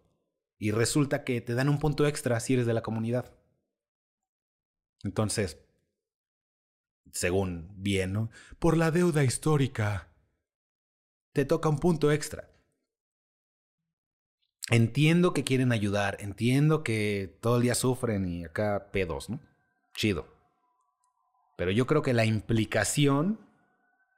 y 0.57 0.71
resulta 0.71 1.23
que 1.23 1.41
te 1.41 1.53
dan 1.53 1.69
un 1.69 1.79
punto 1.79 2.07
extra 2.07 2.39
si 2.39 2.53
eres 2.53 2.65
de 2.65 2.73
la 2.73 2.81
comunidad. 2.81 3.33
Entonces, 5.03 5.59
según 7.11 7.69
bien, 7.77 8.13
¿no? 8.13 8.29
Por 8.59 8.77
la 8.77 8.91
deuda 8.91 9.23
histórica, 9.23 10.11
te 11.33 11.45
toca 11.45 11.69
un 11.69 11.79
punto 11.79 12.11
extra. 12.11 12.49
Entiendo 14.71 15.33
que 15.33 15.43
quieren 15.43 15.71
ayudar, 15.71 16.17
entiendo 16.19 16.83
que 16.83 17.37
todo 17.41 17.57
el 17.57 17.63
día 17.63 17.75
sufren 17.75 18.27
y 18.27 18.45
acá 18.45 18.89
pedos, 18.91 19.29
¿no? 19.29 19.39
Chido. 19.93 20.27
Pero 21.55 21.71
yo 21.71 21.85
creo 21.85 22.01
que 22.01 22.13
la 22.13 22.25
implicación 22.25 23.39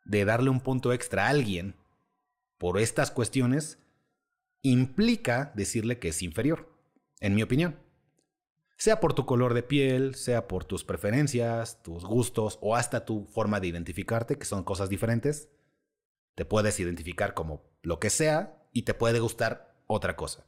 de 0.05 0.23
darle 0.23 0.49
un 0.49 0.61
punto 0.61 0.93
extra 0.93 1.25
a 1.25 1.29
alguien 1.29 1.75
por 2.57 2.79
estas 2.79 3.11
cuestiones 3.11 3.77
implica 4.61 5.51
decirle 5.55 5.99
que 5.99 6.09
es 6.09 6.21
inferior, 6.21 6.69
en 7.19 7.35
mi 7.35 7.43
opinión 7.43 7.87
sea 8.77 8.99
por 8.99 9.13
tu 9.13 9.25
color 9.25 9.53
de 9.53 9.63
piel, 9.63 10.15
sea 10.15 10.47
por 10.47 10.63
tus 10.63 10.83
preferencias, 10.83 11.81
tus 11.81 12.05
gustos 12.05 12.59
o 12.61 12.75
hasta 12.75 13.05
tu 13.05 13.25
forma 13.25 13.59
de 13.59 13.67
identificarte, 13.67 14.37
que 14.37 14.45
son 14.45 14.63
cosas 14.63 14.89
diferentes. 14.89 15.49
Te 16.35 16.45
puedes 16.45 16.79
identificar 16.79 17.33
como 17.33 17.63
lo 17.81 17.99
que 17.99 18.11
sea 18.11 18.63
y 18.71 18.83
te 18.83 18.93
puede 18.93 19.19
gustar 19.19 19.75
otra 19.87 20.15
cosa. 20.15 20.45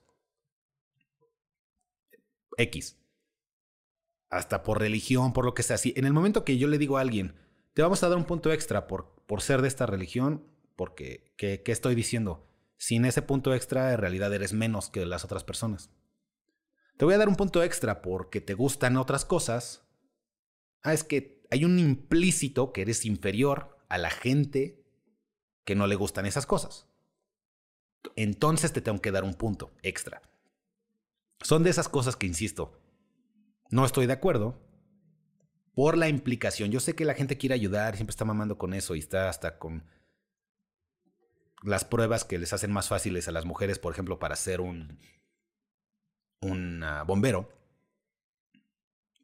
X. 2.58 2.98
Hasta 4.30 4.62
por 4.62 4.80
religión, 4.80 5.34
por 5.34 5.46
lo 5.46 5.56
que 5.56 5.64
sea. 5.64 5.78
Si 5.80 5.94
en 5.98 6.06
el 6.06 6.14
momento 6.14 6.46
que 6.46 6.60
yo 6.60 6.68
le 6.68 6.78
digo 6.78 6.98
a 6.98 7.02
alguien, 7.02 7.36
te 7.74 7.82
vamos 7.82 8.04
a 8.04 8.10
dar 8.10 8.18
un 8.18 8.26
punto 8.26 8.52
extra 8.52 8.86
por, 8.86 9.24
por 9.26 9.42
ser 9.42 9.64
de 9.64 9.68
esta 9.68 9.88
religión, 9.88 10.46
porque, 10.76 11.34
¿qué, 11.36 11.64
¿qué 11.64 11.72
estoy 11.72 11.96
diciendo? 11.96 12.48
Sin 12.80 13.04
ese 13.04 13.22
punto 13.22 13.54
extra, 13.54 13.92
en 13.92 13.98
realidad 13.98 14.34
eres 14.34 14.54
menos 14.54 14.90
que 14.90 15.06
las 15.06 15.26
otras 15.26 15.44
personas. 15.44 15.92
Te 16.96 17.04
voy 17.04 17.14
a 17.14 17.18
dar 17.18 17.28
un 17.28 17.36
punto 17.36 17.62
extra 17.62 18.02
porque 18.02 18.40
te 18.40 18.54
gustan 18.54 18.96
otras 18.96 19.26
cosas. 19.26 19.86
Ah, 20.82 20.94
es 20.94 21.04
que 21.04 21.44
hay 21.52 21.66
un 21.66 21.78
implícito 21.78 22.72
que 22.72 22.84
eres 22.84 23.06
inferior 23.06 23.78
a 23.90 23.98
la 23.98 24.10
gente 24.10 24.82
que 25.66 25.76
no 25.76 25.88
le 25.88 25.96
gustan 25.96 26.26
esas 26.26 26.46
cosas. 26.46 26.88
Entonces 28.16 28.72
te 28.72 28.80
tengo 28.80 29.02
que 29.02 29.12
dar 29.12 29.26
un 29.26 29.34
punto 29.34 29.76
extra. 29.84 30.22
Son 31.42 31.64
de 31.64 31.72
esas 31.72 31.90
cosas 31.90 32.16
que, 32.16 32.28
insisto, 32.28 32.80
no 33.72 33.86
estoy 33.86 34.06
de 34.06 34.14
acuerdo, 34.14 34.58
por 35.74 35.98
la 35.98 36.08
implicación. 36.08 36.72
Yo 36.72 36.80
sé 36.80 36.96
que 36.96 37.04
la 37.04 37.14
gente 37.14 37.38
quiere 37.38 37.56
ayudar, 37.56 37.98
siempre 37.98 38.12
está 38.12 38.24
mamando 38.24 38.58
con 38.58 38.74
eso 38.74 38.96
y 38.96 39.00
está 39.00 39.28
hasta 39.28 39.60
con 39.60 39.84
las 41.64 41.86
pruebas 41.86 42.26
que 42.26 42.40
les 42.40 42.54
hacen 42.54 42.72
más 42.72 42.88
fáciles 42.88 43.28
a 43.28 43.32
las 43.32 43.46
mujeres, 43.46 43.80
por 43.80 43.94
ejemplo, 43.94 44.20
para 44.20 44.36
ser 44.36 44.62
un, 44.62 45.00
un 46.42 46.84
ah, 46.84 47.04
bombero. 47.04 47.50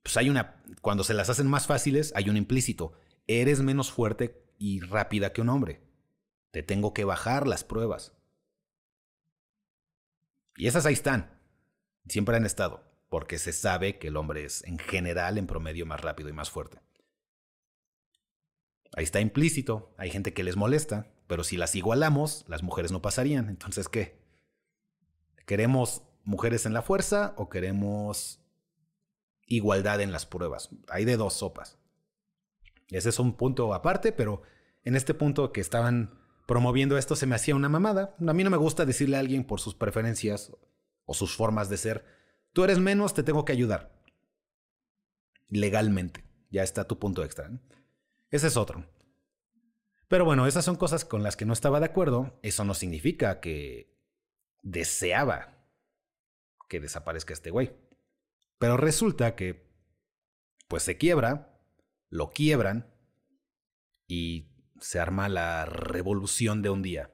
Pues 0.03 0.17
hay 0.17 0.29
una, 0.29 0.61
cuando 0.81 1.03
se 1.03 1.13
las 1.13 1.29
hacen 1.29 1.47
más 1.47 1.67
fáciles, 1.67 2.13
hay 2.15 2.29
un 2.29 2.38
implícito. 2.38 2.93
Eres 3.27 3.61
menos 3.61 3.91
fuerte 3.91 4.45
y 4.57 4.81
rápida 4.81 5.33
que 5.33 5.41
un 5.41 5.49
hombre. 5.49 5.81
Te 6.51 6.63
tengo 6.63 6.93
que 6.93 7.05
bajar 7.05 7.47
las 7.47 7.63
pruebas. 7.63 8.13
Y 10.57 10.67
esas 10.67 10.86
ahí 10.86 10.93
están. 10.93 11.39
Siempre 12.07 12.38
han 12.38 12.45
estado, 12.45 12.83
porque 13.09 13.39
se 13.39 13.51
sabe 13.51 13.97
que 13.97 14.07
el 14.09 14.17
hombre 14.17 14.45
es 14.45 14.63
en 14.63 14.77
general, 14.77 15.38
en 15.38 15.47
promedio, 15.47 15.86
más 15.86 16.01
rápido 16.01 16.29
y 16.29 16.33
más 16.33 16.49
fuerte. 16.49 16.79
Ahí 18.95 19.03
está 19.03 19.19
implícito. 19.19 19.93
Hay 19.97 20.11
gente 20.11 20.33
que 20.33 20.43
les 20.43 20.55
molesta, 20.55 21.11
pero 21.28 21.43
si 21.43 21.57
las 21.57 21.76
igualamos, 21.76 22.45
las 22.47 22.63
mujeres 22.63 22.91
no 22.91 23.01
pasarían. 23.01 23.49
Entonces, 23.49 23.89
¿qué? 23.89 24.19
¿Queremos 25.45 26.03
mujeres 26.23 26.65
en 26.65 26.73
la 26.73 26.82
fuerza 26.82 27.34
o 27.38 27.49
queremos 27.49 28.41
igualdad 29.45 30.01
en 30.01 30.11
las 30.11 30.26
pruebas? 30.26 30.69
Hay 30.89 31.05
de 31.05 31.17
dos 31.17 31.34
sopas. 31.34 31.78
Ese 32.89 33.09
es 33.09 33.19
un 33.19 33.34
punto 33.34 33.73
aparte, 33.73 34.11
pero 34.11 34.43
en 34.84 34.95
este 34.95 35.13
punto 35.13 35.51
que 35.51 35.61
estaban 35.61 36.19
promoviendo 36.45 36.97
esto 36.97 37.15
se 37.15 37.26
me 37.26 37.36
hacía 37.36 37.55
una 37.55 37.69
mamada. 37.69 38.15
A 38.26 38.34
mí 38.34 38.43
no 38.43 38.49
me 38.49 38.57
gusta 38.57 38.86
decirle 38.86 39.17
a 39.17 39.19
alguien 39.19 39.43
por 39.43 39.59
sus 39.59 39.76
preferencias 39.76 40.51
o 41.05 41.13
sus 41.13 41.36
formas 41.36 41.69
de 41.69 41.78
ser, 41.78 42.05
tú 42.53 42.63
eres 42.63 42.80
menos, 42.80 43.13
te 43.13 43.23
tengo 43.23 43.45
que 43.45 43.53
ayudar. 43.53 43.91
Legalmente. 45.49 46.23
Ya 46.51 46.63
está 46.63 46.88
tu 46.88 46.99
punto 46.99 47.23
extra. 47.23 47.51
Ese 48.30 48.47
es 48.47 48.57
otro. 48.57 48.86
Pero 50.08 50.26
bueno, 50.26 50.47
esas 50.47 50.66
son 50.66 50.76
cosas 50.76 51.06
con 51.06 51.24
las 51.24 51.36
que 51.36 51.45
no 51.45 51.53
estaba 51.53 51.80
de 51.80 51.88
acuerdo. 51.88 52.39
Eso 52.43 52.64
no 52.64 52.74
significa 52.74 53.39
que 53.39 53.95
deseaba 54.62 55.56
que 56.68 56.80
desaparezca 56.80 57.34
este 57.34 57.51
güey. 57.51 57.76
Pero 58.58 58.78
resulta 58.78 59.36
que, 59.36 59.70
pues 60.68 60.84
se 60.84 60.97
quiebra, 60.97 61.60
lo 62.10 62.32
quiebran 62.32 62.93
y 64.08 64.49
se 64.80 64.99
arma 64.99 65.30
la 65.30 65.66
revolución 65.66 66.62
de 66.62 66.70
un 66.70 66.82
día. 66.82 67.12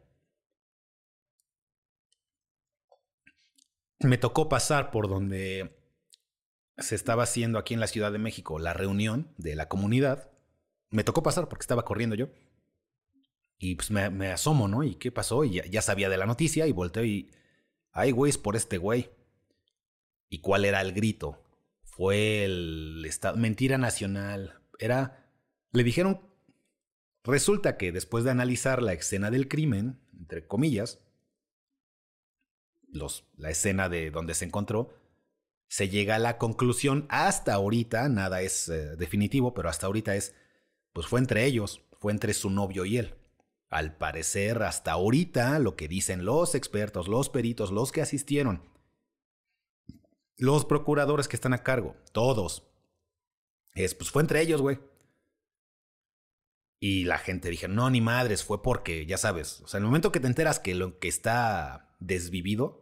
Me 4.00 4.18
tocó 4.18 4.50
pasar 4.50 4.92
por 4.92 5.08
donde 5.08 5.78
se 6.78 6.96
estaba 6.96 7.24
haciendo 7.24 7.60
aquí 7.60 7.74
en 7.74 7.80
la 7.80 7.88
Ciudad 7.88 8.12
de 8.12 8.18
México 8.18 8.58
la 8.58 8.74
reunión 8.74 9.34
de 9.38 9.56
la 9.56 9.68
comunidad. 9.68 10.32
Me 10.89 11.04
tocó 11.04 11.22
pasar 11.22 11.48
porque 11.48 11.64
estaba 11.64 11.86
corriendo 11.86 12.16
yo. 12.16 12.30
Y 13.64 13.76
pues 13.76 13.91
me, 13.91 14.32
asomo, 14.32 14.68
¿no? 14.68 14.84
¿Y 14.84 14.95
qué 14.95 15.12
pasó? 15.12 15.43
Y 15.43 15.62
ya, 15.70 15.82
sabía 15.84 16.09
de 16.09 16.18
la 16.18 16.26
noticia 16.26 16.66
y 16.66 16.72
volteo 16.72 17.05
y... 17.05 17.30
Ay, 17.91 18.09
güey, 18.09 18.32
es 18.32 18.39
por 18.39 18.55
este 18.55 18.80
güey. 18.80 19.12
¿Y 20.30 20.39
cuál 20.39 20.66
era 20.66 20.82
el 20.82 20.93
grito? 20.93 21.43
Fue 21.84 22.43
el 22.43 23.05
estado... 23.05 23.38
Mentira 23.38 23.78
nacional. 23.78 24.59
Era... 24.80 25.30
Le 25.74 25.84
dijeron 25.84 26.22
Resulta 27.24 27.78
que 27.78 27.91
después 27.91 28.24
de 28.24 28.32
analizar 28.32 28.82
la 28.82 28.93
escena 28.93 29.30
del 29.30 29.47
crimen, 29.47 29.99
entre 30.18 30.47
comillas, 30.47 30.99
los, 32.88 33.28
la 33.38 33.51
escena 33.51 33.89
de 33.89 34.09
donde 34.09 34.34
se 34.34 34.45
encontró, 34.45 34.95
se 35.68 35.88
llega 35.88 36.16
a 36.16 36.20
la 36.20 36.39
conclusión, 36.39 37.05
hasta 37.09 37.53
ahorita, 37.53 38.09
nada 38.09 38.41
es 38.41 38.70
eh, 38.70 38.95
definitivo, 38.95 39.53
pero 39.53 39.70
hasta 39.70 39.86
ahorita 39.86 40.16
es, 40.16 40.34
pues 40.93 41.05
fue 41.05 41.20
entre 41.20 41.45
ellos, 41.45 41.84
fue 41.99 42.12
entre 42.12 42.34
su 42.34 42.49
novio 42.49 42.86
y 42.86 42.97
él. 42.97 43.20
Al 43.72 43.97
parecer, 43.97 44.63
hasta 44.63 44.91
ahorita, 44.91 45.57
lo 45.59 45.78
que 45.78 45.88
dicen 45.88 46.26
los 46.26 46.55
expertos, 46.55 47.07
los 47.07 47.30
peritos, 47.30 47.72
los 47.72 47.93
que 47.93 48.01
asistieron, 48.01 48.69
los 50.38 50.65
procuradores 50.65 51.30
que 51.30 51.38
están 51.38 51.53
a 51.53 51.63
cargo, 51.63 51.95
todos, 52.11 52.67
es, 53.74 53.95
pues 53.95 54.11
fue 54.11 54.22
entre 54.22 54.41
ellos, 54.41 54.61
güey. 54.61 54.80
Y 56.82 57.05
la 57.05 57.17
gente 57.17 57.49
dije, 57.49 57.69
no, 57.69 57.89
ni 57.89 58.01
madres, 58.01 58.43
fue 58.43 58.61
porque, 58.61 59.05
ya 59.05 59.17
sabes, 59.17 59.61
o 59.61 59.67
sea, 59.67 59.78
el 59.78 59.86
momento 59.86 60.11
que 60.11 60.19
te 60.19 60.28
enteras 60.28 60.59
que 60.59 60.76
lo 60.76 60.99
que 60.99 61.07
está 61.07 61.95
desvivido, 61.99 62.82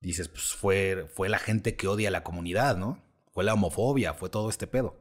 dices, 0.00 0.28
pues 0.28 0.54
fue, 0.54 1.06
fue 1.14 1.28
la 1.28 1.38
gente 1.38 1.76
que 1.76 1.86
odia 1.86 2.08
a 2.08 2.12
la 2.12 2.24
comunidad, 2.24 2.78
¿no? 2.78 3.02
Fue 3.32 3.44
la 3.44 3.52
homofobia, 3.52 4.14
fue 4.14 4.30
todo 4.30 4.48
este 4.48 4.66
pedo. 4.66 4.96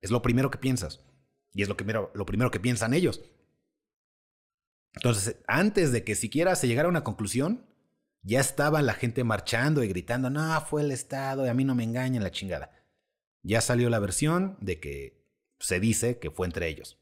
Es 0.00 0.10
lo 0.10 0.22
primero 0.22 0.50
que 0.50 0.58
piensas. 0.58 1.04
Y 1.52 1.62
es 1.62 1.68
lo, 1.68 1.76
que, 1.76 1.84
lo 1.84 2.26
primero 2.26 2.50
que 2.50 2.60
piensan 2.60 2.94
ellos. 2.94 3.20
Entonces, 4.94 5.36
antes 5.46 5.92
de 5.92 6.04
que 6.04 6.14
siquiera 6.14 6.56
se 6.56 6.68
llegara 6.68 6.86
a 6.86 6.90
una 6.90 7.04
conclusión, 7.04 7.66
ya 8.22 8.40
estaba 8.40 8.82
la 8.82 8.94
gente 8.94 9.24
marchando 9.24 9.82
y 9.82 9.88
gritando, 9.88 10.30
no, 10.30 10.60
fue 10.62 10.82
el 10.82 10.90
Estado, 10.90 11.46
y 11.46 11.48
a 11.48 11.54
mí 11.54 11.64
no 11.64 11.74
me 11.74 11.84
engañan 11.84 12.22
la 12.22 12.30
chingada. 12.30 12.70
Ya 13.42 13.60
salió 13.60 13.88
la 13.88 13.98
versión 13.98 14.58
de 14.60 14.80
que 14.80 15.24
se 15.58 15.80
dice 15.80 16.18
que 16.18 16.30
fue 16.30 16.46
entre 16.46 16.68
ellos. 16.68 16.98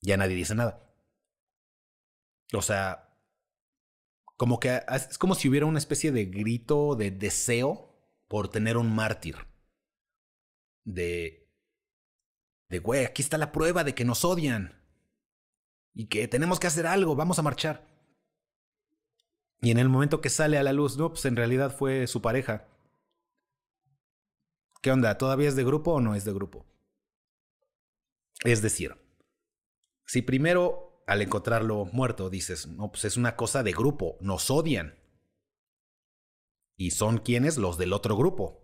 Ya 0.00 0.16
nadie 0.16 0.36
dice 0.36 0.54
nada. 0.54 0.86
O 2.52 2.62
sea, 2.62 3.18
como 4.36 4.60
que 4.60 4.80
es 4.92 5.18
como 5.18 5.34
si 5.34 5.48
hubiera 5.48 5.66
una 5.66 5.78
especie 5.78 6.12
de 6.12 6.26
grito 6.26 6.94
de 6.94 7.10
deseo 7.10 7.92
por 8.28 8.48
tener 8.48 8.76
un 8.76 8.94
mártir. 8.94 9.36
De, 10.84 11.45
de, 12.68 12.78
güey, 12.78 13.04
aquí 13.04 13.22
está 13.22 13.38
la 13.38 13.52
prueba 13.52 13.84
de 13.84 13.94
que 13.94 14.04
nos 14.04 14.24
odian. 14.24 14.80
Y 15.94 16.06
que 16.06 16.28
tenemos 16.28 16.60
que 16.60 16.66
hacer 16.66 16.86
algo, 16.86 17.16
vamos 17.16 17.38
a 17.38 17.42
marchar. 17.42 17.86
Y 19.62 19.70
en 19.70 19.78
el 19.78 19.88
momento 19.88 20.20
que 20.20 20.28
sale 20.28 20.58
a 20.58 20.62
la 20.62 20.72
luz, 20.72 20.96
no, 20.96 21.10
pues 21.10 21.24
en 21.24 21.36
realidad 21.36 21.74
fue 21.74 22.06
su 22.06 22.20
pareja. 22.20 22.68
¿Qué 24.82 24.90
onda? 24.90 25.16
¿Todavía 25.18 25.48
es 25.48 25.56
de 25.56 25.64
grupo 25.64 25.94
o 25.94 26.00
no 26.00 26.14
es 26.14 26.24
de 26.24 26.32
grupo? 26.32 26.66
Es 28.44 28.62
decir, 28.62 28.94
si 30.04 30.22
primero 30.22 31.02
al 31.06 31.22
encontrarlo 31.22 31.86
muerto 31.86 32.30
dices, 32.30 32.66
no, 32.66 32.90
pues 32.90 33.04
es 33.04 33.16
una 33.16 33.36
cosa 33.36 33.62
de 33.62 33.72
grupo, 33.72 34.18
nos 34.20 34.50
odian. 34.50 34.98
Y 36.76 36.90
son 36.90 37.18
quienes 37.18 37.56
los 37.56 37.78
del 37.78 37.92
otro 37.92 38.16
grupo. 38.16 38.62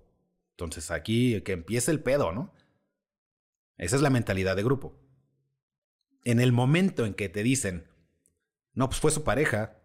Entonces 0.51 0.91
aquí 0.91 1.41
que 1.43 1.53
empiece 1.53 1.91
el 1.91 2.03
pedo, 2.03 2.33
¿no? 2.33 2.53
Esa 3.79 3.97
es 3.97 4.03
la 4.03 4.11
mentalidad 4.11 4.57
de 4.57 4.63
grupo. 4.63 4.99
En 6.25 6.41
el 6.41 6.53
momento 6.53 7.05
en 7.05 7.15
que 7.15 7.29
te 7.29 7.43
dicen, 7.43 7.89
no, 8.75 8.89
pues 8.89 9.01
fue 9.01 9.11
su 9.11 9.25
pareja, 9.25 9.79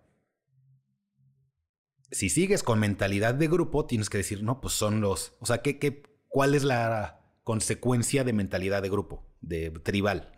si 2.11 2.29
sigues 2.29 2.63
con 2.63 2.79
mentalidad 2.79 3.35
de 3.35 3.47
grupo, 3.47 3.85
tienes 3.85 4.09
que 4.09 4.19
decir, 4.19 4.43
no, 4.43 4.61
pues 4.61 4.73
son 4.73 5.01
los, 5.01 5.33
o 5.39 5.45
sea, 5.45 5.61
¿qué, 5.61 5.79
qué, 5.79 6.03
cuál 6.27 6.55
es 6.55 6.63
la 6.63 7.17
consecuencia 7.47 8.25
de 8.25 8.33
mentalidad 8.33 8.81
de 8.81 8.89
grupo, 8.89 9.25
de 9.39 9.69
tribal. 9.71 10.35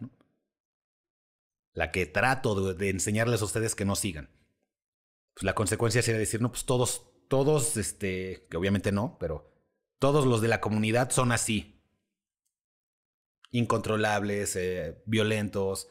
La 1.73 1.91
que 1.91 2.05
trato 2.05 2.75
de, 2.75 2.89
enseñarles 2.91 3.41
a 3.41 3.45
ustedes 3.45 3.73
que 3.73 3.83
no 3.83 3.95
sigan. 3.95 4.29
Pues 5.33 5.43
la 5.43 5.55
consecuencia 5.55 6.03
sería 6.03 6.19
decir, 6.19 6.39
no, 6.39 6.51
pues 6.51 6.65
todos, 6.65 7.09
todos, 7.27 7.77
este, 7.77 8.45
que 8.51 8.57
obviamente 8.57 8.91
no, 8.91 9.17
pero 9.19 9.51
todos 9.97 10.27
los 10.27 10.41
de 10.41 10.49
la 10.49 10.61
comunidad 10.61 11.09
son 11.09 11.31
así. 11.31 11.78
Incontrolables, 13.51 14.55
eh, 14.55 15.01
violentos, 15.05 15.87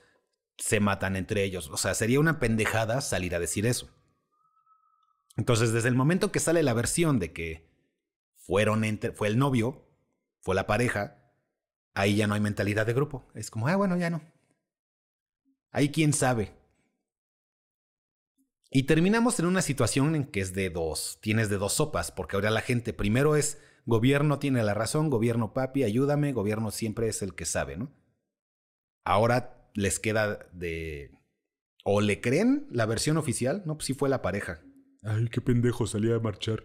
se 0.57 0.81
matan 0.81 1.17
entre 1.17 1.45
ellos. 1.45 1.71
O 1.71 1.77
sea, 1.77 1.95
sería 1.95 2.21
una 2.21 2.39
pendejada 2.39 3.01
salir 3.01 3.35
a 3.35 3.41
decir 3.41 3.67
eso. 3.67 3.89
Entonces, 5.37 5.73
desde 5.73 5.89
el 5.89 5.95
momento 5.95 6.33
que 6.33 6.41
sale 6.41 6.63
la 6.63 6.75
versión 6.75 7.19
de 7.19 7.33
que 7.33 7.71
fueron 8.37 8.85
entre, 8.85 9.13
fue 9.13 9.29
el 9.29 9.39
novio, 9.39 9.89
fue 10.41 10.55
la 10.55 10.67
pareja, 10.67 11.33
ahí 11.95 12.17
ya 12.17 12.27
no 12.27 12.35
hay 12.35 12.41
mentalidad 12.41 12.87
de 12.87 12.95
grupo. 12.95 13.29
Es 13.35 13.51
como, 13.51 13.69
ah, 13.69 13.77
bueno, 13.77 13.97
ya 13.97 14.11
no. 14.11 14.21
Ahí 15.71 15.91
quién 15.91 16.13
sabe. 16.13 16.59
Y 18.71 18.83
terminamos 18.83 19.39
en 19.39 19.47
una 19.47 19.63
situación 19.63 20.15
en 20.15 20.25
que 20.25 20.41
es 20.41 20.55
de 20.55 20.71
dos, 20.71 21.19
tienes 21.23 21.49
de 21.49 21.57
dos 21.57 21.75
sopas, 21.75 22.13
porque 22.13 22.37
ahora 22.37 22.51
la 22.51 22.61
gente 22.61 22.93
primero 22.93 23.37
es 23.37 23.59
gobierno 23.89 24.39
tiene 24.39 24.62
la 24.62 24.74
razón, 24.74 25.09
gobierno 25.09 25.55
papi, 25.55 25.82
ayúdame, 25.82 26.34
gobierno 26.34 26.70
siempre 26.70 27.09
es 27.09 27.22
el 27.22 27.34
que 27.34 27.47
sabe, 27.47 27.78
¿no? 27.78 27.91
Ahora 29.03 29.70
les 29.74 29.99
queda 29.99 30.47
de... 30.53 31.11
¿O 31.84 32.03
le 32.03 32.20
creen 32.20 32.66
la 32.70 32.84
versión 32.84 33.16
oficial? 33.16 33.62
No, 33.64 33.76
pues 33.76 33.86
sí 33.86 33.95
fue 33.95 34.11
la 34.11 34.20
pareja. 34.20 34.61
Ay, 35.03 35.28
qué 35.30 35.41
pendejo, 35.41 35.86
salía 35.86 36.16
a 36.16 36.20
marchar. 36.20 36.64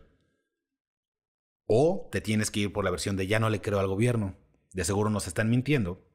O 1.65 2.09
te 2.11 2.19
tienes 2.19 2.51
que 2.51 2.59
ir 2.59 2.74
por 2.74 2.84
la 2.84 2.91
versión 2.91 3.15
de 3.15 3.26
ya 3.26 3.39
no 3.39 3.49
le 3.49 3.61
creo 3.61 3.80
al 3.80 3.88
gobierno. 3.88 4.36
De 4.74 4.84
seguro 4.84 5.09
nos 5.09 5.26
están 5.26 5.49
mintiendo. 5.49 6.05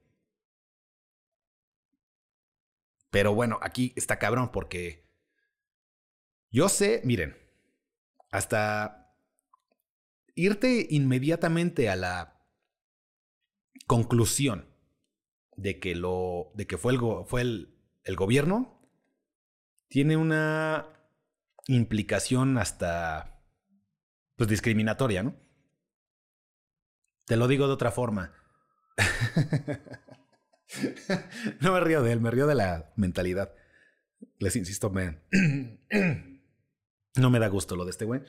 Pero 3.10 3.34
bueno, 3.34 3.58
aquí 3.62 3.94
está 3.96 4.18
cabrón 4.18 4.52
porque 4.52 5.08
yo 6.50 6.68
sé, 6.68 7.00
miren, 7.02 7.34
hasta 8.30 9.07
irte 10.38 10.86
inmediatamente 10.88 11.88
a 11.88 11.96
la 11.96 12.40
conclusión 13.86 14.66
de 15.56 15.80
que 15.80 15.96
lo 15.96 16.52
de 16.54 16.66
que 16.66 16.78
fue 16.78 16.92
el, 16.92 17.00
fue 17.26 17.40
el, 17.40 17.74
el 18.04 18.16
gobierno 18.16 18.80
tiene 19.88 20.16
una 20.16 20.92
implicación 21.66 22.56
hasta 22.56 23.42
pues 24.36 24.48
discriminatoria, 24.48 25.24
¿no? 25.24 25.34
Te 27.26 27.36
lo 27.36 27.48
digo 27.48 27.66
de 27.66 27.72
otra 27.72 27.90
forma. 27.90 28.32
no 31.60 31.72
me 31.72 31.80
río 31.80 32.02
de 32.02 32.12
él, 32.12 32.20
me 32.20 32.30
río 32.30 32.46
de 32.46 32.54
la 32.54 32.92
mentalidad. 32.96 33.52
Les 34.38 34.54
insisto, 34.54 34.90
me... 34.90 35.20
no 37.16 37.30
me 37.30 37.38
da 37.40 37.48
gusto 37.48 37.74
lo 37.74 37.84
de 37.84 37.90
este 37.90 38.04
güey. 38.04 38.22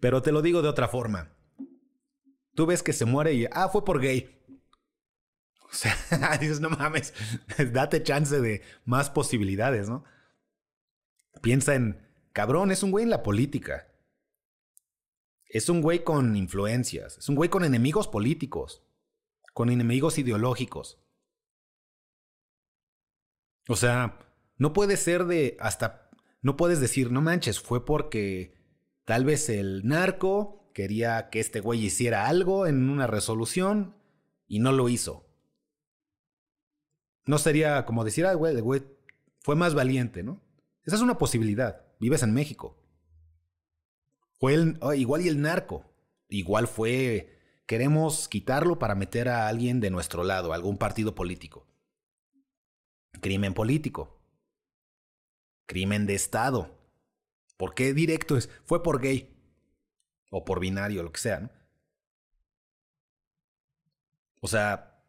Pero 0.00 0.22
te 0.22 0.32
lo 0.32 0.42
digo 0.42 0.62
de 0.62 0.68
otra 0.68 0.88
forma. 0.88 1.34
Tú 2.54 2.66
ves 2.66 2.82
que 2.82 2.92
se 2.92 3.04
muere 3.04 3.34
y, 3.34 3.46
ah, 3.50 3.68
fue 3.68 3.84
por 3.84 4.00
gay. 4.00 4.30
O 5.74 5.76
sea, 5.76 5.96
dices, 6.40 6.60
no 6.60 6.70
mames, 6.70 7.12
date 7.72 8.04
chance 8.04 8.40
de 8.40 8.62
más 8.84 9.10
posibilidades, 9.10 9.88
¿no? 9.88 10.04
Piensa 11.42 11.74
en, 11.74 12.00
cabrón, 12.32 12.70
es 12.70 12.84
un 12.84 12.92
güey 12.92 13.02
en 13.02 13.10
la 13.10 13.24
política. 13.24 13.88
Es 15.46 15.68
un 15.68 15.82
güey 15.82 16.04
con 16.04 16.36
influencias. 16.36 17.18
Es 17.18 17.28
un 17.28 17.34
güey 17.34 17.50
con 17.50 17.64
enemigos 17.64 18.06
políticos. 18.06 18.84
Con 19.52 19.68
enemigos 19.68 20.16
ideológicos. 20.18 21.00
O 23.68 23.76
sea, 23.76 24.18
no 24.56 24.72
puede 24.72 24.96
ser 24.96 25.24
de 25.24 25.56
hasta... 25.60 26.10
No 26.40 26.56
puedes 26.56 26.78
decir, 26.80 27.10
no 27.10 27.22
manches, 27.22 27.58
fue 27.58 27.84
porque 27.84 28.54
tal 29.04 29.24
vez 29.24 29.48
el 29.48 29.86
narco 29.86 30.70
quería 30.72 31.30
que 31.30 31.40
este 31.40 31.60
güey 31.60 31.84
hiciera 31.84 32.26
algo 32.26 32.66
en 32.66 32.88
una 32.88 33.06
resolución 33.06 33.94
y 34.46 34.58
no 34.58 34.72
lo 34.72 34.88
hizo. 34.88 35.26
No 37.26 37.38
sería 37.38 37.86
como 37.86 38.04
decir, 38.04 38.26
ah, 38.26 38.34
güey, 38.34 38.54
el 38.54 38.62
güey 38.62 38.82
fue 39.40 39.56
más 39.56 39.74
valiente, 39.74 40.22
¿no? 40.22 40.42
Esa 40.84 40.96
es 40.96 41.02
una 41.02 41.16
posibilidad. 41.16 41.86
Vives 41.98 42.22
en 42.22 42.34
México. 42.34 42.76
Oh, 44.80 44.92
igual 44.92 45.22
y 45.22 45.28
el 45.28 45.40
narco. 45.40 45.90
Igual 46.28 46.68
fue, 46.68 47.38
queremos 47.66 48.28
quitarlo 48.28 48.78
para 48.78 48.94
meter 48.94 49.28
a 49.28 49.48
alguien 49.48 49.80
de 49.80 49.90
nuestro 49.90 50.22
lado, 50.22 50.52
algún 50.52 50.76
partido 50.76 51.14
político. 51.14 51.66
Crimen 53.20 53.54
político. 53.54 54.20
Crimen 55.66 56.06
de 56.06 56.14
Estado. 56.14 56.78
¿Por 57.56 57.74
qué 57.74 57.94
directo 57.94 58.36
es? 58.36 58.50
Fue 58.64 58.82
por 58.82 59.00
gay. 59.00 59.30
O 60.30 60.44
por 60.44 60.60
binario, 60.60 61.02
lo 61.02 61.12
que 61.12 61.20
sea, 61.20 61.40
¿no? 61.40 61.50
O 64.40 64.48
sea, 64.48 65.02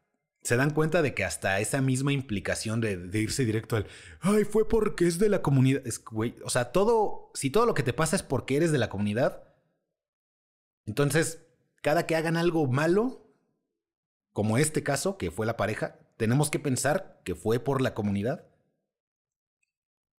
se 0.44 0.56
dan 0.56 0.70
cuenta 0.70 1.02
de 1.02 1.14
que 1.14 1.26
hasta 1.26 1.60
esa 1.60 1.82
misma 1.82 2.14
implicación 2.14 2.80
de, 2.80 3.10
irse 3.14 3.44
directo 3.46 3.76
al, 3.76 3.88
ay, 4.22 4.46
fue 4.46 4.68
porque 4.70 5.08
es 5.08 5.18
de 5.18 5.28
la 5.28 5.42
comunidad. 5.42 5.82
güey, 6.10 6.36
o 6.44 6.50
sea, 6.50 6.72
todo, 6.72 7.32
si 7.34 7.50
todo 7.50 7.66
lo 7.66 7.74
que 7.74 7.84
te 7.84 7.94
pasa 7.94 8.16
es 8.16 8.24
porque 8.24 8.56
eres 8.56 8.72
de 8.72 8.78
la 8.78 8.90
comunidad, 8.90 9.44
entonces, 10.86 11.46
cada 11.82 12.06
que 12.06 12.16
hagan 12.16 12.38
algo 12.38 12.68
malo, 12.68 13.28
como 14.34 14.58
este 14.58 14.84
caso, 14.84 15.18
que 15.18 15.32
fue 15.32 15.46
la 15.46 15.58
pareja, 15.58 16.00
tenemos 16.16 16.50
que 16.50 16.60
pensar 16.60 17.22
que 17.26 17.36
fue 17.36 17.60
por 17.60 17.82
la 17.82 17.94
comunidad. 17.94 18.48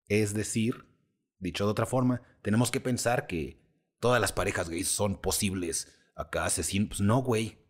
Es 0.09 0.35
decir, 0.35 0.87
dicho 1.39 1.65
de 1.65 1.71
otra 1.71 1.87
forma, 1.87 2.23
tenemos 2.43 2.71
que 2.71 2.81
pensar 2.81 3.27
que 3.27 3.63
todas 4.01 4.21
las 4.21 4.33
parejas 4.33 4.69
gays 4.69 4.89
son 4.89 5.21
posibles 5.21 5.97
acá 6.15 6.45
asesinos. 6.45 6.89
Pues 6.89 7.01
no, 7.01 7.23
güey 7.23 7.67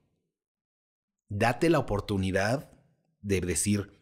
date 1.28 1.70
la 1.70 1.78
oportunidad 1.78 2.70
de 3.20 3.40
decir, 3.40 4.00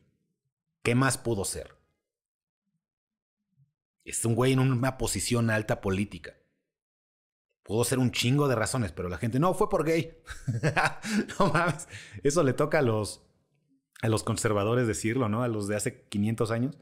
¿qué 0.83 0.95
más 0.95 1.19
pudo 1.19 1.45
ser? 1.45 1.77
Es 4.05 4.25
un 4.25 4.35
güey 4.35 4.53
en 4.53 4.59
una 4.59 4.99
posición 4.99 5.51
alta 5.51 5.81
política. 5.81 6.35
Pudo 7.63 7.85
ser 7.85 7.99
un 7.99 8.11
chingo 8.11 8.49
de 8.49 8.55
razones, 8.55 8.93
pero 8.93 9.09
la 9.09 9.17
gente, 9.17 9.39
no, 9.39 9.55
fue 9.55 9.71
por 9.71 9.85
gay. 9.85 10.19
no 11.39 11.47
mames. 11.47 11.89
Eso 12.23 12.43
le 12.43 12.53
toca 12.53 12.81
a 12.81 12.83
los, 12.83 13.25
a 14.03 14.09
los 14.09 14.23
conservadores 14.23 14.87
decirlo, 14.87 15.31
¿no? 15.31 15.43
A 15.43 15.49
los 15.49 15.67
de 15.67 15.77
hace 15.77 16.07
500 16.09 16.51
años. 16.51 16.79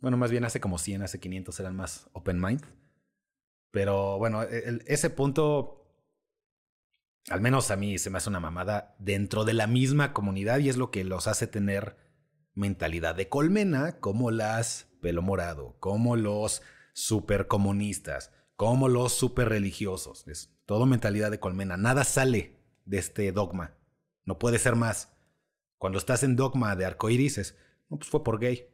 Bueno, 0.00 0.16
más 0.16 0.30
bien 0.30 0.44
hace 0.44 0.60
como 0.60 0.78
100, 0.78 1.02
hace 1.02 1.20
500 1.20 1.58
eran 1.60 1.76
más 1.76 2.08
open 2.12 2.40
mind. 2.40 2.62
Pero 3.70 4.18
bueno, 4.18 4.42
e, 4.42 4.80
ese 4.86 5.10
punto 5.10 5.78
al 7.30 7.40
menos 7.40 7.70
a 7.70 7.76
mí 7.76 7.98
se 7.98 8.10
me 8.10 8.18
hace 8.18 8.30
una 8.30 8.40
mamada 8.40 8.94
dentro 8.98 9.44
de 9.44 9.52
la 9.52 9.66
misma 9.66 10.12
comunidad 10.12 10.58
y 10.58 10.68
es 10.68 10.76
lo 10.76 10.90
que 10.90 11.04
los 11.04 11.26
hace 11.26 11.46
tener 11.46 11.96
mentalidad 12.54 13.14
de 13.14 13.28
colmena 13.28 14.00
como 14.00 14.30
las 14.30 14.88
pelo 15.00 15.22
morado, 15.22 15.76
como 15.78 16.16
los 16.16 16.62
supercomunistas, 16.92 18.32
como 18.56 18.88
los 18.88 19.12
super 19.12 19.48
religiosos. 19.48 20.26
Es 20.26 20.58
todo 20.66 20.86
mentalidad 20.86 21.30
de 21.30 21.40
colmena. 21.40 21.76
Nada 21.76 22.04
sale 22.04 22.56
de 22.84 22.98
este 22.98 23.30
dogma. 23.32 23.76
No 24.24 24.38
puede 24.38 24.58
ser 24.58 24.74
más. 24.74 25.14
Cuando 25.76 25.98
estás 25.98 26.22
en 26.22 26.34
dogma 26.34 26.74
de 26.76 26.86
arcoiris 26.86 27.38
es, 27.38 27.56
no, 27.88 27.98
pues 27.98 28.10
fue 28.10 28.24
por 28.24 28.40
gay. 28.40 28.66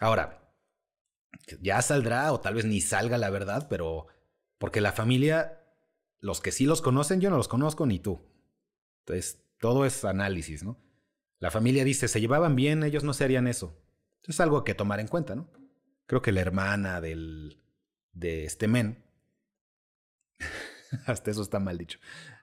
Ahora, 0.00 0.52
ya 1.60 1.80
saldrá 1.82 2.32
o 2.32 2.40
tal 2.40 2.54
vez 2.54 2.64
ni 2.64 2.80
salga 2.80 3.18
la 3.18 3.30
verdad, 3.30 3.66
pero 3.68 4.06
porque 4.58 4.80
la 4.80 4.92
familia, 4.92 5.62
los 6.20 6.40
que 6.40 6.52
sí 6.52 6.66
los 6.66 6.82
conocen, 6.82 7.20
yo 7.20 7.30
no 7.30 7.36
los 7.36 7.48
conozco 7.48 7.86
ni 7.86 7.98
tú. 7.98 8.20
Entonces, 9.00 9.44
todo 9.58 9.84
es 9.84 10.04
análisis, 10.04 10.62
¿no? 10.62 10.78
La 11.38 11.50
familia 11.50 11.84
dice, 11.84 12.08
se 12.08 12.20
llevaban 12.20 12.56
bien, 12.56 12.82
ellos 12.82 13.04
no 13.04 13.12
se 13.12 13.24
harían 13.24 13.46
eso. 13.46 13.78
Es 14.22 14.40
algo 14.40 14.64
que 14.64 14.74
tomar 14.74 15.00
en 15.00 15.08
cuenta, 15.08 15.34
¿no? 15.34 15.50
Creo 16.06 16.22
que 16.22 16.32
la 16.32 16.40
hermana 16.40 17.00
del, 17.00 17.62
de 18.12 18.44
este 18.44 18.68
men, 18.68 19.04
hasta 21.06 21.30
eso 21.30 21.42
está 21.42 21.60
mal 21.60 21.78
dicho, 21.78 21.98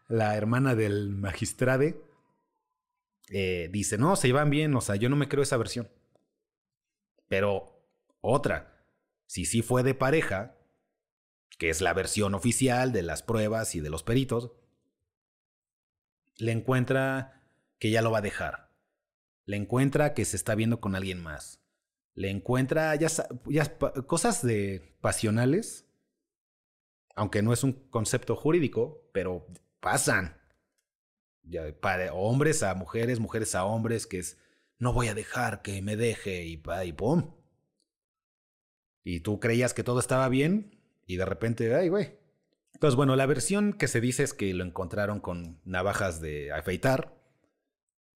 la 0.08 0.36
hermana 0.36 0.76
del 0.76 1.10
magistrade 1.10 2.02
eh, 3.30 3.70
dice, 3.72 3.98
no, 3.98 4.16
se 4.16 4.28
llevan 4.28 4.50
bien, 4.50 4.76
o 4.76 4.82
sea, 4.82 4.96
yo 4.96 5.10
no 5.10 5.16
me 5.16 5.28
creo 5.28 5.44
esa 5.44 5.58
versión. 5.58 5.90
Pero 7.34 7.84
otra, 8.22 8.86
si 9.26 9.46
sí 9.46 9.64
fue 9.64 9.82
de 9.82 9.96
pareja, 9.96 10.56
que 11.58 11.72
es 11.72 11.82
la 11.82 11.92
versión 11.96 12.36
oficial 12.36 12.92
de 12.92 13.02
las 13.02 13.24
pruebas 13.24 13.74
y 13.74 13.80
de 13.80 13.90
los 13.90 14.04
peritos, 14.04 14.52
le 16.38 16.52
encuentra 16.52 17.42
que 17.80 17.90
ya 17.90 18.04
lo 18.04 18.12
va 18.12 18.20
a 18.20 18.22
dejar. 18.22 18.70
Le 19.46 19.58
encuentra 19.58 20.14
que 20.14 20.26
se 20.26 20.36
está 20.36 20.54
viendo 20.54 20.80
con 20.80 20.94
alguien 20.94 21.24
más. 21.24 21.60
Le 22.14 22.30
encuentra 22.30 22.96
ya, 22.98 23.10
cosas 24.06 24.46
de 24.46 24.96
pasionales, 25.02 25.88
aunque 27.16 27.42
no 27.42 27.52
es 27.52 27.64
un 27.64 27.74
concepto 27.90 28.36
jurídico, 28.36 29.10
pero 29.12 29.48
pasan. 29.80 30.40
Ya, 31.42 31.64
para 31.82 32.14
hombres 32.14 32.62
a 32.62 32.76
mujeres, 32.76 33.20
mujeres 33.20 33.56
a 33.56 33.66
hombres, 33.66 34.06
que 34.06 34.20
es 34.20 34.38
no 34.84 34.94
voy 34.94 35.08
a 35.08 35.16
dejar 35.16 35.62
que 35.62 35.82
me 35.82 35.96
deje 35.96 36.46
y, 36.46 36.62
y 36.86 36.94
pum. 36.94 37.34
Y 39.04 39.22
tú 39.22 39.40
creías 39.40 39.74
que 39.74 39.84
todo 39.84 40.00
estaba 40.00 40.30
bien, 40.30 40.80
y 41.08 41.16
de 41.16 41.26
repente, 41.26 41.74
ay, 41.74 41.90
güey. 41.90 42.18
Entonces, 42.74 42.96
bueno, 42.96 43.16
la 43.16 43.26
versión 43.26 43.74
que 43.74 43.88
se 43.88 44.02
dice 44.02 44.24
es 44.24 44.34
que 44.34 44.54
lo 44.54 44.64
encontraron 44.64 45.20
con 45.20 45.60
navajas 45.64 46.22
de 46.22 46.52
afeitar, 46.52 47.16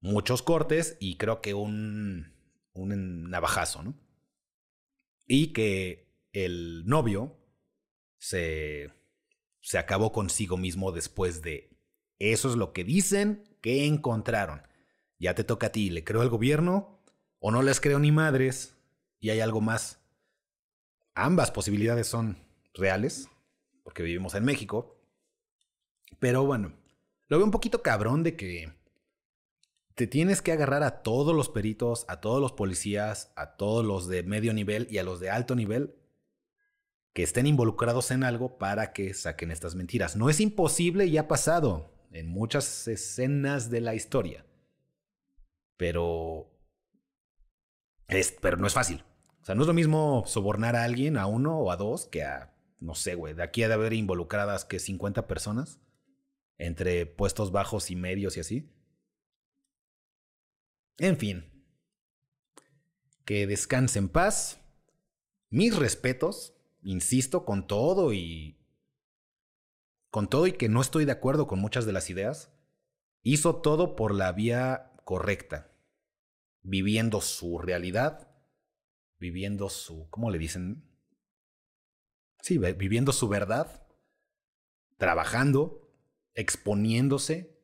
muchos 0.01 0.41
cortes 0.41 0.97
y 0.99 1.17
creo 1.17 1.41
que 1.41 1.53
un, 1.53 2.33
un 2.73 3.29
navajazo, 3.29 3.83
¿no? 3.83 3.97
Y 5.25 5.53
que 5.53 6.07
el 6.33 6.85
novio 6.85 7.37
se, 8.17 8.91
se 9.61 9.77
acabó 9.77 10.11
consigo 10.11 10.57
mismo 10.57 10.91
después 10.91 11.41
de... 11.41 11.69
Eso 12.19 12.49
es 12.49 12.55
lo 12.55 12.73
que 12.73 12.83
dicen 12.83 13.43
que 13.61 13.85
encontraron. 13.85 14.66
Ya 15.19 15.33
te 15.35 15.43
toca 15.43 15.67
a 15.67 15.71
ti, 15.71 15.89
¿le 15.89 16.03
creo 16.03 16.21
al 16.21 16.29
gobierno 16.29 16.99
o 17.39 17.51
no 17.51 17.61
les 17.61 17.81
creo 17.81 17.99
ni 17.99 18.11
madres? 18.11 18.75
Y 19.19 19.31
hay 19.31 19.39
algo 19.39 19.61
más. 19.61 19.99
Ambas 21.15 21.51
posibilidades 21.51 22.07
son 22.07 22.37
reales, 22.73 23.29
porque 23.83 24.03
vivimos 24.03 24.35
en 24.35 24.45
México. 24.45 25.01
Pero 26.19 26.45
bueno, 26.45 26.73
lo 27.27 27.37
veo 27.37 27.45
un 27.45 27.51
poquito 27.51 27.81
cabrón 27.81 28.23
de 28.23 28.35
que 28.35 28.71
te 29.95 30.05
tienes 30.05 30.43
que 30.43 30.51
agarrar 30.51 30.83
a 30.83 31.01
todos 31.01 31.35
los 31.35 31.49
peritos, 31.49 32.05
a 32.07 32.21
todos 32.21 32.39
los 32.39 32.51
policías, 32.51 33.31
a 33.35 33.57
todos 33.57 33.83
los 33.83 34.07
de 34.07 34.21
medio 34.21 34.53
nivel 34.53 34.87
y 34.91 34.99
a 34.99 35.03
los 35.03 35.19
de 35.19 35.31
alto 35.31 35.55
nivel 35.55 35.95
que 37.13 37.23
estén 37.23 37.47
involucrados 37.47 38.11
en 38.11 38.23
algo 38.23 38.59
para 38.59 38.93
que 38.93 39.15
saquen 39.15 39.49
estas 39.49 39.73
mentiras. 39.73 40.15
No 40.15 40.29
es 40.29 40.39
imposible 40.39 41.07
y 41.07 41.17
ha 41.17 41.27
pasado 41.27 41.91
en 42.11 42.27
muchas 42.27 42.87
escenas 42.87 43.71
de 43.71 43.81
la 43.81 43.95
historia. 43.95 44.45
Pero 45.77 46.51
es, 48.07 48.35
pero 48.41 48.57
no 48.57 48.67
es 48.67 48.73
fácil. 48.73 49.03
sea, 49.41 49.55
no 49.55 49.61
es 49.61 49.67
lo 49.67 49.73
mismo 49.73 50.23
sobornar 50.25 50.75
a 50.75 50.83
alguien, 50.83 51.17
a 51.17 51.27
uno 51.27 51.57
o 51.57 51.71
a 51.71 51.77
dos, 51.77 52.07
que 52.07 52.23
a, 52.23 52.55
no 52.79 52.95
sé, 52.95 53.15
güey, 53.15 53.33
de 53.33 53.43
aquí 53.43 53.63
ha 53.63 53.67
de 53.67 53.73
haber 53.73 53.93
involucradas 53.93 54.65
que 54.65 54.79
50 54.79 55.27
personas 55.27 55.79
entre 56.57 57.05
puestos 57.05 57.51
bajos 57.51 57.91
y 57.91 57.95
medios 57.95 58.37
y 58.37 58.39
así. 58.39 58.69
En 60.97 61.17
fin. 61.17 61.45
Que 63.25 63.45
descanse 63.45 63.99
en 63.99 64.09
paz. 64.09 64.59
Mis 65.49 65.75
respetos, 65.75 66.55
insisto, 66.81 67.45
con 67.45 67.67
todo 67.67 68.13
y... 68.13 68.57
Con 70.09 70.29
todo 70.29 70.47
y 70.47 70.53
que 70.53 70.69
no 70.69 70.81
estoy 70.81 71.05
de 71.05 71.11
acuerdo 71.11 71.47
con 71.47 71.59
muchas 71.59 71.85
de 71.85 71.91
las 71.91 72.09
ideas, 72.09 72.51
hizo 73.23 73.57
todo 73.57 73.95
por 73.95 74.15
la 74.15 74.31
vía 74.31 74.86
correcta, 75.07 75.71
viviendo 76.63 77.21
su 77.21 77.59
realidad, 77.59 78.27
viviendo 79.17 79.69
su, 79.69 80.09
¿cómo 80.09 80.29
le 80.29 80.37
dicen? 80.37 80.83
Sí, 82.41 82.57
viviendo 82.57 83.13
su 83.13 83.29
verdad, 83.29 83.87
trabajando, 84.97 85.89
exponiéndose 86.33 87.57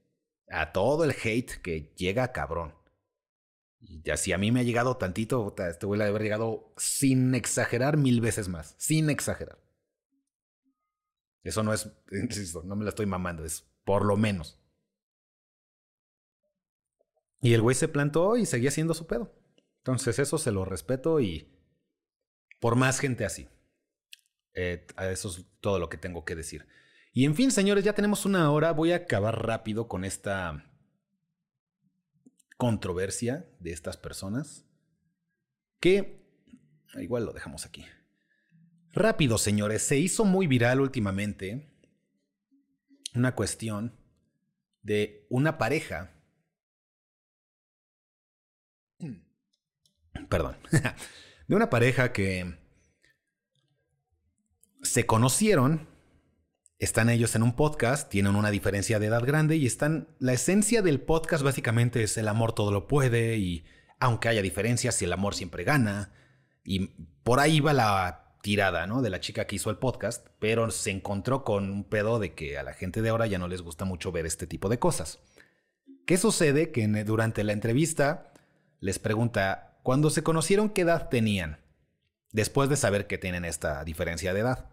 a 0.47 0.71
todo 0.71 1.03
el 1.03 1.11
hate 1.11 1.61
que 1.61 1.93
llega 1.97 2.31
cabrón. 2.31 2.75
Y 3.81 4.09
así 4.09 4.31
a 4.31 4.37
mí 4.37 4.53
me 4.53 4.61
ha 4.61 4.63
llegado 4.63 4.95
tantito, 4.95 5.53
este 5.69 5.85
güey 5.85 5.99
le 5.99 6.05
haber 6.05 6.21
llegado 6.21 6.73
sin 6.77 7.35
exagerar 7.35 7.97
mil 7.97 8.21
veces 8.21 8.47
más, 8.47 8.73
sin 8.77 9.09
exagerar. 9.09 9.59
Eso 11.43 11.61
no 11.61 11.73
es, 11.73 11.91
no 12.63 12.77
me 12.77 12.85
la 12.85 12.91
estoy 12.91 13.05
mamando, 13.05 13.43
es 13.43 13.69
por 13.83 14.05
lo 14.05 14.15
menos. 14.15 14.62
Y 17.43 17.53
el 17.53 17.61
güey 17.61 17.75
se 17.75 17.89
plantó 17.89 18.37
y 18.37 18.45
seguía 18.45 18.69
haciendo 18.69 18.93
su 18.93 19.05
pedo. 19.05 19.31
Entonces 19.79 20.17
eso 20.17 20.37
se 20.37 20.51
lo 20.51 20.63
respeto 20.63 21.19
y 21.19 21.53
por 22.61 22.77
más 22.77 22.99
gente 22.99 23.25
así. 23.25 23.49
Eh, 24.53 24.87
eso 25.11 25.29
es 25.29 25.45
todo 25.59 25.77
lo 25.77 25.89
que 25.89 25.97
tengo 25.97 26.23
que 26.23 26.35
decir. 26.35 26.65
Y 27.11 27.25
en 27.25 27.35
fin, 27.35 27.51
señores, 27.51 27.83
ya 27.83 27.93
tenemos 27.93 28.25
una 28.25 28.49
hora. 28.49 28.71
Voy 28.71 28.93
a 28.93 28.95
acabar 28.95 29.45
rápido 29.45 29.89
con 29.89 30.05
esta 30.05 30.71
controversia 32.55 33.45
de 33.59 33.73
estas 33.73 33.97
personas. 33.97 34.65
Que 35.81 36.25
igual 36.95 37.25
lo 37.25 37.33
dejamos 37.33 37.65
aquí. 37.65 37.85
Rápido, 38.93 39.37
señores, 39.37 39.81
se 39.81 39.97
hizo 39.97 40.23
muy 40.23 40.47
viral 40.47 40.79
últimamente 40.79 41.75
una 43.13 43.35
cuestión 43.35 43.99
de 44.81 45.27
una 45.29 45.57
pareja. 45.57 46.12
Perdón. 50.29 50.57
de 51.47 51.55
una 51.55 51.69
pareja 51.69 52.11
que 52.11 52.57
se 54.81 55.05
conocieron, 55.05 55.87
están 56.79 57.09
ellos 57.09 57.35
en 57.35 57.43
un 57.43 57.55
podcast, 57.55 58.09
tienen 58.09 58.35
una 58.35 58.51
diferencia 58.51 58.99
de 58.99 59.07
edad 59.07 59.23
grande 59.25 59.55
y 59.55 59.65
están... 59.65 60.07
La 60.19 60.33
esencia 60.33 60.81
del 60.81 60.99
podcast 60.99 61.43
básicamente 61.43 62.03
es 62.03 62.17
el 62.17 62.27
amor 62.27 62.53
todo 62.53 62.71
lo 62.71 62.87
puede 62.87 63.37
y 63.37 63.65
aunque 63.99 64.27
haya 64.27 64.41
diferencias, 64.41 65.01
el 65.01 65.13
amor 65.13 65.33
siempre 65.33 65.63
gana. 65.63 66.11
Y 66.63 66.87
por 67.23 67.39
ahí 67.39 67.61
va 67.61 67.73
la 67.73 68.37
tirada, 68.41 68.85
¿no? 68.85 69.01
De 69.01 69.09
la 69.09 69.21
chica 69.21 69.47
que 69.47 69.55
hizo 69.55 69.69
el 69.69 69.77
podcast, 69.77 70.27
pero 70.39 70.69
se 70.71 70.91
encontró 70.91 71.45
con 71.45 71.71
un 71.71 71.85
pedo 71.85 72.19
de 72.19 72.33
que 72.33 72.57
a 72.57 72.63
la 72.63 72.73
gente 72.73 73.01
de 73.01 73.09
ahora 73.09 73.27
ya 73.27 73.39
no 73.39 73.47
les 73.47 73.61
gusta 73.61 73.85
mucho 73.85 74.11
ver 74.11 74.25
este 74.25 74.45
tipo 74.45 74.67
de 74.67 74.79
cosas. 74.79 75.19
¿Qué 76.05 76.17
sucede? 76.17 76.71
Que 76.71 76.85
durante 77.05 77.45
la 77.45 77.53
entrevista 77.53 78.33
les 78.81 78.99
pregunta, 78.99 79.72
¿cuándo 79.83 80.09
se 80.09 80.23
conocieron 80.23 80.69
qué 80.69 80.81
edad 80.81 81.09
tenían? 81.09 81.59
Después 82.31 82.69
de 82.69 82.77
saber 82.77 83.05
que 83.05 83.19
tienen 83.19 83.45
esta 83.45 83.83
diferencia 83.83 84.33
de 84.33 84.39
edad. 84.39 84.69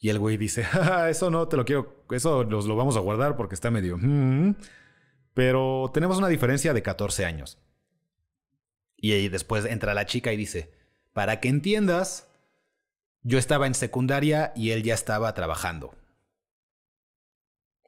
Y 0.00 0.08
el 0.08 0.18
güey 0.18 0.36
dice, 0.36 0.66
ah, 0.72 1.08
eso 1.08 1.30
no 1.30 1.46
te 1.46 1.56
lo 1.56 1.64
quiero, 1.64 2.04
eso 2.10 2.44
nos 2.44 2.66
lo 2.66 2.76
vamos 2.76 2.96
a 2.96 3.00
guardar 3.00 3.36
porque 3.36 3.54
está 3.54 3.70
medio... 3.70 3.96
Mm". 3.98 4.56
pero 5.34 5.90
tenemos 5.94 6.18
una 6.18 6.28
diferencia 6.28 6.74
de 6.74 6.82
14 6.82 7.24
años. 7.24 7.58
Y 8.96 9.28
después 9.28 9.64
entra 9.64 9.94
la 9.94 10.06
chica 10.06 10.32
y 10.32 10.36
dice, 10.36 10.72
para 11.12 11.38
que 11.38 11.48
entiendas, 11.48 12.26
yo 13.22 13.38
estaba 13.38 13.66
en 13.66 13.74
secundaria 13.74 14.52
y 14.56 14.70
él 14.70 14.82
ya 14.82 14.94
estaba 14.94 15.32
trabajando. 15.34 15.94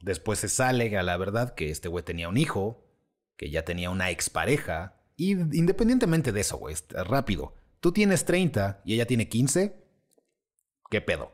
Después 0.00 0.38
se 0.38 0.48
sale 0.48 0.96
a 0.96 1.02
la 1.02 1.16
verdad 1.16 1.54
que 1.54 1.70
este 1.70 1.88
güey 1.88 2.04
tenía 2.04 2.28
un 2.28 2.36
hijo, 2.36 2.84
que 3.36 3.50
ya 3.50 3.64
tenía 3.64 3.90
una 3.90 4.10
expareja. 4.10 4.99
Y 5.20 5.32
independientemente 5.32 6.32
de 6.32 6.40
eso, 6.40 6.56
güey, 6.56 6.74
rápido. 6.88 7.54
Tú 7.80 7.92
tienes 7.92 8.24
30 8.24 8.80
y 8.86 8.94
ella 8.94 9.06
tiene 9.06 9.28
15. 9.28 9.76
¿Qué 10.88 11.02
pedo? 11.02 11.24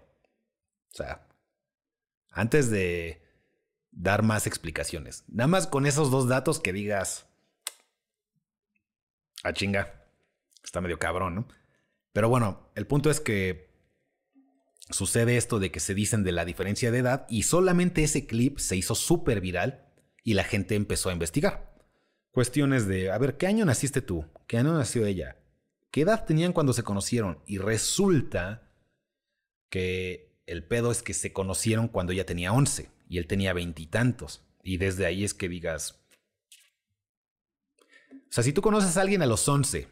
O 0.93 0.97
sea, 0.97 1.29
antes 2.33 2.69
de 2.69 3.23
dar 3.93 4.25
más 4.25 4.49
explicaciones, 4.49 5.23
nada 5.29 5.47
más 5.47 5.69
con 5.69 5.87
esos 5.87 6.11
dos 6.11 6.27
datos 6.27 6.59
que 6.59 6.73
digas, 6.73 7.29
a 9.45 9.51
ah, 9.51 9.55
chinga, 9.55 10.05
está 10.65 10.81
medio 10.81 10.99
cabrón, 10.99 11.37
¿no? 11.37 11.49
Pero 12.13 12.29
bueno, 12.29 12.73
el 12.75 12.89
punto 12.89 13.09
es 13.09 13.21
que 13.21 13.71
sucede 14.91 15.37
esto 15.37 15.61
de 15.61 15.71
que 15.71 15.79
se 15.79 15.95
dicen 15.95 16.25
de 16.25 16.33
la 16.33 16.45
diferencia 16.45 16.91
de 16.91 16.99
edad 16.99 17.25
y 17.31 17.45
solamente 17.45 18.03
ese 18.03 18.27
clip 18.27 18.59
se 18.59 18.75
hizo 18.75 18.97
súper 18.97 19.41
viral 19.41 19.87
y 20.25 20.35
la 20.35 20.43
gente 20.43 20.75
empezó 20.75 21.09
a 21.09 21.13
investigar. 21.13 21.76
Cuestiones 22.37 22.87
de, 22.87 23.11
a 23.11 23.17
ver, 23.17 23.39
¿qué 23.39 23.47
año 23.47 23.65
naciste 23.65 24.03
tú? 24.03 24.27
¿Qué 24.47 24.59
año 24.59 24.75
nació 24.75 25.07
ella? 25.07 25.39
¿Qué 25.91 26.03
edad 26.03 26.27
tenían 26.27 26.53
cuando 26.53 26.75
se 26.75 26.83
conocieron? 26.83 27.39
Y 27.47 27.57
resulta 27.57 28.69
que 29.71 30.37
el 30.45 30.63
pedo 30.63 30.91
es 30.91 31.03
que 31.03 31.15
se 31.15 31.33
conocieron 31.33 31.89
cuando 31.89 32.13
ella 32.13 32.27
tenía 32.27 32.53
11 32.53 32.91
y 33.09 33.17
él 33.17 33.27
tenía 33.27 33.55
veintitantos. 33.55 34.45
Y, 34.63 34.77
desde 34.77 35.07
ahí 35.07 35.25
es 35.25 35.33
que 35.33 35.49
digas... 35.49 35.99
O 38.13 38.29
sea, 38.29 38.45
si 38.45 38.53
tú 38.53 38.61
conoces 38.61 38.99
a 38.99 39.01
alguien 39.01 39.23
a 39.23 39.27
los 39.27 39.49
11, 39.49 39.89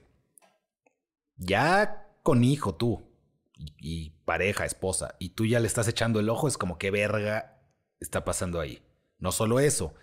ya 1.39 2.11
con 2.23 2.45
hijo 2.45 2.75
tú, 2.75 3.09
y, 3.57 4.11
pareja, 4.27 4.67
esposa, 4.67 5.15
y 5.19 5.31
tú 5.31 5.47
ya 5.47 5.61
le 5.61 5.67
estás 5.67 5.89
echando 5.89 6.21
el 6.21 6.29
ojo, 6.29 6.47
es 6.47 6.59
como 6.59 6.77
que 6.77 6.91
verga 6.91 7.63
está 8.01 8.23
pasando 8.23 8.61
ahí. 8.61 8.83
No 9.19 9.33
solo 9.33 9.61
eso, 9.61 9.95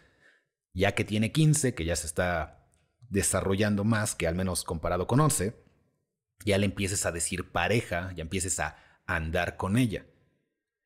ya 0.74 0.94
que 0.96 1.04
tiene 1.04 1.32
15, 1.32 1.74
que 1.74 1.86
ya 1.86 1.96
se 1.96 2.08
está 2.08 2.68
desarrollando 3.10 3.84
más 3.84 4.16
que 4.16 4.28
al 4.28 4.36
menos 4.36 4.64
comparado 4.64 5.08
con 5.08 5.20
11, 5.20 5.56
ya 6.46 6.58
le 6.58 6.66
empieces 6.66 7.06
a 7.06 7.12
decir 7.12 7.52
pareja, 7.52 8.14
ya 8.16 8.22
empieces 8.22 8.60
a 8.60 8.78
andar 9.06 9.58
con 9.58 9.78
ella. 9.78 10.06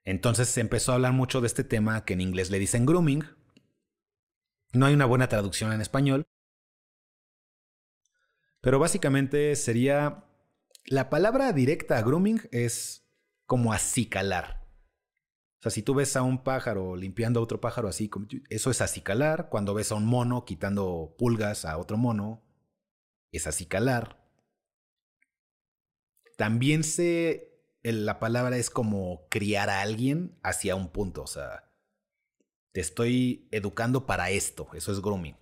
Entonces 0.04 0.50
se 0.50 0.62
empezó 0.62 0.92
a 0.92 0.96
hablar 0.96 1.14
mucho 1.14 1.42
de 1.42 1.48
este 1.48 1.64
tema 1.64 2.06
que 2.06 2.14
en 2.14 2.22
inglés 2.22 2.50
le 2.50 2.60
dicen 2.60 2.86
grooming. 2.86 3.24
No 4.74 4.86
hay 4.86 4.94
una 4.94 5.06
buena 5.06 5.28
traducción 5.28 5.72
en 5.72 5.82
español. 5.82 6.24
Pero 8.62 8.80
básicamente 8.80 9.56
sería... 9.56 10.24
La 10.88 11.10
palabra 11.10 11.52
directa 11.52 11.98
a 11.98 12.04
grooming 12.04 12.42
es 12.52 13.08
como 13.48 13.74
acicalar. 13.74 14.65
Sea, 15.66 15.72
si 15.72 15.82
tú 15.82 15.96
ves 15.96 16.16
a 16.16 16.22
un 16.22 16.44
pájaro 16.44 16.96
limpiando 16.96 17.40
a 17.40 17.44
otro 17.44 17.60
pájaro 17.60 17.88
así, 17.88 18.08
eso 18.52 18.70
es 18.70 18.82
acicalar. 18.82 19.50
Cuando 19.50 19.74
ves 19.74 19.92
a 19.92 19.96
un 19.96 20.06
mono 20.06 20.46
quitando 20.46 21.16
pulgas 21.18 21.66
a 21.66 21.80
otro 21.80 21.98
mono, 21.98 22.44
es 23.32 23.48
acicalar. 23.48 24.24
También 26.38 26.84
se 26.84 27.52
la 27.82 28.20
palabra 28.20 28.58
es 28.58 28.70
como 28.70 29.28
criar 29.30 29.72
a 29.72 29.82
alguien 29.82 30.38
hacia 30.44 30.76
un 30.76 30.90
punto. 30.90 31.24
O 31.24 31.28
sea, 31.28 31.72
te 32.72 32.82
estoy 32.82 33.48
educando 33.50 34.06
para 34.06 34.30
esto. 34.30 34.68
Eso 34.76 34.92
es 34.92 35.02
grooming. 35.02 35.36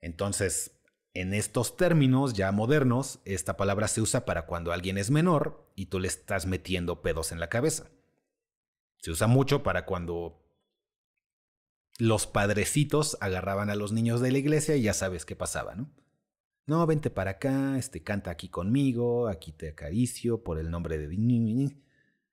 Entonces, 0.00 0.80
en 1.12 1.34
estos 1.34 1.76
términos 1.76 2.32
ya 2.32 2.50
modernos, 2.50 3.20
esta 3.26 3.58
palabra 3.58 3.88
se 3.88 4.00
usa 4.00 4.24
para 4.24 4.46
cuando 4.46 4.72
alguien 4.72 4.96
es 4.96 5.10
menor 5.10 5.70
y 5.74 5.86
tú 5.86 6.00
le 6.00 6.08
estás 6.08 6.46
metiendo 6.46 7.02
pedos 7.02 7.30
en 7.30 7.40
la 7.40 7.50
cabeza. 7.50 7.90
Se 8.98 9.10
usa 9.10 9.26
mucho 9.26 9.62
para 9.62 9.86
cuando 9.86 10.44
los 11.98 12.26
padrecitos 12.26 13.16
agarraban 13.20 13.70
a 13.70 13.74
los 13.74 13.92
niños 13.92 14.20
de 14.20 14.32
la 14.32 14.38
iglesia 14.38 14.76
y 14.76 14.82
ya 14.82 14.94
sabes 14.94 15.24
qué 15.24 15.36
pasaba, 15.36 15.74
¿no? 15.74 15.90
no, 16.68 16.86
vente 16.86 17.08
para 17.08 17.32
acá, 17.32 17.78
este, 17.78 18.02
canta 18.02 18.30
aquí 18.30 18.50
conmigo, 18.50 19.26
aquí 19.28 19.52
te 19.52 19.70
acaricio 19.70 20.44
por 20.44 20.58
el 20.58 20.70
nombre 20.70 20.98
de... 20.98 21.08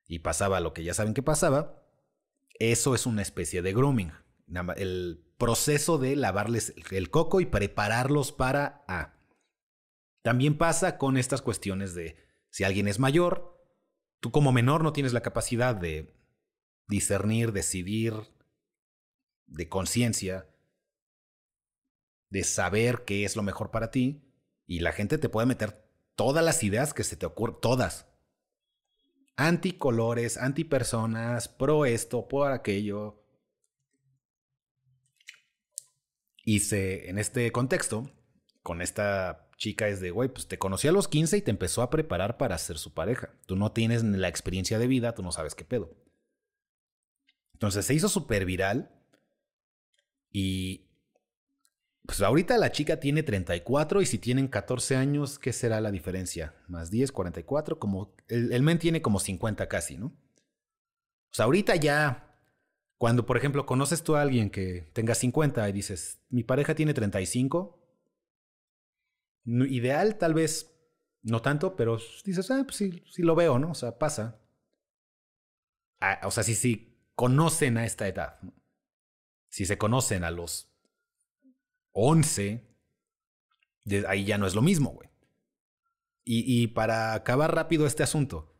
Y 0.08 0.18
pasaba 0.18 0.60
lo 0.60 0.74
que 0.74 0.84
ya 0.84 0.92
saben 0.92 1.14
que 1.14 1.22
pasaba. 1.22 1.82
Eso 2.58 2.94
es 2.94 3.06
una 3.06 3.22
especie 3.22 3.62
de 3.62 3.72
grooming. 3.72 4.12
El 4.76 5.24
proceso 5.38 5.96
de 5.96 6.16
lavarles 6.16 6.74
el 6.90 7.10
coco 7.10 7.40
y 7.40 7.46
prepararlos 7.46 8.30
para 8.30 8.84
A. 8.86 9.14
También 10.20 10.58
pasa 10.58 10.98
con 10.98 11.16
estas 11.16 11.40
cuestiones 11.40 11.94
de 11.94 12.16
si 12.50 12.64
alguien 12.64 12.88
es 12.88 12.98
mayor, 12.98 13.58
tú 14.20 14.32
como 14.32 14.52
menor 14.52 14.82
no 14.82 14.92
tienes 14.92 15.14
la 15.14 15.22
capacidad 15.22 15.74
de 15.74 16.14
discernir, 16.86 17.52
decidir, 17.52 18.14
de 19.46 19.68
conciencia, 19.68 20.48
de 22.30 22.44
saber 22.44 23.04
qué 23.04 23.24
es 23.24 23.36
lo 23.36 23.42
mejor 23.42 23.70
para 23.70 23.90
ti, 23.90 24.22
y 24.66 24.80
la 24.80 24.92
gente 24.92 25.18
te 25.18 25.28
puede 25.28 25.46
meter 25.46 25.86
todas 26.16 26.44
las 26.44 26.62
ideas 26.64 26.92
que 26.92 27.04
se 27.04 27.16
te 27.16 27.26
ocurren, 27.26 27.60
todas. 27.60 28.06
Anticolores, 29.36 30.38
antipersonas, 30.38 31.48
pro 31.48 31.84
esto, 31.84 32.26
por 32.26 32.52
aquello. 32.52 33.22
Y 36.44 36.60
se, 36.60 37.10
en 37.10 37.18
este 37.18 37.52
contexto, 37.52 38.10
con 38.62 38.80
esta 38.80 39.50
chica 39.56 39.88
es 39.88 40.00
de, 40.00 40.10
güey, 40.10 40.28
pues 40.28 40.48
te 40.48 40.58
conocí 40.58 40.88
a 40.88 40.92
los 40.92 41.08
15 41.08 41.36
y 41.38 41.42
te 41.42 41.50
empezó 41.50 41.82
a 41.82 41.90
preparar 41.90 42.36
para 42.38 42.58
ser 42.58 42.78
su 42.78 42.94
pareja. 42.94 43.30
Tú 43.46 43.56
no 43.56 43.72
tienes 43.72 44.02
la 44.02 44.28
experiencia 44.28 44.78
de 44.78 44.86
vida, 44.86 45.14
tú 45.14 45.22
no 45.22 45.32
sabes 45.32 45.54
qué 45.54 45.64
pedo. 45.64 45.94
Entonces 47.56 47.86
se 47.86 47.94
hizo 47.94 48.10
súper 48.10 48.44
viral 48.44 48.90
y 50.30 50.90
pues 52.04 52.20
ahorita 52.20 52.58
la 52.58 52.70
chica 52.70 53.00
tiene 53.00 53.22
34 53.22 54.02
y 54.02 54.06
si 54.06 54.18
tienen 54.18 54.48
14 54.48 54.96
años, 54.96 55.38
¿qué 55.38 55.54
será 55.54 55.80
la 55.80 55.90
diferencia? 55.90 56.54
Más 56.68 56.90
10, 56.90 57.12
44, 57.12 57.78
como 57.78 58.14
el, 58.28 58.52
el 58.52 58.62
men 58.62 58.78
tiene 58.78 59.00
como 59.00 59.20
50 59.20 59.68
casi, 59.68 59.96
¿no? 59.96 60.08
O 60.08 61.32
sea, 61.32 61.46
ahorita 61.46 61.76
ya, 61.76 62.38
cuando 62.98 63.24
por 63.24 63.38
ejemplo 63.38 63.64
conoces 63.64 64.02
tú 64.02 64.16
a 64.16 64.20
alguien 64.20 64.50
que 64.50 64.90
tenga 64.92 65.14
50 65.14 65.66
y 65.66 65.72
dices, 65.72 66.20
mi 66.28 66.44
pareja 66.44 66.74
tiene 66.74 66.92
35, 66.92 67.82
ideal 69.46 70.18
tal 70.18 70.34
vez 70.34 70.78
no 71.22 71.40
tanto, 71.40 71.74
pero 71.74 71.96
dices, 72.22 72.50
ah, 72.50 72.64
pues 72.64 72.76
sí, 72.76 73.02
sí 73.10 73.22
lo 73.22 73.34
veo, 73.34 73.58
¿no? 73.58 73.70
O 73.70 73.74
sea, 73.74 73.96
pasa. 73.96 74.42
Ah, 76.00 76.20
o 76.24 76.30
sea, 76.30 76.42
sí, 76.42 76.54
sí, 76.54 76.95
conocen 77.16 77.78
a 77.78 77.84
esta 77.84 78.06
edad. 78.06 78.38
Si 79.48 79.64
se 79.64 79.78
conocen 79.78 80.22
a 80.22 80.30
los 80.30 80.70
11, 81.92 82.62
ahí 84.06 84.24
ya 84.24 84.38
no 84.38 84.46
es 84.46 84.54
lo 84.54 84.62
mismo, 84.62 84.90
güey. 84.90 85.08
Y, 86.24 86.62
y, 86.62 86.66
para 86.68 87.14
acabar 87.14 87.54
rápido 87.54 87.86
este 87.86 88.02
asunto, 88.02 88.56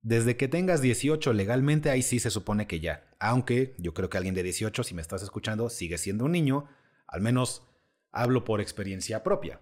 desde 0.00 0.36
que 0.36 0.48
tengas 0.48 0.80
18 0.80 1.34
legalmente, 1.34 1.90
ahí 1.90 2.02
sí 2.02 2.18
se 2.18 2.30
supone 2.30 2.66
que 2.66 2.80
ya. 2.80 3.14
Aunque 3.20 3.74
yo 3.78 3.92
creo 3.94 4.08
que 4.08 4.16
alguien 4.16 4.34
de 4.34 4.42
18, 4.42 4.82
si 4.82 4.94
me 4.94 5.02
estás 5.02 5.22
escuchando, 5.22 5.68
sigue 5.68 5.98
siendo 5.98 6.24
un 6.24 6.32
niño. 6.32 6.66
Al 7.06 7.20
menos 7.20 7.68
hablo 8.10 8.44
por 8.44 8.62
experiencia 8.62 9.22
propia. 9.22 9.60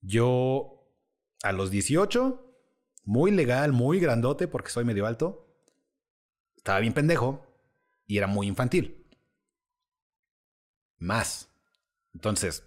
Yo 0.00 0.92
a 1.44 1.52
los 1.52 1.70
18, 1.70 2.52
muy 3.04 3.30
legal, 3.30 3.72
muy 3.72 4.00
grandote, 4.00 4.48
porque 4.48 4.70
soy 4.70 4.84
medio 4.84 5.06
alto, 5.06 5.56
estaba 6.56 6.80
bien 6.80 6.92
pendejo 6.92 7.51
y 8.06 8.18
era 8.18 8.26
muy 8.26 8.46
infantil. 8.46 9.06
Más. 10.98 11.48
Entonces, 12.14 12.64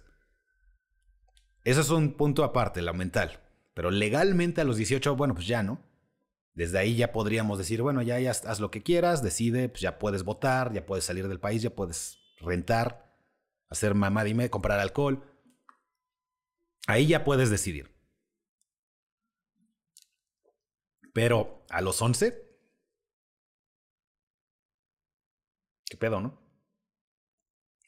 eso 1.64 1.80
es 1.80 1.90
un 1.90 2.12
punto 2.12 2.44
aparte, 2.44 2.82
la 2.82 2.92
mental. 2.92 3.40
Pero 3.74 3.90
legalmente 3.90 4.60
a 4.60 4.64
los 4.64 4.76
18, 4.76 5.16
bueno, 5.16 5.34
pues 5.34 5.46
ya, 5.46 5.62
¿no? 5.62 5.80
Desde 6.54 6.78
ahí 6.78 6.96
ya 6.96 7.12
podríamos 7.12 7.58
decir, 7.58 7.82
bueno, 7.82 8.02
ya, 8.02 8.18
ya 8.18 8.30
haz 8.30 8.60
lo 8.60 8.70
que 8.70 8.82
quieras, 8.82 9.22
decide, 9.22 9.68
pues 9.68 9.82
ya 9.82 9.98
puedes 9.98 10.22
votar, 10.22 10.72
ya 10.72 10.86
puedes 10.86 11.04
salir 11.04 11.28
del 11.28 11.40
país, 11.40 11.60
ya 11.60 11.70
puedes 11.70 12.18
rentar, 12.38 13.14
hacer 13.68 13.94
mamá, 13.94 14.24
dime, 14.24 14.48
comprar 14.48 14.80
alcohol. 14.80 15.22
Ahí 16.86 17.06
ya 17.06 17.24
puedes 17.24 17.50
decidir. 17.50 17.94
Pero 21.12 21.64
a 21.68 21.80
los 21.80 22.00
11, 22.00 22.45
¿qué 25.88 25.96
pedo, 25.96 26.20
no? 26.20 26.40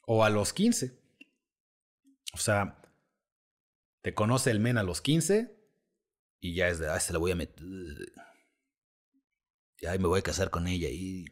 O 0.05 0.23
a 0.23 0.29
los 0.29 0.53
15. 0.53 0.97
O 2.33 2.37
sea, 2.37 2.81
te 4.01 4.13
conoce 4.13 4.51
el 4.51 4.59
men 4.59 4.77
a 4.77 4.83
los 4.83 5.01
15 5.01 5.55
y 6.39 6.55
ya 6.55 6.69
es 6.69 6.79
de, 6.79 6.89
ah, 6.89 6.99
se 6.99 7.13
la 7.13 7.19
voy 7.19 7.31
a 7.31 7.35
meter. 7.35 7.63
Ya 9.81 9.91
me 9.97 10.07
voy 10.07 10.19
a 10.19 10.23
casar 10.23 10.49
con 10.49 10.67
ella 10.67 10.89
y... 10.89 11.25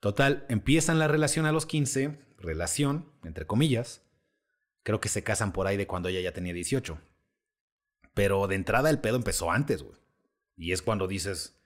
Total, 0.00 0.46
empiezan 0.48 0.98
la 0.98 1.08
relación 1.08 1.46
a 1.46 1.52
los 1.52 1.66
15, 1.66 2.20
relación, 2.38 3.12
entre 3.24 3.46
comillas. 3.46 4.02
Creo 4.82 5.00
que 5.00 5.08
se 5.08 5.24
casan 5.24 5.52
por 5.52 5.66
ahí 5.66 5.76
de 5.76 5.86
cuando 5.86 6.08
ella 6.08 6.20
ya 6.20 6.32
tenía 6.32 6.52
18. 6.52 7.00
Pero 8.14 8.46
de 8.46 8.54
entrada 8.54 8.90
el 8.90 9.00
pedo 9.00 9.16
empezó 9.16 9.50
antes, 9.50 9.82
güey. 9.82 9.98
Y 10.56 10.72
es 10.72 10.82
cuando 10.82 11.08
dices... 11.08 11.60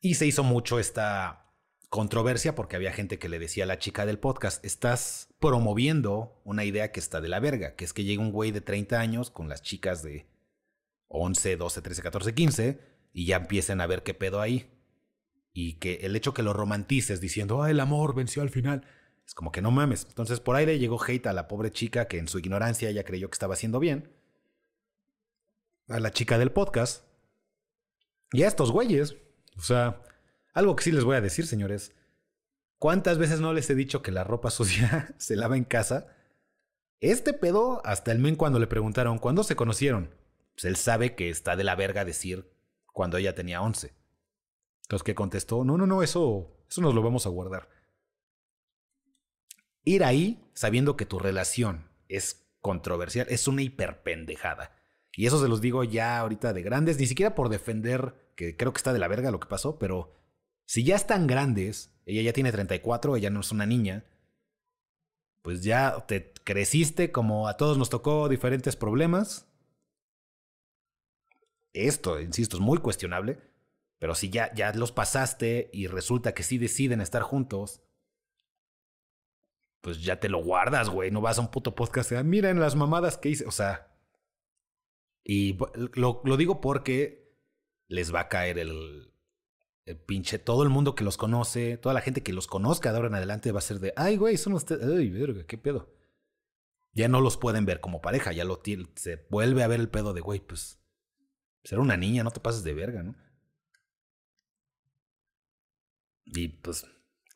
Y 0.00 0.14
se 0.14 0.26
hizo 0.26 0.42
mucho 0.42 0.78
esta 0.78 1.49
controversia 1.90 2.54
porque 2.54 2.76
había 2.76 2.92
gente 2.92 3.18
que 3.18 3.28
le 3.28 3.40
decía 3.40 3.64
a 3.64 3.66
la 3.66 3.78
chica 3.78 4.06
del 4.06 4.20
podcast, 4.20 4.64
estás 4.64 5.28
promoviendo 5.40 6.40
una 6.44 6.64
idea 6.64 6.92
que 6.92 7.00
está 7.00 7.20
de 7.20 7.28
la 7.28 7.40
verga, 7.40 7.74
que 7.74 7.84
es 7.84 7.92
que 7.92 8.04
llega 8.04 8.22
un 8.22 8.30
güey 8.30 8.52
de 8.52 8.60
30 8.60 8.98
años 8.98 9.30
con 9.30 9.48
las 9.48 9.60
chicas 9.60 10.02
de 10.02 10.26
11, 11.08 11.56
12, 11.56 11.82
13, 11.82 12.02
14, 12.02 12.34
15 12.34 12.80
y 13.12 13.26
ya 13.26 13.36
empiecen 13.36 13.80
a 13.80 13.88
ver 13.88 14.04
qué 14.04 14.14
pedo 14.14 14.40
ahí. 14.40 14.70
Y 15.52 15.74
que 15.74 15.94
el 16.02 16.14
hecho 16.14 16.32
que 16.32 16.44
lo 16.44 16.52
romantices 16.52 17.20
diciendo, 17.20 17.60
ah, 17.60 17.70
el 17.72 17.80
amor 17.80 18.14
venció 18.14 18.42
al 18.42 18.50
final, 18.50 18.86
es 19.26 19.34
como 19.34 19.50
que 19.50 19.60
no 19.60 19.72
mames. 19.72 20.06
Entonces 20.08 20.38
por 20.38 20.54
ahí 20.54 20.66
le 20.66 20.78
llegó 20.78 21.02
hate 21.02 21.26
a 21.26 21.32
la 21.32 21.48
pobre 21.48 21.72
chica 21.72 22.06
que 22.06 22.18
en 22.18 22.28
su 22.28 22.38
ignorancia 22.38 22.88
ella 22.88 23.02
creyó 23.02 23.28
que 23.28 23.34
estaba 23.34 23.54
haciendo 23.54 23.80
bien. 23.80 24.12
A 25.88 25.98
la 25.98 26.12
chica 26.12 26.38
del 26.38 26.52
podcast. 26.52 27.04
Y 28.32 28.44
a 28.44 28.48
estos 28.48 28.70
güeyes. 28.70 29.16
O 29.56 29.62
sea, 29.62 30.00
algo 30.52 30.76
que 30.76 30.84
sí 30.84 30.92
les 30.92 31.04
voy 31.04 31.16
a 31.16 31.20
decir, 31.20 31.46
señores. 31.46 31.94
¿Cuántas 32.78 33.18
veces 33.18 33.40
no 33.40 33.52
les 33.52 33.68
he 33.68 33.74
dicho 33.74 34.02
que 34.02 34.10
la 34.10 34.24
ropa 34.24 34.50
sucia 34.50 35.14
se 35.18 35.36
lava 35.36 35.56
en 35.56 35.64
casa? 35.64 36.08
Este 37.00 37.32
pedo, 37.32 37.80
hasta 37.84 38.12
el 38.12 38.18
men 38.18 38.36
cuando 38.36 38.58
le 38.58 38.66
preguntaron, 38.66 39.18
¿cuándo 39.18 39.42
se 39.42 39.56
conocieron? 39.56 40.14
Pues 40.54 40.64
él 40.64 40.76
sabe 40.76 41.14
que 41.14 41.30
está 41.30 41.56
de 41.56 41.64
la 41.64 41.74
verga 41.74 42.04
decir 42.04 42.50
cuando 42.92 43.16
ella 43.16 43.34
tenía 43.34 43.62
11. 43.62 43.94
Entonces, 44.82 45.04
¿qué 45.04 45.14
contestó? 45.14 45.64
No, 45.64 45.78
no, 45.78 45.86
no, 45.86 46.02
eso, 46.02 46.64
eso 46.68 46.80
nos 46.80 46.94
lo 46.94 47.02
vamos 47.02 47.26
a 47.26 47.30
guardar. 47.30 47.68
Ir 49.84 50.04
ahí 50.04 50.44
sabiendo 50.52 50.96
que 50.96 51.06
tu 51.06 51.18
relación 51.18 51.88
es 52.08 52.50
controversial 52.60 53.26
es 53.30 53.48
una 53.48 53.62
hiperpendejada. 53.62 54.76
Y 55.12 55.26
eso 55.26 55.40
se 55.40 55.48
los 55.48 55.60
digo 55.60 55.84
ya 55.84 56.18
ahorita 56.18 56.52
de 56.52 56.62
grandes, 56.62 56.98
ni 56.98 57.06
siquiera 57.06 57.34
por 57.34 57.48
defender, 57.48 58.32
que 58.36 58.56
creo 58.56 58.72
que 58.72 58.78
está 58.78 58.92
de 58.92 58.98
la 58.98 59.08
verga 59.08 59.30
lo 59.30 59.40
que 59.40 59.48
pasó, 59.48 59.78
pero 59.78 60.19
si 60.70 60.84
ya 60.84 60.94
están 60.94 61.26
grandes, 61.26 61.92
ella 62.06 62.22
ya 62.22 62.32
tiene 62.32 62.52
34, 62.52 63.16
ella 63.16 63.28
no 63.28 63.40
es 63.40 63.50
una 63.50 63.66
niña, 63.66 64.04
pues 65.42 65.64
ya 65.64 66.06
te 66.06 66.32
creciste 66.44 67.10
como 67.10 67.48
a 67.48 67.56
todos 67.56 67.76
nos 67.76 67.90
tocó 67.90 68.28
diferentes 68.28 68.76
problemas. 68.76 69.48
Esto, 71.72 72.20
insisto, 72.20 72.56
es 72.56 72.62
muy 72.62 72.78
cuestionable, 72.78 73.40
pero 73.98 74.14
si 74.14 74.30
ya, 74.30 74.54
ya 74.54 74.72
los 74.72 74.92
pasaste 74.92 75.70
y 75.72 75.88
resulta 75.88 76.34
que 76.34 76.44
sí 76.44 76.56
deciden 76.56 77.00
estar 77.00 77.22
juntos, 77.22 77.82
pues 79.80 80.00
ya 80.04 80.20
te 80.20 80.28
lo 80.28 80.40
guardas, 80.40 80.88
güey. 80.88 81.10
No 81.10 81.20
vas 81.20 81.38
a 81.38 81.40
un 81.40 81.50
puto 81.50 81.74
podcast 81.74 82.12
y 82.12 82.14
ah, 82.14 82.22
miren 82.22 82.60
las 82.60 82.76
mamadas 82.76 83.18
que 83.18 83.30
hice. 83.30 83.44
O 83.44 83.50
sea. 83.50 83.92
Y 85.24 85.58
lo 85.94 86.36
digo 86.36 86.60
porque 86.60 87.34
les 87.88 88.14
va 88.14 88.20
a 88.20 88.28
caer 88.28 88.60
el, 88.60 89.09
el 89.84 89.96
pinche, 89.98 90.38
todo 90.38 90.62
el 90.62 90.68
mundo 90.68 90.94
que 90.94 91.04
los 91.04 91.16
conoce, 91.16 91.76
toda 91.76 91.94
la 91.94 92.00
gente 92.00 92.22
que 92.22 92.32
los 92.32 92.46
conozca 92.46 92.90
de 92.90 92.96
ahora 92.96 93.08
en 93.08 93.14
adelante 93.14 93.52
va 93.52 93.58
a 93.58 93.62
ser 93.62 93.80
de, 93.80 93.92
ay, 93.96 94.16
güey, 94.16 94.36
son 94.36 94.52
ustedes, 94.52 94.84
ay, 94.84 95.10
verga, 95.10 95.44
qué 95.46 95.58
pedo. 95.58 95.92
Ya 96.92 97.08
no 97.08 97.20
los 97.20 97.36
pueden 97.36 97.66
ver 97.66 97.80
como 97.80 98.00
pareja, 98.00 98.32
ya 98.32 98.44
se 98.96 99.26
vuelve 99.30 99.62
a 99.62 99.68
ver 99.68 99.80
el 99.80 99.88
pedo 99.88 100.12
de, 100.12 100.20
güey, 100.20 100.40
pues, 100.40 100.80
ser 101.64 101.78
una 101.78 101.96
niña, 101.96 102.24
no 102.24 102.30
te 102.30 102.40
pases 102.40 102.64
de 102.64 102.74
verga, 102.74 103.02
¿no? 103.02 103.14
Y 106.24 106.48
pues, 106.48 106.86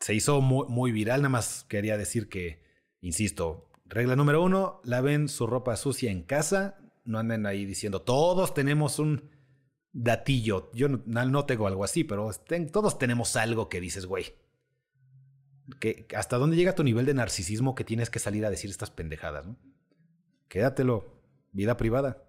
se 0.00 0.14
hizo 0.14 0.40
muy, 0.40 0.66
muy 0.68 0.92
viral, 0.92 1.22
nada 1.22 1.30
más 1.30 1.64
quería 1.64 1.96
decir 1.96 2.28
que, 2.28 2.62
insisto, 3.00 3.70
regla 3.84 4.16
número 4.16 4.42
uno, 4.42 4.80
laven 4.84 5.28
su 5.28 5.46
ropa 5.46 5.76
sucia 5.76 6.10
en 6.10 6.22
casa, 6.22 6.78
no 7.04 7.18
anden 7.18 7.46
ahí 7.46 7.64
diciendo, 7.64 8.02
todos 8.02 8.54
tenemos 8.54 8.98
un 8.98 9.30
datillo. 9.94 10.70
Yo 10.74 10.88
no, 10.88 11.46
tengo 11.46 11.66
algo 11.66 11.84
así, 11.84 12.04
pero 12.04 12.30
todos 12.70 12.98
tenemos 12.98 13.36
algo 13.36 13.70
que 13.70 13.80
dices, 13.80 14.04
güey. 14.04 14.34
Que, 15.80 16.06
¿Hasta 16.14 16.36
dónde 16.36 16.56
llega 16.56 16.74
tu 16.74 16.84
nivel 16.84 17.06
de 17.06 17.14
narcisismo 17.14 17.74
que 17.74 17.84
tienes 17.84 18.10
que 18.10 18.18
salir 18.18 18.44
a 18.44 18.50
decir 18.50 18.68
estas 18.68 18.90
pendejadas? 18.90 19.46
¿no? 19.46 19.56
Quédatelo. 20.48 21.14
Vida 21.52 21.76
privada. 21.76 22.22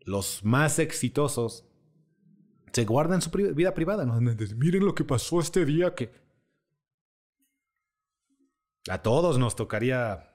Los 0.00 0.44
más 0.44 0.78
exitosos 0.78 1.66
se 2.72 2.84
guardan 2.84 3.20
su 3.20 3.30
vida 3.30 3.74
privada. 3.74 4.06
¿no? 4.06 4.18
Miren 4.20 4.86
lo 4.86 4.94
que 4.94 5.04
pasó 5.04 5.40
este 5.40 5.66
día 5.66 5.94
que... 5.94 6.12
A 8.88 9.02
todos 9.02 9.38
nos 9.38 9.56
tocaría 9.56 10.34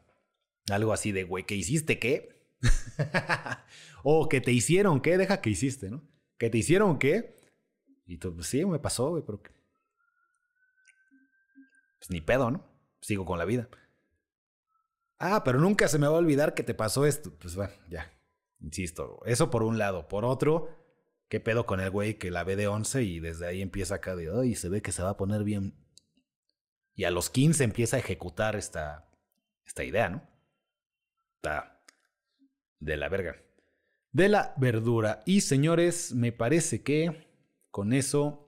algo 0.69 0.93
así 0.93 1.11
de, 1.11 1.23
güey, 1.23 1.45
¿qué 1.45 1.55
hiciste? 1.55 1.97
¿Qué? 1.97 2.47
O 4.07 4.29
que 4.29 4.39
te 4.39 4.51
hicieron 4.51 5.01
qué, 5.01 5.17
deja 5.17 5.41
que 5.41 5.49
hiciste, 5.49 5.89
¿no? 5.89 6.07
Que 6.37 6.51
te 6.51 6.59
hicieron 6.59 6.99
qué. 6.99 7.41
Y 8.05 8.19
tú, 8.19 8.35
pues 8.35 8.45
sí, 8.45 8.63
me 8.63 8.77
pasó, 8.77 9.09
güey, 9.09 9.23
pero. 9.25 9.41
Pues 11.97 12.11
ni 12.11 12.21
pedo, 12.21 12.51
¿no? 12.51 12.63
Sigo 13.01 13.25
con 13.25 13.39
la 13.39 13.45
vida. 13.45 13.67
Ah, 15.17 15.43
pero 15.43 15.59
nunca 15.59 15.87
se 15.87 15.97
me 15.97 16.07
va 16.07 16.17
a 16.17 16.19
olvidar 16.19 16.53
que 16.53 16.61
te 16.61 16.75
pasó 16.75 17.07
esto. 17.07 17.33
Pues 17.39 17.55
bueno, 17.55 17.73
ya. 17.89 18.13
Insisto, 18.59 19.21
eso 19.25 19.49
por 19.49 19.63
un 19.63 19.79
lado. 19.79 20.07
Por 20.07 20.23
otro, 20.23 20.69
¿qué 21.27 21.39
pedo 21.39 21.65
con 21.65 21.79
el 21.79 21.89
güey 21.89 22.19
que 22.19 22.29
la 22.29 22.43
ve 22.43 22.55
de 22.55 22.67
11 22.67 23.01
y 23.01 23.19
desde 23.19 23.47
ahí 23.47 23.63
empieza 23.63 23.95
acá 23.95 24.15
de, 24.15 24.29
ay, 24.39 24.53
se 24.53 24.69
ve 24.69 24.83
que 24.83 24.91
se 24.91 25.01
va 25.01 25.09
a 25.09 25.17
poner 25.17 25.43
bien. 25.43 25.73
Y 26.93 27.05
a 27.05 27.09
los 27.11 27.31
15 27.31 27.63
empieza 27.63 27.95
a 27.95 28.01
ejecutar 28.01 28.55
esta, 28.55 29.09
esta 29.65 29.83
idea, 29.83 30.09
¿no? 30.09 30.29
Está 31.37 31.81
de 32.79 32.97
la 32.97 33.09
verga. 33.09 33.44
De 34.15 34.29
la 34.29 34.53
verdura. 34.55 35.23
Y 35.25 35.41
señores, 35.41 36.13
me 36.13 36.31
parece 36.31 36.83
que 36.83 37.27
con 37.69 37.91
eso 37.91 38.47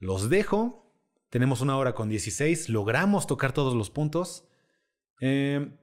los 0.00 0.28
dejo. 0.28 0.92
Tenemos 1.30 1.60
una 1.60 1.76
hora 1.78 1.94
con 1.94 2.08
16. 2.08 2.70
Logramos 2.70 3.28
tocar 3.28 3.52
todos 3.52 3.74
los 3.74 3.90
puntos. 3.90 4.48
Eh, 5.20 5.78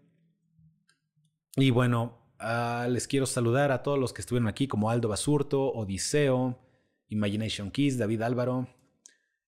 y 1.55 1.69
bueno, 1.69 2.35
ah, 2.37 2.85
les 2.89 3.07
quiero 3.07 3.25
saludar 3.27 3.71
a 3.71 3.81
todos 3.81 3.97
los 3.97 4.11
que 4.11 4.19
estuvieron 4.19 4.49
aquí, 4.49 4.67
como 4.67 4.89
Aldo 4.89 5.07
Basurto, 5.07 5.71
Odiseo, 5.71 6.59
Imagination 7.07 7.71
Kiss, 7.71 7.97
David 7.97 8.23
Álvaro, 8.23 8.67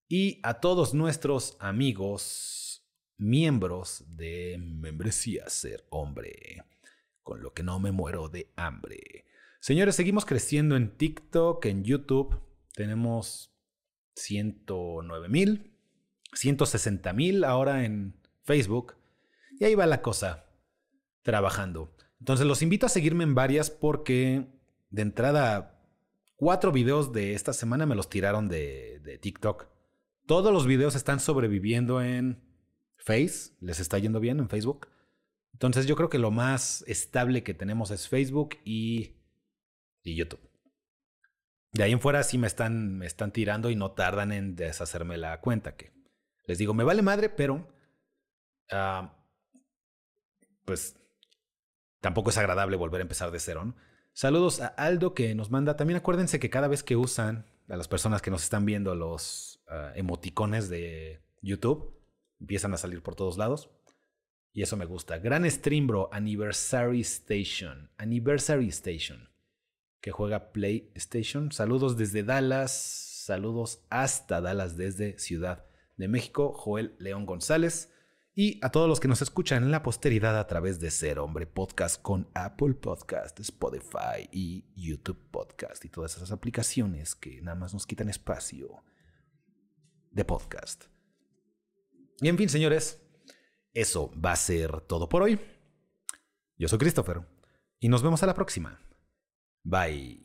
y 0.08 0.40
a 0.44 0.62
todos 0.62 0.94
nuestros 0.94 1.58
amigos, 1.60 2.88
miembros 3.18 4.06
de 4.08 4.58
Membresía 4.58 5.50
Ser 5.50 5.86
Hombre, 5.90 6.64
con 7.24 7.44
lo 7.44 7.54
que 7.54 7.64
no 7.64 7.82
me 7.82 7.92
muero 7.92 8.30
de 8.30 8.50
hambre. 8.56 9.26
Señores, 9.64 9.96
seguimos 9.96 10.26
creciendo 10.26 10.76
en 10.76 10.98
TikTok, 10.98 11.66
en 11.68 11.86
YouTube. 11.86 12.38
Tenemos 12.76 13.56
109 14.18 15.30
mil, 15.30 15.78
160 16.34 17.14
mil 17.14 17.46
ahora 17.46 17.86
en 17.86 18.14
Facebook. 18.44 18.98
Y 19.58 19.64
ahí 19.64 19.74
va 19.74 19.86
la 19.86 20.02
cosa, 20.02 20.50
trabajando. 21.22 21.96
Entonces 22.20 22.46
los 22.46 22.62
invito 22.62 22.88
a 22.88 22.90
seguirme 22.90 23.24
en 23.24 23.36
varias 23.36 23.70
porque 23.70 24.50
de 24.90 25.02
entrada 25.02 25.82
cuatro 26.36 26.74
videos 26.74 27.14
de 27.14 27.34
esta 27.34 27.54
semana 27.54 27.86
me 27.86 27.96
los 27.96 28.10
tiraron 28.10 28.50
de, 28.50 29.18
TikTok. 29.22 29.70
Todos 30.26 30.52
los 30.52 30.68
videos 30.68 30.94
están 30.94 31.22
sobreviviendo 31.22 32.02
en 32.02 32.44
Face, 32.98 33.54
les 33.62 33.80
está 33.80 33.98
yendo 33.98 34.20
bien 34.20 34.40
en 34.40 34.50
Facebook. 34.50 34.90
Entonces 35.54 35.86
yo 35.86 35.96
creo 35.96 36.10
que 36.10 36.20
lo 36.20 36.32
más 36.32 36.84
estable 36.86 37.44
que 37.44 37.54
tenemos 37.54 37.92
es 37.92 38.10
Facebook 38.10 38.58
y, 38.66 39.23
y 40.04 40.16
YouTube. 40.16 40.42
De 41.72 41.84
ahí 41.84 41.92
en 41.92 42.00
fuera 42.00 42.22
sí 42.24 42.38
me 42.38 42.48
están, 42.48 42.98
me 42.98 43.08
están 43.08 43.32
tirando 43.32 43.72
y 43.72 43.76
no 43.76 43.92
tardan 43.92 44.32
en 44.32 44.56
deshacerme 44.56 45.18
la 45.18 45.42
cuenta. 45.42 45.76
Que 45.76 45.92
les 46.46 46.58
digo, 46.58 46.74
me 46.74 46.84
vale 46.84 47.02
madre, 47.02 47.30
pero 47.30 47.68
ah, 48.72 49.18
pues 50.66 50.96
tampoco 52.00 52.30
es 52.30 52.38
agradable 52.38 52.78
volver 52.78 53.02
a 53.02 53.04
empezar 53.04 53.32
de 53.32 53.40
cero. 53.40 53.74
Saludos 54.14 54.62
a 54.62 54.68
Aldo 54.68 55.16
que 55.16 55.34
nos 55.34 55.50
manda. 55.50 55.76
También 55.76 55.98
acuérdense 55.98 56.40
que 56.40 56.52
cada 56.52 56.68
vez 56.68 56.84
que 56.84 56.96
usan 56.96 57.48
a 57.68 57.76
las 57.76 57.88
personas 57.88 58.22
que 58.22 58.30
nos 58.30 58.44
están 58.44 58.66
viendo 58.66 58.94
los 58.94 59.64
uh, 59.68 59.98
emoticones 59.98 60.70
de 60.70 61.24
YouTube, 61.42 62.00
empiezan 62.40 62.74
a 62.74 62.78
salir 62.78 63.02
por 63.02 63.16
todos 63.16 63.38
lados. 63.38 63.72
Y 64.52 64.62
eso 64.62 64.78
me 64.78 64.86
gusta. 64.86 65.18
Gran 65.18 65.50
stream, 65.50 65.88
bro. 65.88 66.10
Anniversary 66.12 67.02
Station. 67.02 67.90
Anniversary 67.98 68.68
Station. 68.68 69.33
Que 70.04 70.12
juega 70.12 70.52
PlayStation. 70.52 71.54
Saludos 71.54 71.96
desde 71.96 72.24
Dallas. 72.24 72.74
Saludos 72.74 73.86
hasta 73.90 74.42
Dallas 74.42 74.76
desde 74.76 75.18
Ciudad 75.18 75.66
de 75.96 76.10
México. 76.10 76.52
Joel 76.52 76.94
León 77.00 77.26
González. 77.26 77.90
Y 78.36 78.60
a 78.66 78.70
todos 78.70 78.90
los 78.90 79.00
que 79.00 79.08
nos 79.08 79.22
escuchan 79.22 79.64
en 79.64 79.72
la 79.72 79.82
posteridad 79.82 80.38
a 80.38 80.46
través 80.46 80.82
de 80.82 80.92
Ser 80.92 81.20
Hombre 81.20 81.48
Podcast 81.48 82.02
con 82.02 82.28
Apple 82.34 82.74
Podcast, 82.74 83.40
Spotify 83.40 84.28
y 84.30 84.66
YouTube 84.76 85.22
Podcast 85.32 85.86
y 85.86 85.90
todas 85.90 86.18
esas 86.18 86.34
aplicaciones 86.34 87.16
que 87.16 87.42
nada 87.42 87.56
más 87.56 87.74
nos 87.74 87.88
quitan 87.88 88.10
espacio 88.10 88.84
de 90.12 90.26
podcast. 90.26 90.84
Y 92.20 92.28
en 92.28 92.38
fin, 92.38 92.50
señores, 92.50 93.02
eso 93.74 94.12
va 94.20 94.34
a 94.34 94.36
ser 94.36 94.82
todo 94.82 95.08
por 95.08 95.22
hoy. 95.22 95.40
Yo 96.58 96.68
soy 96.68 96.80
Christopher 96.80 97.22
y 97.80 97.88
nos 97.88 98.04
vemos 98.04 98.22
a 98.22 98.26
la 98.26 98.34
próxima. 98.34 98.82
Bye. 99.64 100.20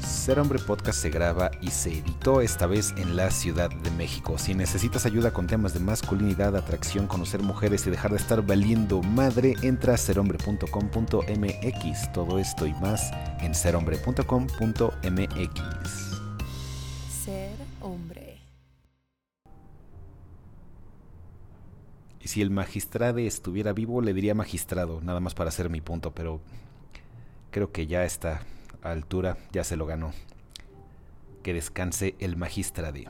Ser 0.00 0.38
Hombre 0.38 0.58
Podcast 0.58 1.00
se 1.00 1.10
graba 1.10 1.50
y 1.60 1.68
se 1.68 1.98
editó 1.98 2.40
esta 2.40 2.66
vez 2.66 2.94
en 2.96 3.14
la 3.14 3.30
Ciudad 3.30 3.68
de 3.68 3.90
México. 3.90 4.38
Si 4.38 4.54
necesitas 4.54 5.04
ayuda 5.04 5.32
con 5.32 5.46
temas 5.46 5.74
de 5.74 5.80
masculinidad, 5.80 6.56
atracción, 6.56 7.06
conocer 7.06 7.42
mujeres 7.42 7.86
y 7.86 7.90
dejar 7.90 8.12
de 8.12 8.16
estar 8.16 8.40
valiendo 8.40 9.02
madre, 9.02 9.54
entra 9.60 9.92
a 9.94 9.96
serhombre.com.mx. 9.98 12.12
Todo 12.12 12.38
esto 12.38 12.66
y 12.66 12.72
más 12.74 13.10
en 13.40 13.54
serhombre.com.mx. 13.54 16.20
Ser 17.10 17.56
hombre. 17.82 18.38
Y 22.22 22.28
si 22.28 22.40
el 22.40 22.50
magistrade 22.50 23.26
estuviera 23.26 23.74
vivo, 23.74 24.00
le 24.00 24.14
diría 24.14 24.34
magistrado, 24.34 25.02
nada 25.02 25.20
más 25.20 25.34
para 25.34 25.50
hacer 25.50 25.68
mi 25.68 25.82
punto, 25.82 26.14
pero 26.14 26.40
creo 27.54 27.70
que 27.70 27.86
ya 27.86 28.04
está 28.04 28.40
a 28.82 28.90
altura, 28.90 29.38
ya 29.52 29.62
se 29.62 29.76
lo 29.76 29.86
ganó. 29.86 30.12
Que 31.44 31.54
descanse 31.54 32.16
el 32.18 32.36
magistrade. 32.36 33.06